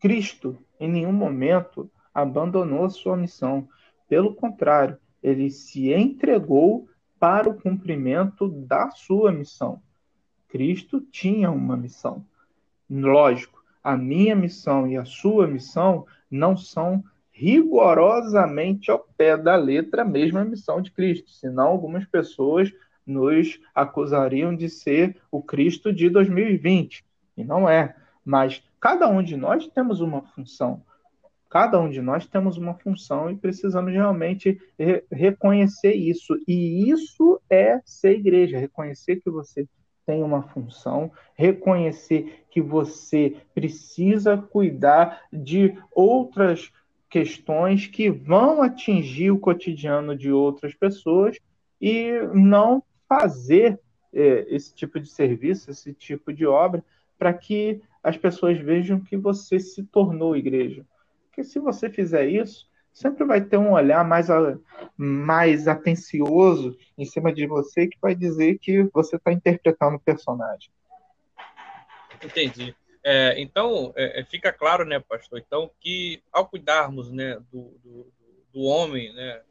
Cristo, 0.00 0.58
em 0.78 0.90
nenhum 0.90 1.12
momento, 1.12 1.90
abandonou 2.12 2.90
sua 2.90 3.16
missão. 3.16 3.68
Pelo 4.08 4.34
contrário, 4.34 4.98
ele 5.22 5.50
se 5.50 5.92
entregou 5.92 6.88
para 7.18 7.48
o 7.48 7.54
cumprimento 7.54 8.48
da 8.48 8.90
sua 8.90 9.32
missão. 9.32 9.80
Cristo 10.48 11.00
tinha 11.00 11.50
uma 11.50 11.76
missão. 11.76 12.24
Lógico, 12.88 13.62
a 13.82 13.96
minha 13.96 14.34
missão 14.34 14.86
e 14.86 14.96
a 14.96 15.04
sua 15.04 15.46
missão 15.46 16.06
não 16.30 16.56
são 16.56 17.02
rigorosamente 17.30 18.90
ao 18.90 18.98
pé 19.16 19.36
da 19.36 19.56
letra 19.56 20.02
a 20.02 20.04
mesma 20.04 20.44
missão 20.44 20.80
de 20.80 20.90
Cristo, 20.90 21.30
senão 21.30 21.66
algumas 21.68 22.04
pessoas 22.06 22.72
nos 23.06 23.60
acusariam 23.74 24.56
de 24.56 24.68
ser 24.68 25.16
o 25.30 25.42
Cristo 25.42 25.92
de 25.92 26.08
2020, 26.08 27.04
e 27.36 27.44
não 27.44 27.68
é. 27.68 27.94
Mas 28.24 28.62
cada 28.80 29.08
um 29.08 29.22
de 29.22 29.36
nós 29.36 29.68
temos 29.68 30.00
uma 30.00 30.22
função. 30.22 30.82
Cada 31.48 31.80
um 31.80 31.88
de 31.88 32.02
nós 32.02 32.26
temos 32.26 32.56
uma 32.56 32.74
função 32.74 33.30
e 33.30 33.36
precisamos 33.36 33.92
realmente 33.92 34.60
re 34.78 35.04
reconhecer 35.10 35.92
isso. 35.92 36.36
E 36.46 36.90
isso 36.90 37.40
é 37.48 37.80
ser 37.84 38.18
igreja, 38.18 38.58
reconhecer 38.58 39.16
que 39.16 39.30
você 39.30 39.68
tem 40.04 40.22
uma 40.22 40.42
função, 40.42 41.10
reconhecer 41.34 42.44
que 42.50 42.60
você 42.60 43.36
precisa 43.54 44.36
cuidar 44.36 45.22
de 45.32 45.76
outras 45.92 46.72
questões 47.08 47.86
que 47.86 48.10
vão 48.10 48.62
atingir 48.62 49.30
o 49.30 49.38
cotidiano 49.38 50.16
de 50.16 50.30
outras 50.30 50.74
pessoas 50.74 51.38
e 51.80 52.12
não 52.34 52.82
fazer 53.08 53.78
é, 54.12 54.46
esse 54.48 54.74
tipo 54.74 54.98
de 54.98 55.08
serviço, 55.08 55.70
esse 55.70 55.92
tipo 55.92 56.32
de 56.32 56.46
obra, 56.46 56.84
para 57.18 57.32
que 57.32 57.80
as 58.02 58.16
pessoas 58.16 58.58
vejam 58.58 59.00
que 59.00 59.16
você 59.16 59.58
se 59.58 59.84
tornou 59.84 60.36
igreja. 60.36 60.84
Porque 61.36 61.44
se 61.44 61.58
você 61.58 61.90
fizer 61.90 62.26
isso, 62.26 62.66
sempre 62.94 63.22
vai 63.26 63.42
ter 63.42 63.58
um 63.58 63.72
olhar 63.72 64.02
mais, 64.02 64.28
mais 64.96 65.68
atencioso 65.68 66.78
em 66.96 67.04
cima 67.04 67.30
de 67.30 67.46
você 67.46 67.86
que 67.86 67.98
vai 68.00 68.14
dizer 68.14 68.58
que 68.58 68.84
você 68.84 69.16
está 69.16 69.30
interpretando 69.30 69.96
o 69.96 70.00
personagem. 70.00 70.70
Entendi. 72.24 72.74
É, 73.04 73.34
então, 73.38 73.92
é, 73.94 74.20
é, 74.20 74.24
fica 74.24 74.50
claro, 74.50 74.86
né, 74.86 74.98
pastor, 74.98 75.38
então, 75.38 75.70
que 75.78 76.22
ao 76.32 76.48
cuidarmos 76.48 77.12
né, 77.12 77.38
do, 77.52 77.78
do, 77.84 78.12
do 78.54 78.62
homem, 78.62 79.12
né, 79.12 79.42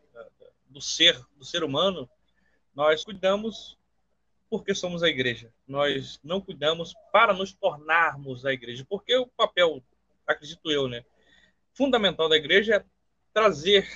do 0.67 0.81
ser, 0.81 1.15
do 1.37 1.45
ser 1.45 1.63
humano, 1.63 2.09
nós 2.73 3.05
cuidamos 3.05 3.77
porque 4.49 4.73
somos 4.73 5.03
a 5.03 5.07
igreja. 5.07 5.53
Nós 5.67 6.19
não 6.23 6.41
cuidamos 6.41 6.95
para 7.11 7.31
nos 7.31 7.53
tornarmos 7.53 8.43
a 8.43 8.51
igreja. 8.51 8.83
Porque 8.89 9.15
o 9.15 9.27
papel, 9.27 9.83
acredito 10.25 10.71
eu, 10.71 10.87
né, 10.87 11.05
fundamental 11.75 12.29
da 12.29 12.35
igreja 12.35 12.75
é 12.75 12.85
trazer 13.33 13.87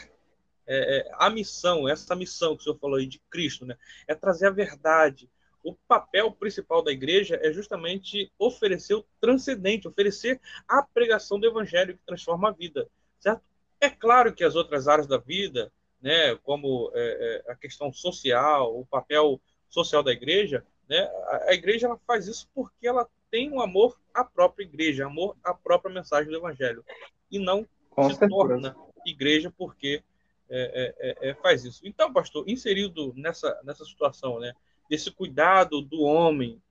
é, 0.67 0.97
é, 0.97 1.11
a 1.13 1.29
missão, 1.29 1.89
essa 1.89 2.15
missão 2.15 2.55
que 2.55 2.61
o 2.61 2.63
senhor 2.63 2.77
falou 2.77 2.97
aí 2.97 3.07
de 3.07 3.19
Cristo, 3.29 3.65
né? 3.65 3.75
É 4.07 4.13
trazer 4.13 4.47
a 4.47 4.51
verdade. 4.51 5.29
O 5.63 5.73
papel 5.73 6.31
principal 6.31 6.83
da 6.83 6.91
igreja 6.91 7.39
é 7.41 7.51
justamente 7.51 8.31
oferecer 8.37 8.93
o 8.93 9.05
transcendente, 9.19 9.87
oferecer 9.87 10.39
a 10.67 10.83
pregação 10.83 11.39
do 11.39 11.47
evangelho 11.47 11.97
que 11.97 12.05
transforma 12.05 12.49
a 12.49 12.51
vida, 12.51 12.87
certo? 13.19 13.41
É 13.81 13.89
claro 13.89 14.33
que 14.33 14.43
as 14.43 14.55
outras 14.55 14.87
áreas 14.87 15.07
da 15.07 15.17
vida, 15.17 15.71
né, 16.01 16.35
como 16.43 16.91
é, 16.93 17.43
é 17.47 17.51
a 17.51 17.55
questão 17.55 17.91
social, 17.91 18.77
o 18.77 18.85
papel 18.85 19.41
social 19.69 20.03
da 20.03 20.11
igreja, 20.11 20.65
né, 20.87 21.09
a, 21.47 21.53
igreja 21.53 21.87
ela 21.87 21.99
faz 22.05 22.27
isso 22.27 22.49
porque 22.53 22.87
ela 22.87 23.07
tem 23.31 23.51
um 23.51 23.61
amor 23.61 23.99
à 24.13 24.23
própria 24.23 24.63
igreja, 24.63 25.05
amor 25.05 25.35
à 25.43 25.53
própria 25.53 25.93
mensagem 25.93 26.29
do 26.29 26.37
evangelho, 26.37 26.83
e 27.31 27.39
não 27.39 27.67
Com 27.89 28.03
se 28.03 28.17
certeza. 28.17 28.29
torna 28.29 28.75
igreja 29.05 29.53
porque 29.55 30.03
é, 30.49 30.95
é, 30.99 31.27
é, 31.27 31.29
é, 31.29 31.33
faz 31.35 31.63
isso. 31.63 31.81
Então, 31.85 32.11
pastor, 32.11 32.47
inserido 32.49 33.13
nessa, 33.15 33.59
nessa 33.63 33.85
situação, 33.85 34.39
né, 34.39 34.53
desse 34.89 35.11
cuidado 35.11 35.81
do 35.81 36.01
homem, 36.01 36.61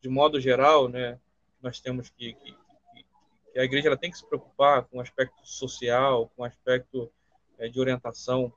de 0.00 0.08
modo 0.08 0.40
geral, 0.40 0.88
né, 0.88 1.18
nós 1.60 1.80
temos 1.80 2.08
que, 2.08 2.32
que, 2.34 2.54
que 3.52 3.58
a 3.58 3.64
igreja 3.64 3.88
ela 3.88 3.96
tem 3.96 4.10
que 4.10 4.18
se 4.18 4.26
preocupar 4.26 4.84
com 4.84 4.98
o 4.98 5.00
aspecto 5.00 5.46
social, 5.46 6.30
com 6.34 6.42
o 6.42 6.44
aspecto 6.44 7.10
é, 7.58 7.68
de 7.68 7.78
orientação 7.78 8.52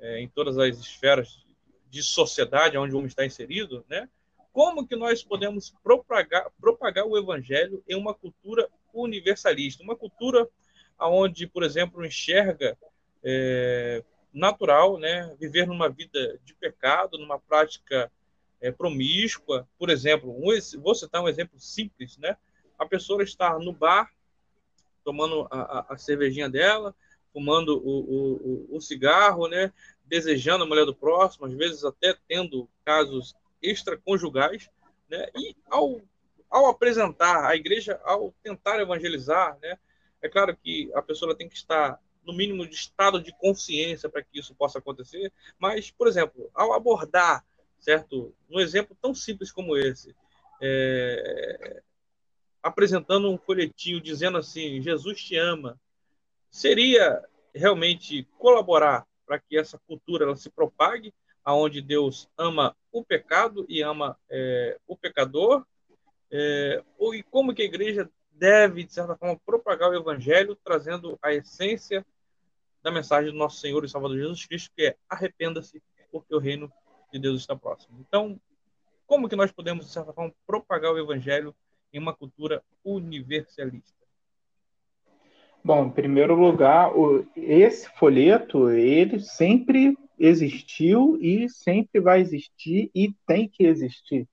é, 0.00 0.20
em 0.20 0.28
todas 0.28 0.58
as 0.58 0.78
esferas 0.78 1.44
de 1.88 2.02
sociedade 2.02 2.76
onde 2.76 2.92
o 2.92 2.98
homem 2.98 3.06
está 3.06 3.24
inserido, 3.24 3.84
né? 3.88 4.08
Como 4.52 4.86
que 4.86 4.94
nós 4.94 5.22
podemos 5.22 5.74
propagar, 5.82 6.48
propagar 6.60 7.04
o 7.04 7.18
evangelho 7.18 7.82
em 7.88 7.96
uma 7.96 8.14
cultura 8.14 8.68
universalista, 8.92 9.82
uma 9.82 9.96
cultura 9.96 10.48
onde, 10.98 11.46
por 11.46 11.62
exemplo, 11.62 12.04
enxerga 12.04 12.76
é, 13.22 14.02
natural, 14.32 14.98
né, 14.98 15.34
viver 15.38 15.66
numa 15.66 15.88
vida 15.88 16.38
de 16.44 16.54
pecado, 16.54 17.18
numa 17.18 17.38
prática 17.38 18.10
é, 18.60 18.72
promíscua, 18.72 19.68
por 19.78 19.90
exemplo, 19.90 20.30
um, 20.30 20.48
vou 20.80 20.94
citar 20.94 21.22
um 21.22 21.28
exemplo 21.28 21.58
simples, 21.58 22.18
né, 22.18 22.36
a 22.78 22.84
pessoa 22.84 23.22
está 23.22 23.58
no 23.58 23.72
bar, 23.72 24.10
tomando 25.04 25.46
a, 25.50 25.60
a, 25.60 25.86
a 25.94 25.98
cervejinha 25.98 26.48
dela, 26.48 26.94
fumando 27.32 27.76
o, 27.78 28.70
o, 28.70 28.76
o, 28.76 28.80
cigarro, 28.80 29.48
né, 29.48 29.72
desejando 30.04 30.64
a 30.64 30.66
mulher 30.66 30.84
do 30.84 30.94
próximo, 30.94 31.46
às 31.46 31.54
vezes 31.54 31.84
até 31.84 32.16
tendo 32.28 32.68
casos 32.84 33.36
extraconjugais, 33.62 34.70
né, 35.08 35.28
e 35.36 35.56
ao, 35.66 36.00
ao 36.50 36.66
apresentar 36.66 37.44
a 37.44 37.54
igreja, 37.54 38.00
ao 38.04 38.34
tentar 38.42 38.80
evangelizar, 38.80 39.58
né, 39.62 39.78
é 40.24 40.28
claro 40.28 40.56
que 40.56 40.90
a 40.94 41.02
pessoa 41.02 41.36
tem 41.36 41.46
que 41.46 41.54
estar 41.54 42.00
no 42.24 42.32
mínimo 42.32 42.66
de 42.66 42.74
estado 42.74 43.22
de 43.22 43.30
consciência 43.36 44.08
para 44.08 44.22
que 44.22 44.38
isso 44.38 44.54
possa 44.54 44.78
acontecer. 44.78 45.30
Mas, 45.58 45.90
por 45.90 46.08
exemplo, 46.08 46.50
ao 46.54 46.72
abordar, 46.72 47.44
certo, 47.78 48.34
um 48.50 48.58
exemplo 48.58 48.96
tão 49.02 49.14
simples 49.14 49.52
como 49.52 49.76
esse, 49.76 50.16
é, 50.62 51.82
apresentando 52.62 53.30
um 53.30 53.36
folhetinho 53.36 54.00
dizendo 54.00 54.38
assim, 54.38 54.80
Jesus 54.80 55.22
te 55.22 55.36
ama, 55.36 55.78
seria 56.50 57.22
realmente 57.54 58.26
colaborar 58.38 59.06
para 59.26 59.38
que 59.38 59.58
essa 59.58 59.78
cultura 59.86 60.24
ela 60.24 60.36
se 60.36 60.48
propague, 60.48 61.12
aonde 61.44 61.82
Deus 61.82 62.30
ama 62.38 62.74
o 62.90 63.04
pecado 63.04 63.66
e 63.68 63.82
ama 63.82 64.18
é, 64.30 64.78
o 64.86 64.96
pecador, 64.96 65.66
é, 66.30 66.82
ou 66.96 67.14
e 67.14 67.22
como 67.22 67.54
que 67.54 67.60
a 67.60 67.66
igreja 67.66 68.10
deve, 68.34 68.84
de 68.84 68.92
certa 68.92 69.16
forma, 69.16 69.40
propagar 69.44 69.90
o 69.90 69.94
evangelho, 69.94 70.56
trazendo 70.62 71.18
a 71.22 71.32
essência 71.32 72.04
da 72.82 72.90
mensagem 72.90 73.32
do 73.32 73.38
nosso 73.38 73.60
Senhor 73.60 73.84
e 73.84 73.88
Salvador 73.88 74.18
Jesus 74.18 74.44
Cristo, 74.44 74.70
que 74.76 74.86
é 74.86 74.96
arrependa-se, 75.08 75.82
porque 76.12 76.34
o 76.34 76.38
reino 76.38 76.70
de 77.12 77.18
Deus 77.18 77.40
está 77.40 77.56
próximo. 77.56 77.98
Então, 78.06 78.38
como 79.06 79.28
que 79.28 79.36
nós 79.36 79.52
podemos, 79.52 79.86
de 79.86 79.92
certa 79.92 80.12
forma, 80.12 80.32
propagar 80.46 80.92
o 80.92 80.98
evangelho 80.98 81.54
em 81.92 81.98
uma 81.98 82.14
cultura 82.14 82.62
universalista? 82.84 84.04
Bom, 85.62 85.86
em 85.86 85.90
primeiro 85.90 86.34
lugar, 86.34 86.92
esse 87.34 87.88
folheto, 87.96 88.68
ele 88.68 89.18
sempre 89.20 89.96
existiu 90.18 91.18
e 91.20 91.48
sempre 91.48 92.00
vai 92.00 92.20
existir 92.20 92.90
e 92.94 93.14
tem 93.26 93.48
que 93.48 93.64
existir, 93.64 94.28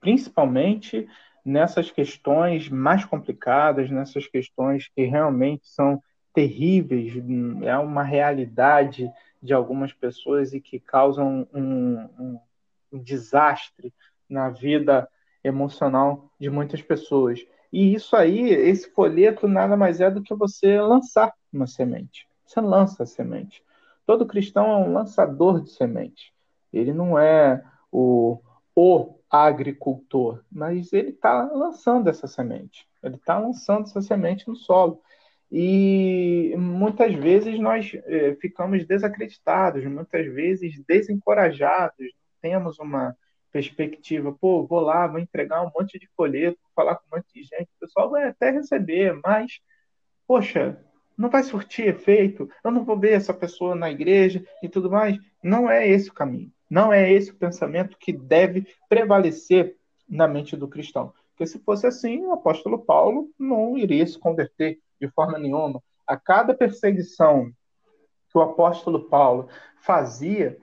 principalmente 0.00 1.08
nessas 1.48 1.90
questões 1.90 2.68
mais 2.68 3.06
complicadas, 3.06 3.90
nessas 3.90 4.26
questões 4.26 4.86
que 4.94 5.04
realmente 5.04 5.66
são 5.66 6.02
terríveis, 6.34 7.14
é 7.64 7.76
uma 7.78 8.02
realidade 8.02 9.10
de 9.42 9.54
algumas 9.54 9.92
pessoas 9.92 10.52
e 10.52 10.60
que 10.60 10.78
causam 10.78 11.48
um, 11.54 12.40
um, 12.92 13.00
desastre 13.00 13.94
na 14.28 14.50
vida 14.50 15.08
emocional 15.42 16.30
de 16.38 16.50
muitas 16.50 16.82
pessoas. 16.82 17.40
E 17.72 17.94
isso 17.94 18.14
aí, 18.14 18.50
esse 18.50 18.92
folheto 18.92 19.48
nada 19.48 19.74
mais 19.74 20.02
é 20.02 20.10
do 20.10 20.22
que 20.22 20.34
você 20.34 20.78
lançar 20.80 21.32
uma 21.50 21.66
semente. 21.66 22.28
Você 22.44 22.60
lança 22.60 23.04
a 23.04 23.06
semente. 23.06 23.62
Todo 24.04 24.26
cristão 24.26 24.70
é 24.70 24.76
um 24.76 24.92
lançador 24.92 25.62
de 25.62 25.70
semente. 25.70 26.32
Ele 26.72 26.92
não 26.92 27.18
é 27.18 27.62
o, 27.90 28.38
o 28.80 29.18
agricultor, 29.28 30.44
mas 30.48 30.92
ele 30.92 31.10
está 31.10 31.50
lançando 31.52 32.08
essa 32.08 32.28
semente. 32.28 32.86
Ele 33.02 33.16
está 33.16 33.36
lançando 33.36 33.88
essa 33.88 34.00
semente 34.00 34.46
no 34.46 34.54
solo. 34.54 35.02
E 35.50 36.54
muitas 36.56 37.12
vezes 37.12 37.58
nós 37.58 37.92
eh, 37.92 38.36
ficamos 38.40 38.86
desacreditados, 38.86 39.84
muitas 39.84 40.24
vezes 40.32 40.80
desencorajados, 40.86 42.06
temos 42.40 42.78
uma 42.78 43.16
perspectiva, 43.50 44.32
pô, 44.32 44.64
vou 44.64 44.78
lá, 44.78 45.08
vou 45.08 45.18
entregar 45.18 45.62
um 45.62 45.72
monte 45.76 45.98
de 45.98 46.06
folheto, 46.16 46.58
vou 46.62 46.70
falar 46.76 46.94
com 46.96 47.06
um 47.06 47.16
monte 47.16 47.32
de 47.34 47.42
gente, 47.42 47.68
o 47.76 47.80
pessoal 47.80 48.08
vai 48.10 48.28
até 48.28 48.50
receber, 48.50 49.18
mas, 49.24 49.58
poxa, 50.24 50.78
não 51.16 51.28
vai 51.28 51.42
surtir 51.42 51.88
efeito, 51.88 52.48
eu 52.62 52.70
não 52.70 52.84
vou 52.84 52.96
ver 52.96 53.14
essa 53.14 53.34
pessoa 53.34 53.74
na 53.74 53.90
igreja 53.90 54.44
e 54.62 54.68
tudo 54.68 54.88
mais. 54.88 55.18
Não 55.42 55.68
é 55.68 55.88
esse 55.88 56.10
o 56.10 56.14
caminho. 56.14 56.52
Não 56.68 56.92
é 56.92 57.10
esse 57.12 57.30
o 57.30 57.36
pensamento 57.36 57.96
que 57.98 58.12
deve 58.12 58.66
prevalecer 58.88 59.76
na 60.08 60.26
mente 60.26 60.56
do 60.56 60.68
cristão. 60.68 61.12
Porque 61.30 61.46
se 61.46 61.58
fosse 61.60 61.86
assim, 61.86 62.24
o 62.26 62.32
apóstolo 62.32 62.78
Paulo 62.78 63.30
não 63.38 63.76
iria 63.78 64.06
se 64.06 64.18
converter 64.18 64.80
de 65.00 65.08
forma 65.08 65.38
nenhuma. 65.38 65.82
A 66.06 66.16
cada 66.16 66.54
perseguição 66.54 67.52
que 68.30 68.36
o 68.36 68.40
apóstolo 68.40 69.08
Paulo 69.08 69.48
fazia 69.80 70.58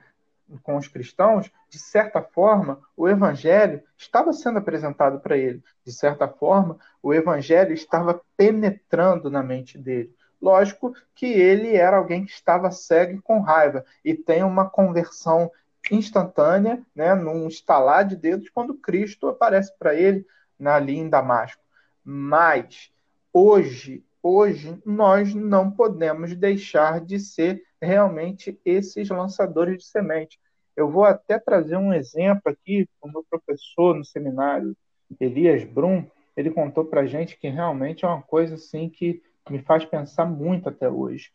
com 0.62 0.76
os 0.76 0.86
cristãos, 0.86 1.50
de 1.68 1.78
certa 1.78 2.22
forma, 2.22 2.80
o 2.96 3.08
evangelho 3.08 3.82
estava 3.96 4.32
sendo 4.32 4.58
apresentado 4.58 5.18
para 5.20 5.36
ele. 5.36 5.62
De 5.84 5.92
certa 5.92 6.28
forma, 6.28 6.78
o 7.02 7.12
evangelho 7.12 7.72
estava 7.72 8.20
penetrando 8.36 9.30
na 9.30 9.42
mente 9.42 9.76
dele. 9.76 10.14
Lógico 10.40 10.94
que 11.14 11.26
ele 11.26 11.74
era 11.74 11.96
alguém 11.96 12.24
que 12.24 12.30
estava 12.30 12.70
cego 12.70 13.18
e 13.18 13.22
com 13.22 13.40
raiva 13.40 13.84
e 14.04 14.14
tem 14.14 14.44
uma 14.44 14.68
conversão 14.68 15.50
instantânea, 15.90 16.82
né, 16.94 17.14
num 17.14 17.48
estalar 17.48 18.04
de 18.04 18.16
dedos, 18.16 18.48
quando 18.50 18.74
Cristo 18.74 19.28
aparece 19.28 19.72
para 19.78 19.94
ele 19.94 20.26
ali 20.64 20.96
em 20.96 21.08
Damasco. 21.08 21.62
Mas 22.04 22.90
hoje, 23.32 24.04
hoje 24.22 24.80
nós 24.84 25.34
não 25.34 25.70
podemos 25.70 26.34
deixar 26.34 27.00
de 27.00 27.18
ser 27.18 27.62
realmente 27.80 28.58
esses 28.64 29.08
lançadores 29.08 29.78
de 29.78 29.84
semente. 29.84 30.38
Eu 30.76 30.90
vou 30.90 31.04
até 31.04 31.38
trazer 31.38 31.76
um 31.76 31.92
exemplo 31.92 32.42
aqui, 32.46 32.88
o 33.00 33.08
meu 33.08 33.24
professor 33.28 33.94
no 33.94 34.04
seminário, 34.04 34.76
Elias 35.20 35.64
Brum, 35.64 36.06
ele 36.36 36.50
contou 36.50 36.84
para 36.84 37.06
gente 37.06 37.38
que 37.38 37.48
realmente 37.48 38.04
é 38.04 38.08
uma 38.08 38.22
coisa 38.22 38.56
assim 38.56 38.88
que 38.88 39.22
me 39.48 39.62
faz 39.62 39.84
pensar 39.84 40.26
muito 40.26 40.68
até 40.68 40.88
hoje. 40.88 41.30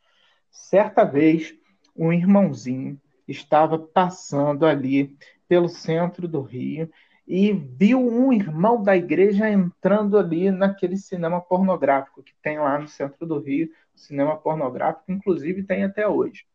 Certa 0.51 1.03
vez, 1.03 1.55
um 1.95 2.13
irmãozinho 2.13 2.99
estava 3.31 3.79
passando 3.79 4.65
ali 4.65 5.17
pelo 5.47 5.67
centro 5.67 6.27
do 6.27 6.41
Rio 6.41 6.89
e 7.27 7.53
viu 7.53 7.99
um 7.99 8.33
irmão 8.33 8.83
da 8.83 8.95
igreja 8.95 9.49
entrando 9.49 10.17
ali 10.17 10.51
naquele 10.51 10.97
cinema 10.97 11.39
pornográfico 11.39 12.21
que 12.21 12.33
tem 12.41 12.59
lá 12.59 12.77
no 12.77 12.87
centro 12.87 13.25
do 13.25 13.39
Rio, 13.39 13.69
cinema 13.95 14.35
pornográfico, 14.35 15.11
inclusive 15.11 15.63
tem 15.63 15.83
até 15.83 16.07
hoje. 16.07 16.45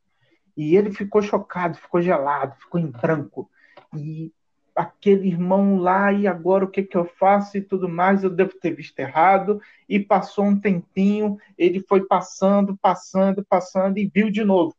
E 0.57 0.77
ele 0.77 0.93
ficou 0.93 1.23
chocado, 1.23 1.77
ficou 1.77 2.01
gelado, 2.01 2.57
ficou 2.57 2.81
em 2.81 2.91
branco. 2.91 3.51
E 3.95 4.33
aquele 4.75 5.29
irmão 5.29 5.79
lá, 5.79 6.13
e 6.13 6.27
agora 6.27 6.65
o 6.65 6.71
que, 6.71 6.83
que 6.83 6.97
eu 6.97 7.05
faço 7.05 7.57
e 7.57 7.63
tudo 7.63 7.89
mais, 7.89 8.23
eu 8.23 8.31
devo 8.31 8.53
ter 8.61 8.73
visto 8.73 8.99
errado. 8.99 9.61
E 9.89 9.99
passou 10.01 10.45
um 10.45 10.59
tempinho, 10.59 11.39
ele 11.57 11.81
foi 11.81 12.07
passando, 12.07 12.77
passando, 12.77 13.45
passando, 13.45 13.99
e 13.99 14.07
viu 14.07 14.31
de 14.31 14.45
novo 14.45 14.75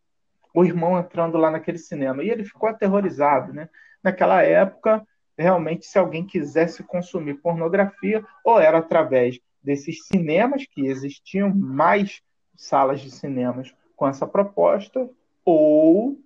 o 0.57 0.65
irmão 0.65 0.97
entrando 0.97 1.37
lá 1.37 1.51
naquele 1.51 1.77
cinema. 1.77 2.23
E 2.23 2.31
ele 2.31 2.43
ficou 2.43 2.67
aterrorizado, 2.67 3.53
né? 3.53 3.69
Naquela 4.01 4.41
época, 4.41 5.05
realmente, 5.37 5.85
se 5.85 5.99
alguém 5.99 6.25
quisesse 6.25 6.81
consumir 6.81 7.35
pornografia, 7.35 8.25
ou 8.43 8.59
era 8.59 8.79
através 8.79 9.39
desses 9.61 10.07
cinemas, 10.07 10.65
que 10.65 10.87
existiam 10.87 11.53
mais 11.53 12.23
salas 12.55 13.01
de 13.01 13.11
cinemas 13.11 13.71
com 13.95 14.07
essa 14.07 14.25
proposta, 14.25 15.07
ou 15.45 16.19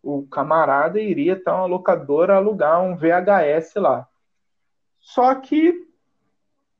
o 0.00 0.22
camarada 0.28 1.00
iria 1.00 1.32
até 1.32 1.50
uma 1.50 1.66
locadora 1.66 2.36
alugar 2.36 2.80
um 2.84 2.94
VHS 2.94 3.74
lá. 3.74 4.06
Só 5.00 5.34
que 5.34 5.88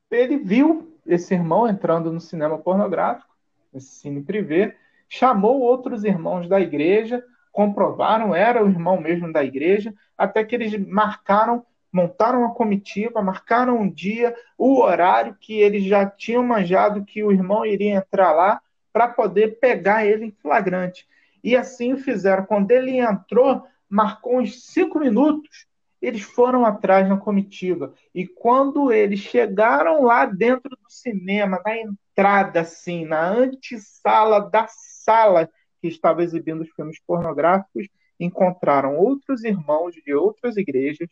ele 0.08 0.36
viu 0.38 0.96
esse 1.04 1.34
irmão 1.34 1.66
entrando 1.66 2.12
no 2.12 2.20
cinema 2.20 2.58
pornográfico, 2.58 3.34
esse 3.74 3.88
cine 3.88 4.22
privê, 4.22 4.76
chamou 5.12 5.60
outros 5.60 6.04
irmãos 6.04 6.48
da 6.48 6.58
igreja, 6.58 7.22
comprovaram, 7.52 8.34
era 8.34 8.64
o 8.64 8.68
irmão 8.68 8.98
mesmo 8.98 9.30
da 9.30 9.44
igreja, 9.44 9.92
até 10.16 10.42
que 10.42 10.54
eles 10.54 10.74
marcaram, 10.86 11.66
montaram 11.92 12.38
uma 12.38 12.54
comitiva, 12.54 13.20
marcaram 13.20 13.78
um 13.78 13.90
dia, 13.90 14.34
o 14.56 14.80
horário 14.80 15.36
que 15.38 15.52
eles 15.60 15.84
já 15.84 16.06
tinham 16.06 16.42
manjado 16.42 17.04
que 17.04 17.22
o 17.22 17.30
irmão 17.30 17.66
iria 17.66 17.96
entrar 17.96 18.32
lá 18.32 18.58
para 18.90 19.06
poder 19.06 19.58
pegar 19.60 20.06
ele 20.06 20.24
em 20.24 20.30
flagrante. 20.30 21.06
E 21.44 21.54
assim 21.54 21.92
o 21.92 21.98
fizeram. 21.98 22.46
Quando 22.46 22.70
ele 22.70 22.96
entrou, 22.96 23.66
marcou 23.90 24.38
uns 24.38 24.64
cinco 24.64 24.98
minutos, 24.98 25.66
eles 26.00 26.22
foram 26.22 26.64
atrás 26.64 27.06
na 27.06 27.18
comitiva. 27.18 27.92
E 28.14 28.26
quando 28.26 28.90
eles 28.90 29.20
chegaram 29.20 30.04
lá 30.04 30.24
dentro 30.24 30.70
do 30.70 30.90
cinema, 30.90 31.60
na 31.62 31.76
entrada, 31.76 32.62
assim, 32.62 33.04
na 33.04 33.28
antessala 33.28 34.40
da 34.40 34.66
sala 35.04 35.48
que 35.80 35.88
estava 35.88 36.22
exibindo 36.22 36.62
os 36.62 36.70
filmes 36.70 37.00
pornográficos, 37.06 37.88
encontraram 38.18 38.96
outros 38.96 39.42
irmãos 39.44 39.94
de 39.94 40.14
outras 40.14 40.56
igrejas 40.56 41.08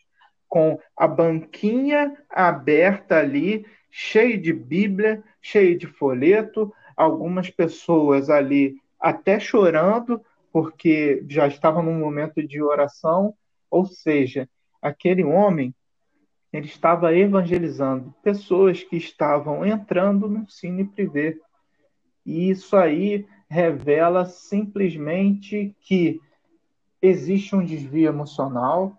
com 0.49 0.79
a 0.97 1.07
banquinha 1.07 2.17
aberta 2.29 3.19
ali, 3.19 3.65
cheio 3.91 4.41
de 4.41 4.53
Bíblia, 4.53 5.23
cheio 5.41 5.79
de 5.79 5.87
folheto, 5.87 6.73
algumas 6.97 7.51
pessoas 7.51 8.29
ali 8.29 8.77
até 8.99 9.39
chorando, 9.41 10.21
porque 10.53 11.25
já 11.29 11.47
estavam 11.47 11.83
num 11.83 11.99
momento 11.99 12.47
de 12.47 12.61
oração, 12.63 13.35
ou 13.71 13.87
seja, 13.87 14.49
aquele 14.83 15.25
homem 15.25 15.75
ele 16.53 16.67
estava 16.67 17.15
evangelizando 17.17 18.13
pessoas 18.23 18.83
que 18.83 18.97
estavam 18.97 19.65
entrando 19.65 20.29
no 20.29 20.49
cine 20.49 20.85
privê. 20.85 21.39
E 22.27 22.51
isso 22.51 22.77
aí 22.77 23.25
revela 23.51 24.25
simplesmente 24.25 25.75
que 25.81 26.21
existe 27.03 27.55
um 27.55 27.65
desvio 27.65 28.09
emocional, 28.09 28.97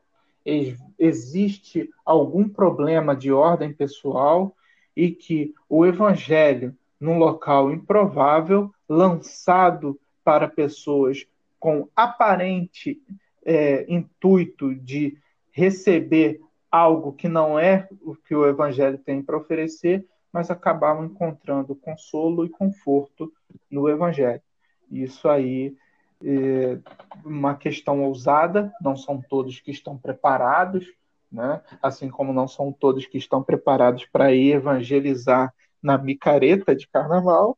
existe 1.00 1.90
algum 2.06 2.50
problema 2.50 3.16
de 3.16 3.32
ordem 3.32 3.72
pessoal 3.72 4.56
e 4.96 5.12
que 5.12 5.54
o 5.70 5.86
evangelho 5.86 6.76
num 7.02 7.18
local 7.18 7.72
improvável, 7.72 8.72
lançado 8.88 10.00
para 10.24 10.48
pessoas 10.48 11.26
com 11.60 11.88
aparente 11.96 13.02
é, 13.44 13.92
intuito 13.92 14.76
de 14.76 15.18
receber 15.52 16.40
algo 16.72 17.12
que 17.12 17.28
não 17.28 17.58
é 17.58 17.90
o 18.02 18.16
que 18.16 18.36
o 18.36 18.48
Evangelho 18.48 19.00
tem 19.00 19.22
para 19.22 19.36
oferecer, 19.36 20.06
mas 20.32 20.50
acabavam 20.50 21.06
encontrando 21.06 21.76
consolo 21.76 22.46
e 22.46 22.50
conforto 22.50 23.32
no 23.70 23.90
Evangelho. 23.90 24.42
Isso 24.90 25.28
aí 25.28 25.76
é 26.24 26.78
uma 27.26 27.56
questão 27.56 28.04
ousada, 28.04 28.72
não 28.82 28.96
são 28.96 29.22
todos 29.22 29.60
que 29.60 29.72
estão 29.72 29.98
preparados, 29.98 30.86
né? 31.32 31.62
assim 31.82 32.10
como 32.10 32.34
não 32.34 32.48
são 32.48 32.72
todos 32.72 33.06
que 33.06 33.18
estão 33.18 33.42
preparados 33.42 34.06
para 34.06 34.32
ir 34.34 34.54
evangelizar 34.54 35.54
na 35.82 35.98
micareta 35.98 36.76
de 36.76 36.88
carnaval, 36.88 37.58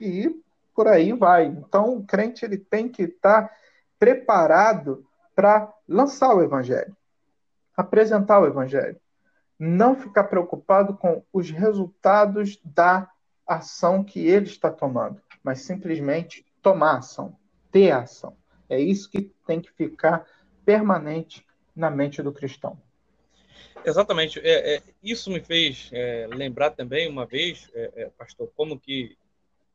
e 0.00 0.42
por 0.74 0.88
aí 0.88 1.12
vai. 1.12 1.46
Então, 1.46 1.96
o 1.96 2.04
crente 2.04 2.44
ele 2.44 2.58
tem 2.58 2.88
que 2.88 3.04
estar 3.04 3.50
preparado 3.98 5.06
para 5.34 5.72
lançar 5.88 6.34
o 6.34 6.42
evangelho, 6.42 6.94
apresentar 7.76 8.40
o 8.40 8.46
evangelho. 8.46 9.00
Não 9.58 9.94
ficar 9.94 10.24
preocupado 10.24 10.96
com 10.96 11.22
os 11.32 11.50
resultados 11.50 12.60
da 12.64 13.10
ação 13.46 14.02
que 14.02 14.26
ele 14.26 14.46
está 14.46 14.70
tomando, 14.70 15.20
mas 15.42 15.60
simplesmente 15.60 16.44
tomar 16.62 16.98
ação, 16.98 17.36
ter 17.70 17.90
ação. 17.90 18.36
É 18.68 18.80
isso 18.80 19.10
que 19.10 19.32
tem 19.46 19.60
que 19.60 19.70
ficar 19.72 20.26
permanente 20.64 21.46
na 21.76 21.90
mente 21.90 22.22
do 22.22 22.32
cristão. 22.32 22.80
Exatamente. 23.84 24.40
É, 24.40 24.76
é, 24.76 24.82
isso 25.02 25.30
me 25.30 25.40
fez 25.40 25.90
é, 25.92 26.26
lembrar 26.30 26.70
também 26.70 27.08
uma 27.08 27.26
vez, 27.26 27.68
é, 27.74 27.92
é, 27.96 28.10
pastor, 28.10 28.50
como 28.56 28.78
que 28.78 29.16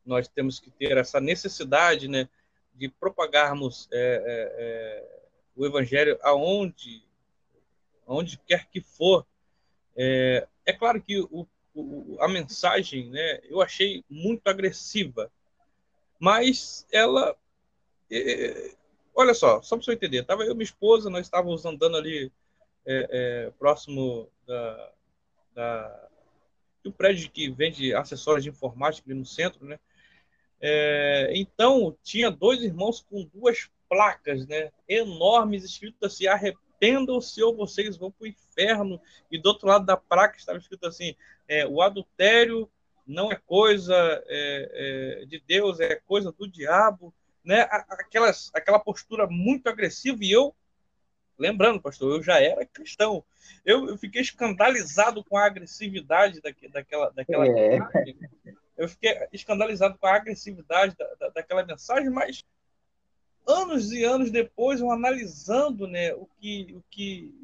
nós 0.04 0.26
temos 0.26 0.58
que 0.58 0.70
ter 0.70 0.96
essa 0.96 1.20
necessidade, 1.20 2.08
né, 2.08 2.28
de 2.74 2.88
propagarmos 2.88 3.88
é, 3.92 5.06
o 5.54 5.64
evangelho 5.64 6.18
aonde, 6.22 7.04
aonde 8.06 8.38
quer 8.38 8.66
que 8.68 8.80
for. 8.80 9.24
É, 9.96 10.46
claro 10.78 11.02
que 11.02 11.18
o, 11.18 11.46
o, 11.74 12.16
a 12.20 12.28
mensagem, 12.28 13.10
né, 13.10 13.40
eu 13.44 13.60
achei 13.60 14.04
muito 14.08 14.46
agressiva, 14.46 15.30
mas 16.18 16.86
ela, 16.92 17.36
olha 19.14 19.34
só, 19.34 19.62
só 19.62 19.76
para 19.76 19.84
você 19.84 19.92
entender, 19.92 20.24
tava 20.24 20.44
eu 20.44 20.52
e 20.52 20.54
minha 20.54 20.64
esposa, 20.64 21.10
nós 21.10 21.26
estávamos 21.26 21.64
andando 21.64 21.96
ali 21.96 22.30
é, 22.86 23.08
é, 23.10 23.50
próximo 23.58 24.28
da, 24.46 24.92
da, 25.54 26.08
do 26.82 26.92
prédio 26.92 27.30
que 27.30 27.50
vende 27.50 27.94
acessórios 27.94 28.44
de 28.44 28.50
informática 28.50 29.10
ali 29.10 29.18
no 29.18 29.26
centro, 29.26 29.64
né? 29.64 29.78
É, 30.60 31.30
então, 31.34 31.96
tinha 32.02 32.30
dois 32.30 32.62
irmãos 32.62 33.00
com 33.00 33.24
duas 33.32 33.70
placas 33.88 34.46
né, 34.46 34.70
enormes, 34.86 35.64
escrito 35.64 36.04
assim: 36.04 36.26
arrependam-se 36.80 37.42
ou 37.42 37.54
vocês 37.54 37.96
vão 37.96 38.10
para 38.10 38.24
o 38.24 38.28
inferno. 38.28 39.00
E 39.30 39.38
do 39.38 39.48
outro 39.48 39.68
lado 39.68 39.84
da 39.84 39.96
placa 39.96 40.38
estava 40.38 40.58
escrito 40.58 40.86
assim: 40.86 41.14
é, 41.46 41.66
o 41.66 41.82
adultério 41.82 42.68
não 43.06 43.30
é 43.30 43.36
coisa 43.36 43.94
é, 44.26 45.20
é 45.22 45.26
de 45.26 45.42
Deus, 45.46 45.78
é 45.80 45.96
coisa 45.96 46.32
do 46.32 46.48
diabo. 46.48 47.14
Né? 47.44 47.60
Aquelas, 47.70 48.50
aquela 48.54 48.78
postura 48.78 49.26
muito 49.26 49.68
agressiva. 49.68 50.18
E 50.22 50.32
eu 50.32 50.54
Lembrando, 51.38 51.80
pastor, 51.80 52.14
eu 52.14 52.22
já 52.22 52.38
era 52.38 52.66
cristão. 52.66 53.24
Eu, 53.64 53.88
eu 53.88 53.96
fiquei 53.96 54.20
escandalizado 54.20 55.24
com 55.24 55.38
a 55.38 55.46
agressividade 55.46 56.38
daque, 56.38 56.68
daquela, 56.68 57.10
daquela 57.12 57.46
é. 57.46 57.78
mensagem. 57.78 58.18
Eu 58.76 58.86
fiquei 58.86 59.26
escandalizado 59.32 59.96
com 59.98 60.06
a 60.06 60.16
agressividade 60.16 60.94
da, 60.98 61.14
da, 61.14 61.28
daquela 61.30 61.64
mensagem, 61.64 62.10
mas 62.10 62.44
anos 63.50 63.92
e 63.92 64.04
anos 64.04 64.30
depois, 64.30 64.80
eu 64.80 64.90
analisando 64.90 65.86
né, 65.86 66.14
o, 66.14 66.26
que, 66.40 66.74
o, 66.74 66.82
que, 66.90 67.34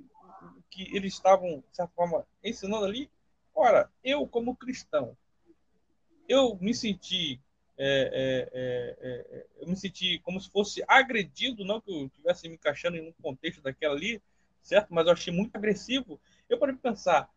o 0.59 0.63
que 0.71 0.97
eles 0.97 1.15
estavam, 1.15 1.63
de 1.71 1.77
certa 1.77 1.93
forma, 1.95 2.27
ensinando 2.43 2.85
ali, 2.85 3.11
ora, 3.55 3.91
eu, 4.03 4.27
como 4.27 4.57
cristão, 4.57 5.17
eu 6.29 6.57
me 6.61 6.75
senti 6.75 7.41
é 7.79 8.49
é, 8.55 8.59
é, 8.59 9.39
é, 9.39 9.47
eu 9.61 9.69
me 9.69 9.77
senti 9.77 10.19
como 10.21 10.41
se 10.41 10.51
fosse 10.51 10.83
agredido, 10.89 11.65
não 11.65 11.81
que 11.81 11.91
eu 11.91 12.07
estivesse 12.07 12.49
me 12.49 12.55
encaixando 12.55 12.97
em 12.97 13.07
um 13.07 13.13
contexto 13.23 13.61
daquela 13.61 13.95
ali, 13.95 14.23
certo? 14.63 14.89
Mas 14.91 15.07
eu 15.07 15.13
achei 15.13 15.33
muito 15.33 15.55
agressivo. 15.55 16.19
Eu 16.49 16.59
parei 16.59 16.75
pensar, 16.75 17.31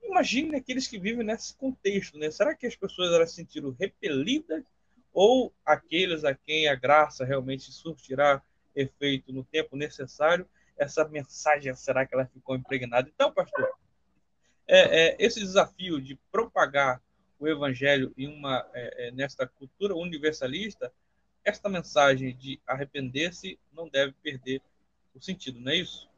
imagine 0.00 0.54
aqueles 0.54 0.86
que 0.86 0.98
vivem 0.98 1.26
nesse 1.26 1.54
contexto, 1.56 2.16
né? 2.16 2.30
Será 2.30 2.54
que 2.54 2.66
as 2.66 2.76
pessoas 2.76 3.12
elas 3.12 3.30
se 3.30 3.36
sentiram 3.36 3.74
repelidas 3.78 4.64
ou 5.12 5.52
aqueles 5.64 6.24
a 6.24 6.34
quem 6.34 6.68
a 6.68 6.74
graça 6.74 7.24
realmente 7.24 7.70
surtirá 7.70 8.42
efeito 8.74 9.32
no 9.32 9.44
tempo 9.44 9.76
necessário? 9.76 10.46
Essa 10.76 11.06
mensagem, 11.06 11.74
será 11.74 12.06
que 12.06 12.14
ela 12.14 12.26
ficou 12.26 12.56
impregnada? 12.56 13.08
Então, 13.12 13.32
pastor, 13.32 13.68
é, 14.66 14.78
é, 15.10 15.16
esse 15.18 15.40
desafio 15.40 16.00
de 16.00 16.18
propagar 16.30 17.00
o 17.38 17.46
evangelho 17.46 18.12
em 18.16 18.28
uma 18.28 18.66
é, 18.72 19.08
é, 19.08 19.10
nesta 19.10 19.46
cultura 19.46 19.94
universalista, 19.94 20.92
esta 21.44 21.68
mensagem 21.68 22.34
de 22.36 22.60
arrepender-se 22.66 23.58
não 23.72 23.88
deve 23.88 24.12
perder 24.22 24.62
o 25.14 25.20
sentido, 25.20 25.60
não 25.60 25.72
é 25.72 25.76
isso? 25.76 26.08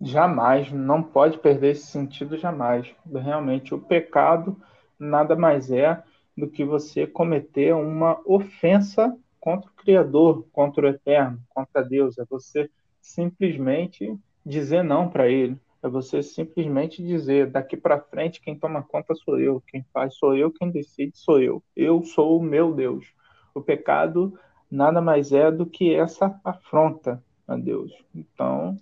Jamais, 0.00 0.70
não 0.72 1.02
pode 1.02 1.38
perder 1.38 1.70
esse 1.70 1.86
sentido 1.86 2.36
jamais. 2.36 2.92
Realmente, 3.06 3.72
o 3.72 3.80
pecado 3.80 4.60
nada 4.98 5.36
mais 5.36 5.70
é 5.70 6.02
do 6.36 6.48
que 6.48 6.64
você 6.64 7.06
cometer 7.06 7.74
uma 7.74 8.20
ofensa 8.24 9.16
contra 9.40 9.70
o 9.70 9.74
Criador, 9.74 10.46
contra 10.52 10.86
o 10.86 10.88
Eterno, 10.88 11.38
contra 11.50 11.82
Deus. 11.82 12.18
É 12.18 12.24
você 12.24 12.70
simplesmente 13.00 14.16
dizer 14.44 14.82
não 14.82 15.08
para 15.08 15.28
Ele. 15.28 15.56
É 15.82 15.88
você 15.88 16.22
simplesmente 16.22 17.02
dizer, 17.02 17.50
daqui 17.50 17.76
para 17.76 18.00
frente 18.00 18.40
quem 18.40 18.58
toma 18.58 18.82
conta 18.82 19.14
sou 19.14 19.38
eu, 19.38 19.62
quem 19.68 19.84
faz 19.92 20.16
sou 20.16 20.34
eu, 20.34 20.50
quem 20.50 20.70
decide 20.70 21.16
sou 21.16 21.40
eu. 21.40 21.62
Eu 21.76 22.02
sou 22.02 22.38
o 22.38 22.42
meu 22.42 22.72
Deus. 22.72 23.06
O 23.54 23.60
pecado 23.60 24.32
nada 24.70 25.00
mais 25.00 25.30
é 25.32 25.50
do 25.52 25.66
que 25.66 25.94
essa 25.94 26.40
afronta 26.42 27.22
a 27.46 27.56
Deus. 27.56 27.92
Então, 28.14 28.78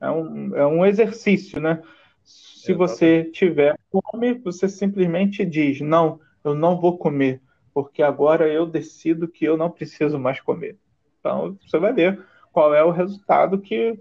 é 0.00 0.10
um, 0.10 0.56
é 0.56 0.66
um 0.66 0.84
exercício, 0.84 1.60
né? 1.60 1.82
Se 2.24 2.74
você 2.74 3.24
tiver 3.24 3.78
fome, 3.90 4.34
você 4.34 4.68
simplesmente 4.68 5.44
diz: 5.44 5.80
Não, 5.80 6.20
eu 6.44 6.54
não 6.54 6.80
vou 6.80 6.98
comer, 6.98 7.40
porque 7.72 8.02
agora 8.02 8.48
eu 8.48 8.66
decido 8.66 9.28
que 9.28 9.44
eu 9.44 9.56
não 9.56 9.70
preciso 9.70 10.18
mais 10.18 10.40
comer. 10.40 10.78
Então, 11.18 11.56
você 11.60 11.78
vai 11.78 11.92
ver 11.92 12.24
qual 12.52 12.74
é 12.74 12.82
o 12.82 12.90
resultado 12.90 13.60
que 13.60 13.98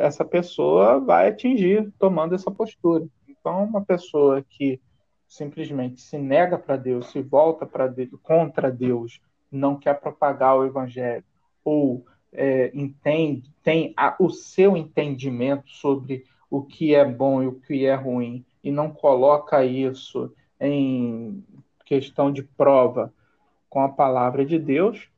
essa 0.00 0.24
pessoa 0.24 1.00
vai 1.00 1.28
atingir 1.28 1.92
tomando 1.98 2.34
essa 2.34 2.50
postura. 2.50 3.06
Então, 3.28 3.64
uma 3.64 3.84
pessoa 3.84 4.42
que 4.42 4.80
simplesmente 5.26 6.00
se 6.00 6.16
nega 6.16 6.56
para 6.56 6.76
Deus, 6.76 7.10
se 7.10 7.20
volta 7.20 7.66
para 7.66 7.92
contra 8.22 8.70
Deus, 8.70 9.20
não 9.50 9.76
quer 9.76 10.00
propagar 10.00 10.56
o 10.56 10.64
evangelho 10.64 11.24
ou 11.64 12.04
é, 12.32 12.70
entende, 12.74 13.52
tem 13.62 13.94
a, 13.96 14.16
o 14.18 14.28
seu 14.30 14.76
entendimento 14.76 15.70
sobre 15.70 16.24
o 16.50 16.62
que 16.62 16.94
é 16.94 17.04
bom 17.04 17.42
e 17.42 17.46
o 17.46 17.60
que 17.60 17.86
é 17.86 17.94
ruim 17.94 18.44
e 18.62 18.70
não 18.70 18.90
coloca 18.90 19.64
isso 19.64 20.32
em 20.60 21.44
questão 21.84 22.32
de 22.32 22.42
prova 22.42 23.12
com 23.68 23.80
a 23.80 23.88
palavra 23.88 24.44
de 24.44 24.58
Deus, 24.58 25.08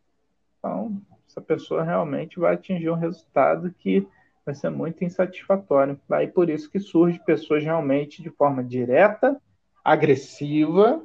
então 0.59 1.01
essa 1.29 1.41
pessoa 1.41 1.83
realmente 1.83 2.39
vai 2.39 2.55
atingir 2.55 2.91
um 2.91 2.95
resultado 2.95 3.75
que 3.79 4.07
vai 4.45 4.55
ser 4.55 4.71
muito 4.71 5.05
insatisfatório. 5.05 6.01
Aí 6.11 6.29
por 6.29 6.49
isso 6.49 6.71
que 6.71 6.79
surge 6.79 7.19
pessoas 7.19 7.63
realmente 7.63 8.23
de 8.23 8.31
forma 8.31 8.65
direta, 8.65 9.41
agressiva, 9.85 11.03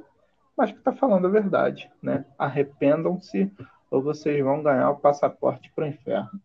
mas 0.56 0.70
que 0.70 0.78
está 0.78 0.92
falando 0.92 1.26
a 1.26 1.30
verdade, 1.30 1.90
né? 2.02 2.24
Arrependam-se 2.38 3.50
ou 3.90 4.02
vocês 4.02 4.42
vão 4.42 4.62
ganhar 4.62 4.90
o 4.90 4.98
passaporte 4.98 5.70
para 5.74 5.84
o 5.84 5.88
inferno. 5.88 6.40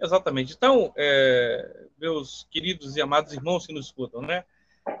Exatamente. 0.00 0.54
Então, 0.54 0.92
é, 0.96 1.86
meus 1.98 2.46
queridos 2.50 2.96
e 2.96 3.00
amados 3.00 3.32
irmãos 3.32 3.66
que 3.66 3.72
nos 3.72 3.86
escutam, 3.86 4.20
né? 4.20 4.44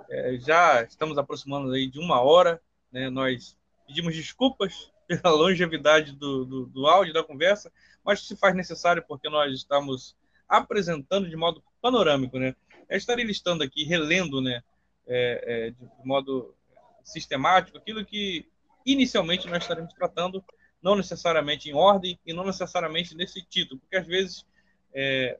É, 0.08 0.36
já 0.38 0.82
estamos 0.82 1.18
aproximando 1.18 1.72
aí 1.72 1.88
de 1.88 1.98
uma 1.98 2.20
hora, 2.20 2.60
né? 2.92 3.10
Nós 3.10 3.56
pedimos 3.86 4.14
desculpas 4.14 4.92
pela 5.06 5.34
longevidade 5.34 6.12
do, 6.12 6.44
do, 6.44 6.66
do 6.66 6.86
áudio 6.86 7.12
da 7.12 7.24
conversa, 7.24 7.72
mas 8.04 8.26
se 8.26 8.36
faz 8.36 8.54
necessário 8.54 9.04
porque 9.06 9.28
nós 9.28 9.52
estamos 9.54 10.16
apresentando 10.48 11.28
de 11.28 11.36
modo 11.36 11.62
panorâmico, 11.80 12.38
né? 12.38 12.54
Eu 12.88 12.96
estaria 12.96 13.24
listando 13.24 13.62
aqui, 13.62 13.84
relendo, 13.84 14.40
né, 14.40 14.62
é, 15.06 15.44
é, 15.46 15.70
de 15.70 16.06
modo 16.06 16.54
sistemático, 17.02 17.78
aquilo 17.78 18.04
que 18.04 18.46
inicialmente 18.84 19.48
nós 19.48 19.62
estaremos 19.62 19.94
tratando, 19.94 20.44
não 20.82 20.94
necessariamente 20.94 21.70
em 21.70 21.74
ordem 21.74 22.18
e 22.26 22.32
não 22.32 22.44
necessariamente 22.44 23.14
nesse 23.14 23.40
título, 23.42 23.80
porque 23.80 23.96
às 23.96 24.06
vezes 24.06 24.44
é, 24.92 25.38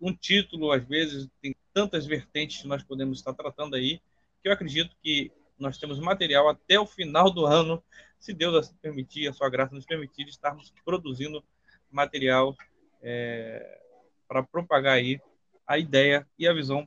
um 0.00 0.14
título, 0.14 0.72
às 0.72 0.82
vezes, 0.84 1.28
tem 1.42 1.54
tantas 1.72 2.06
vertentes 2.06 2.62
que 2.62 2.68
nós 2.68 2.82
podemos 2.82 3.18
estar 3.18 3.34
tratando 3.34 3.76
aí, 3.76 4.00
que 4.42 4.48
eu 4.48 4.52
acredito 4.52 4.96
que 5.02 5.30
nós 5.60 5.78
temos 5.78 5.98
material 6.00 6.48
até 6.48 6.78
o 6.80 6.86
final 6.86 7.30
do 7.30 7.46
ano 7.46 7.82
se 8.18 8.34
Deus 8.34 8.54
assim 8.54 8.74
permitir, 8.82 9.28
a 9.28 9.32
sua 9.32 9.48
graça 9.48 9.74
nos 9.74 9.86
permitir, 9.86 10.28
estarmos 10.28 10.72
produzindo 10.84 11.42
material 11.90 12.54
é, 13.02 13.80
para 14.28 14.42
propagar 14.42 14.94
aí 14.94 15.20
a 15.66 15.78
ideia 15.78 16.28
e 16.38 16.46
a 16.46 16.52
visão 16.52 16.86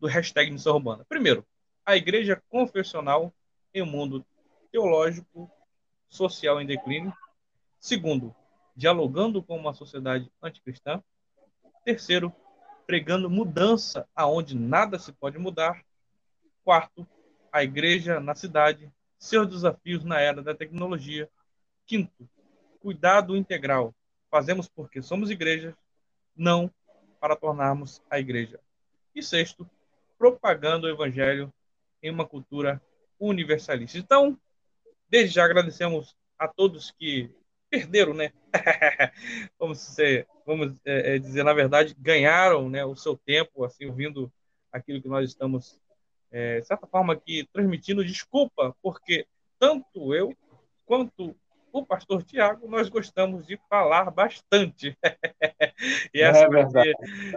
do 0.00 0.06
hashtag 0.06 0.50
Missão 0.50 0.74
Urbana. 0.74 1.04
Primeiro, 1.08 1.46
a 1.84 1.96
igreja 1.96 2.42
confessional 2.48 3.32
em 3.72 3.82
um 3.82 3.86
mundo 3.86 4.24
teológico, 4.72 5.50
social 6.08 6.60
em 6.60 6.66
declínio. 6.66 7.12
Segundo, 7.78 8.34
dialogando 8.74 9.42
com 9.42 9.56
uma 9.56 9.74
sociedade 9.74 10.30
anticristã. 10.42 11.02
Terceiro, 11.84 12.32
pregando 12.86 13.28
mudança 13.28 14.08
aonde 14.14 14.56
nada 14.56 14.98
se 14.98 15.12
pode 15.12 15.38
mudar. 15.38 15.84
Quarto, 16.64 17.06
a 17.56 17.64
igreja 17.64 18.20
na 18.20 18.34
cidade, 18.34 18.92
seus 19.18 19.48
desafios 19.48 20.04
na 20.04 20.20
era 20.20 20.42
da 20.42 20.54
tecnologia. 20.54 21.26
Quinto, 21.86 22.28
cuidado 22.80 23.34
integral. 23.34 23.94
Fazemos 24.30 24.68
porque 24.68 25.00
somos 25.00 25.30
igreja, 25.30 25.74
não 26.36 26.70
para 27.18 27.34
tornarmos 27.34 28.02
a 28.10 28.20
igreja. 28.20 28.60
E 29.14 29.22
sexto, 29.22 29.66
propagando 30.18 30.86
o 30.86 30.90
evangelho 30.90 31.50
em 32.02 32.10
uma 32.10 32.26
cultura 32.26 32.78
universalista. 33.18 33.96
Então, 33.96 34.38
desde 35.08 35.36
já 35.36 35.44
agradecemos 35.46 36.14
a 36.38 36.46
todos 36.46 36.90
que 36.90 37.34
perderam, 37.70 38.12
né? 38.12 38.34
vamos 39.58 39.78
dizer, 39.78 40.28
vamos 40.44 40.78
é, 40.84 41.14
é, 41.14 41.18
dizer, 41.18 41.42
na 41.42 41.54
verdade, 41.54 41.96
ganharam 41.98 42.68
né, 42.68 42.84
o 42.84 42.94
seu 42.94 43.16
tempo, 43.16 43.64
assim, 43.64 43.86
ouvindo 43.86 44.30
aquilo 44.70 45.00
que 45.00 45.08
nós 45.08 45.26
estamos, 45.30 45.80
é, 46.36 46.60
de 46.60 46.66
certa 46.66 46.86
forma, 46.86 47.14
aqui 47.14 47.48
transmitindo. 47.50 48.04
Desculpa, 48.04 48.76
porque 48.82 49.26
tanto 49.58 50.14
eu 50.14 50.36
quanto 50.84 51.34
o 51.72 51.84
pastor 51.84 52.22
Tiago, 52.22 52.68
nós 52.68 52.90
gostamos 52.90 53.46
de 53.46 53.58
falar 53.70 54.10
bastante. 54.10 54.94
e, 56.12 56.20
essa 56.20 56.44
é 56.44 56.48
vai 56.48 56.70
ser, 56.70 56.94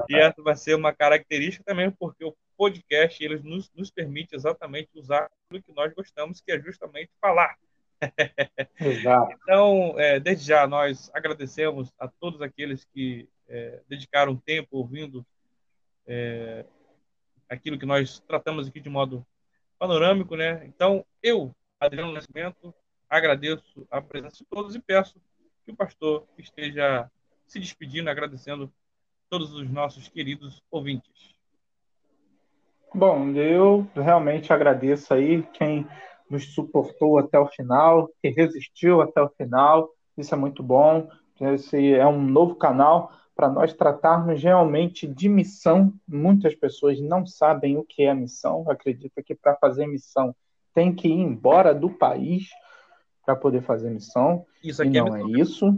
e 0.10 0.16
essa 0.16 0.41
vai 0.41 0.56
ser 0.56 0.76
uma 0.76 0.93
característica 0.93 1.64
também, 1.64 1.89
porque 1.91 2.26
o 2.26 2.36
podcast 2.58 3.24
ele 3.24 3.39
nos, 3.39 3.72
nos 3.74 3.89
permite 3.89 4.36
exatamente 4.36 4.89
usar 4.95 5.30
aquilo 5.47 5.64
que 5.64 5.74
nós 5.74 5.93
gostamos, 5.93 6.41
que 6.41 6.52
é 6.52 6.60
justamente 6.60 7.10
falar. 7.22 7.56
Exato. 8.80 9.34
Então, 9.43 9.95
é, 9.97 10.20
desde 10.20 10.45
já, 10.45 10.68
nós 10.68 11.10
agradecemos 11.14 11.89
a 11.97 12.10
todos 12.10 12.41
aqueles 12.41 12.84
que 12.84 13.30
é, 13.47 13.82
dedicaram 13.88 14.36
tempo 14.36 14.78
ouvindo 14.78 15.26
é, 16.06 16.66
aquilo 17.50 17.80
que 17.80 17.86
nós 17.86 18.20
tratamos 18.20 18.68
aqui 18.68 18.80
de 18.80 18.89
modo 18.89 19.26
panorâmico, 19.78 20.36
né? 20.36 20.66
Então, 20.66 21.06
eu, 21.22 21.54
Adriano 21.80 22.12
Nascimento, 22.12 22.74
agradeço 23.10 23.88
a 23.89 24.02
presença 24.02 24.38
de 24.38 24.45
todos 24.45 24.76
e 24.76 24.80
peço 24.80 25.20
que 25.66 25.72
o 25.72 25.76
pastor 25.76 26.26
esteja 26.38 27.10
se 27.47 27.60
despedindo, 27.60 28.10
agradecendo 28.10 28.72
todos 29.30 29.54
os 29.54 29.70
nossos 29.70 30.08
queridos 30.08 30.62
ouvintes. 30.70 31.36
Bom, 32.93 33.32
eu 33.36 33.88
realmente 33.95 34.52
agradeço 34.52 35.14
aí 35.14 35.43
quem 35.54 35.88
nos 36.30 36.54
suportou 36.54 37.18
até 37.18 37.39
o 37.39 37.47
final, 37.47 38.10
que 38.22 38.30
resistiu 38.30 39.02
até 39.02 39.22
o 39.22 39.30
final. 39.30 39.89
Isso 40.18 40.34
é 40.34 40.38
muito 40.38 40.62
bom. 40.62 41.10
Esse 41.39 41.95
é 41.95 42.06
um 42.06 42.22
novo 42.22 42.56
canal 42.56 43.12
para 43.40 43.48
nós 43.48 43.74
tratarmos 43.74 44.44
realmente 44.44 45.08
de 45.08 45.30
missão. 45.30 45.94
Muitas 46.06 46.54
pessoas 46.54 47.00
não 47.00 47.26
sabem 47.26 47.78
o 47.78 47.86
que 47.86 48.04
é 48.04 48.14
missão, 48.14 48.70
acreditam 48.70 49.24
que 49.24 49.34
para 49.34 49.56
fazer 49.56 49.88
missão 49.88 50.36
tem 50.74 50.94
que 50.94 51.08
ir 51.08 51.22
embora 51.22 51.74
do 51.74 51.90
país 51.90 52.50
para 53.26 53.38
poder 53.38 53.62
fazer 53.62 53.92
missão. 53.92 54.46
Isso 54.62 54.82
aqui 54.82 54.92
e 54.92 54.98
é 54.98 55.02
não 55.02 55.16
é, 55.16 55.22
é 55.22 55.26
isso. 55.40 55.74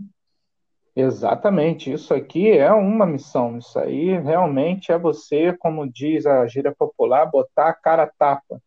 Exatamente, 0.96 1.94
isso 1.94 2.16
aqui 2.16 2.50
é 2.50 2.74
uma 2.74 3.06
missão. 3.06 3.60
Isso 3.60 3.78
aí 3.78 4.20
realmente 4.20 4.92
é 4.92 4.98
você, 4.98 5.54
como 5.54 5.88
diz 5.88 6.26
a 6.26 6.48
gíria 6.48 6.74
popular, 6.76 7.28
botar 7.28 7.68
a 7.68 7.74
cara 7.74 8.04
a 8.04 8.08
tapa 8.08 8.60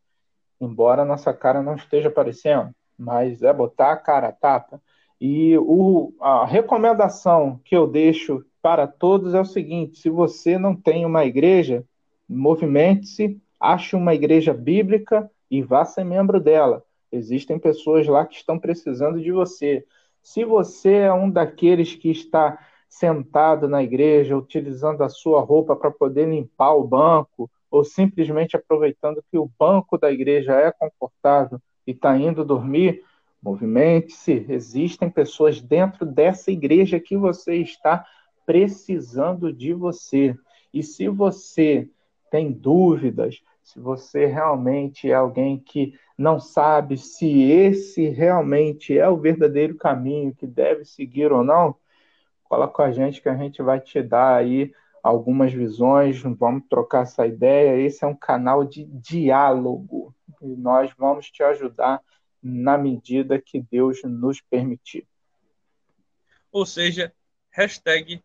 embora 0.61 1.03
a 1.03 1.05
nossa 1.05 1.35
cara 1.35 1.61
não 1.61 1.75
esteja 1.75 2.11
aparecendo, 2.11 2.71
mas 2.97 3.43
é 3.43 3.53
botar 3.53 3.91
a 3.91 3.97
cara 3.97 4.29
a 4.29 4.33
tapa. 4.33 4.81
E 5.21 5.59
o, 5.59 6.15
a 6.21 6.47
recomendação 6.47 7.61
que 7.65 7.77
eu 7.77 7.89
deixo 7.89 8.45
para 8.65 8.87
todos 8.87 9.35
é 9.35 9.41
o 9.43 9.45
seguinte: 9.45 9.99
se 9.99 10.09
você 10.09 10.57
não 10.57 10.75
tem 10.75 11.05
uma 11.05 11.27
igreja, 11.27 11.85
movimente-se, 12.27 13.39
ache 13.61 13.95
uma 13.95 14.15
igreja 14.15 14.55
bíblica 14.55 15.31
e 15.51 15.61
vá 15.61 15.85
ser 15.85 16.03
membro 16.03 16.41
dela. 16.41 16.83
Existem 17.13 17.59
pessoas 17.59 18.07
lá 18.07 18.25
que 18.25 18.37
estão 18.37 18.59
precisando 18.59 19.21
de 19.21 19.31
você. 19.31 19.85
Se 20.23 20.47
você 20.47 20.95
é 20.95 21.13
um 21.13 21.31
daqueles 21.31 21.95
que 21.95 22.11
está 22.11 22.59
sentado 22.89 23.69
na 23.69 23.83
igreja, 23.83 24.35
utilizando 24.35 25.05
a 25.05 25.11
sua 25.11 25.43
roupa 25.43 25.77
para 25.77 25.91
poder 25.91 26.27
limpar 26.27 26.73
o 26.73 26.85
banco, 26.85 27.51
ou 27.71 27.85
simplesmente 27.85 28.57
aproveitando 28.57 29.23
que 29.31 29.37
o 29.37 29.51
banco 29.59 29.99
da 29.99 30.11
igreja 30.11 30.55
é 30.55 30.73
confortável 30.73 31.61
e 31.87 31.91
está 31.91 32.17
indo 32.17 32.43
dormir, 32.43 33.03
movimente-se. 33.43 34.47
Existem 34.49 35.11
pessoas 35.11 35.61
dentro 35.61 36.07
dessa 36.07 36.51
igreja 36.51 36.99
que 36.99 37.15
você 37.15 37.57
está 37.57 38.07
precisando 38.45 39.53
de 39.53 39.73
você. 39.73 40.35
E 40.73 40.83
se 40.83 41.09
você 41.09 41.89
tem 42.31 42.51
dúvidas, 42.51 43.43
se 43.63 43.79
você 43.79 44.27
realmente 44.27 45.11
é 45.11 45.15
alguém 45.15 45.59
que 45.59 45.95
não 46.17 46.39
sabe 46.39 46.97
se 46.97 47.43
esse 47.43 48.09
realmente 48.09 48.97
é 48.97 49.09
o 49.09 49.17
verdadeiro 49.17 49.77
caminho 49.77 50.35
que 50.35 50.47
deve 50.47 50.85
seguir 50.85 51.33
ou 51.33 51.43
não, 51.43 51.75
cola 52.45 52.69
com 52.69 52.83
a 52.83 52.93
gente 52.93 53.21
que 53.21 53.29
a 53.29 53.37
gente 53.37 53.63
vai 53.63 53.81
te 53.81 54.03
dar 54.03 54.37
aí 54.37 54.73
algumas 55.03 55.53
visões, 55.53 56.21
vamos 56.23 56.65
trocar 56.69 57.03
essa 57.03 57.27
ideia. 57.27 57.81
Esse 57.81 58.05
é 58.05 58.07
um 58.07 58.17
canal 58.17 58.65
de 58.65 58.85
diálogo 58.85 60.15
e 60.41 60.47
nós 60.57 60.93
vamos 60.97 61.31
te 61.31 61.43
ajudar 61.43 62.01
na 62.43 62.77
medida 62.77 63.41
que 63.41 63.61
Deus 63.61 64.03
nos 64.05 64.41
permitir. 64.41 65.07
Ou 66.53 66.65
seja, 66.65 67.13
hashtag 67.51 68.23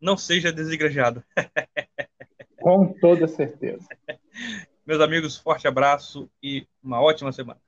não 0.00 0.16
seja 0.16 0.52
desigrejado. 0.52 1.22
Com 2.60 2.92
toda 3.00 3.26
certeza. 3.28 3.86
Meus 4.86 5.00
amigos, 5.00 5.36
forte 5.36 5.68
abraço 5.68 6.30
e 6.42 6.66
uma 6.82 7.00
ótima 7.00 7.30
semana. 7.32 7.60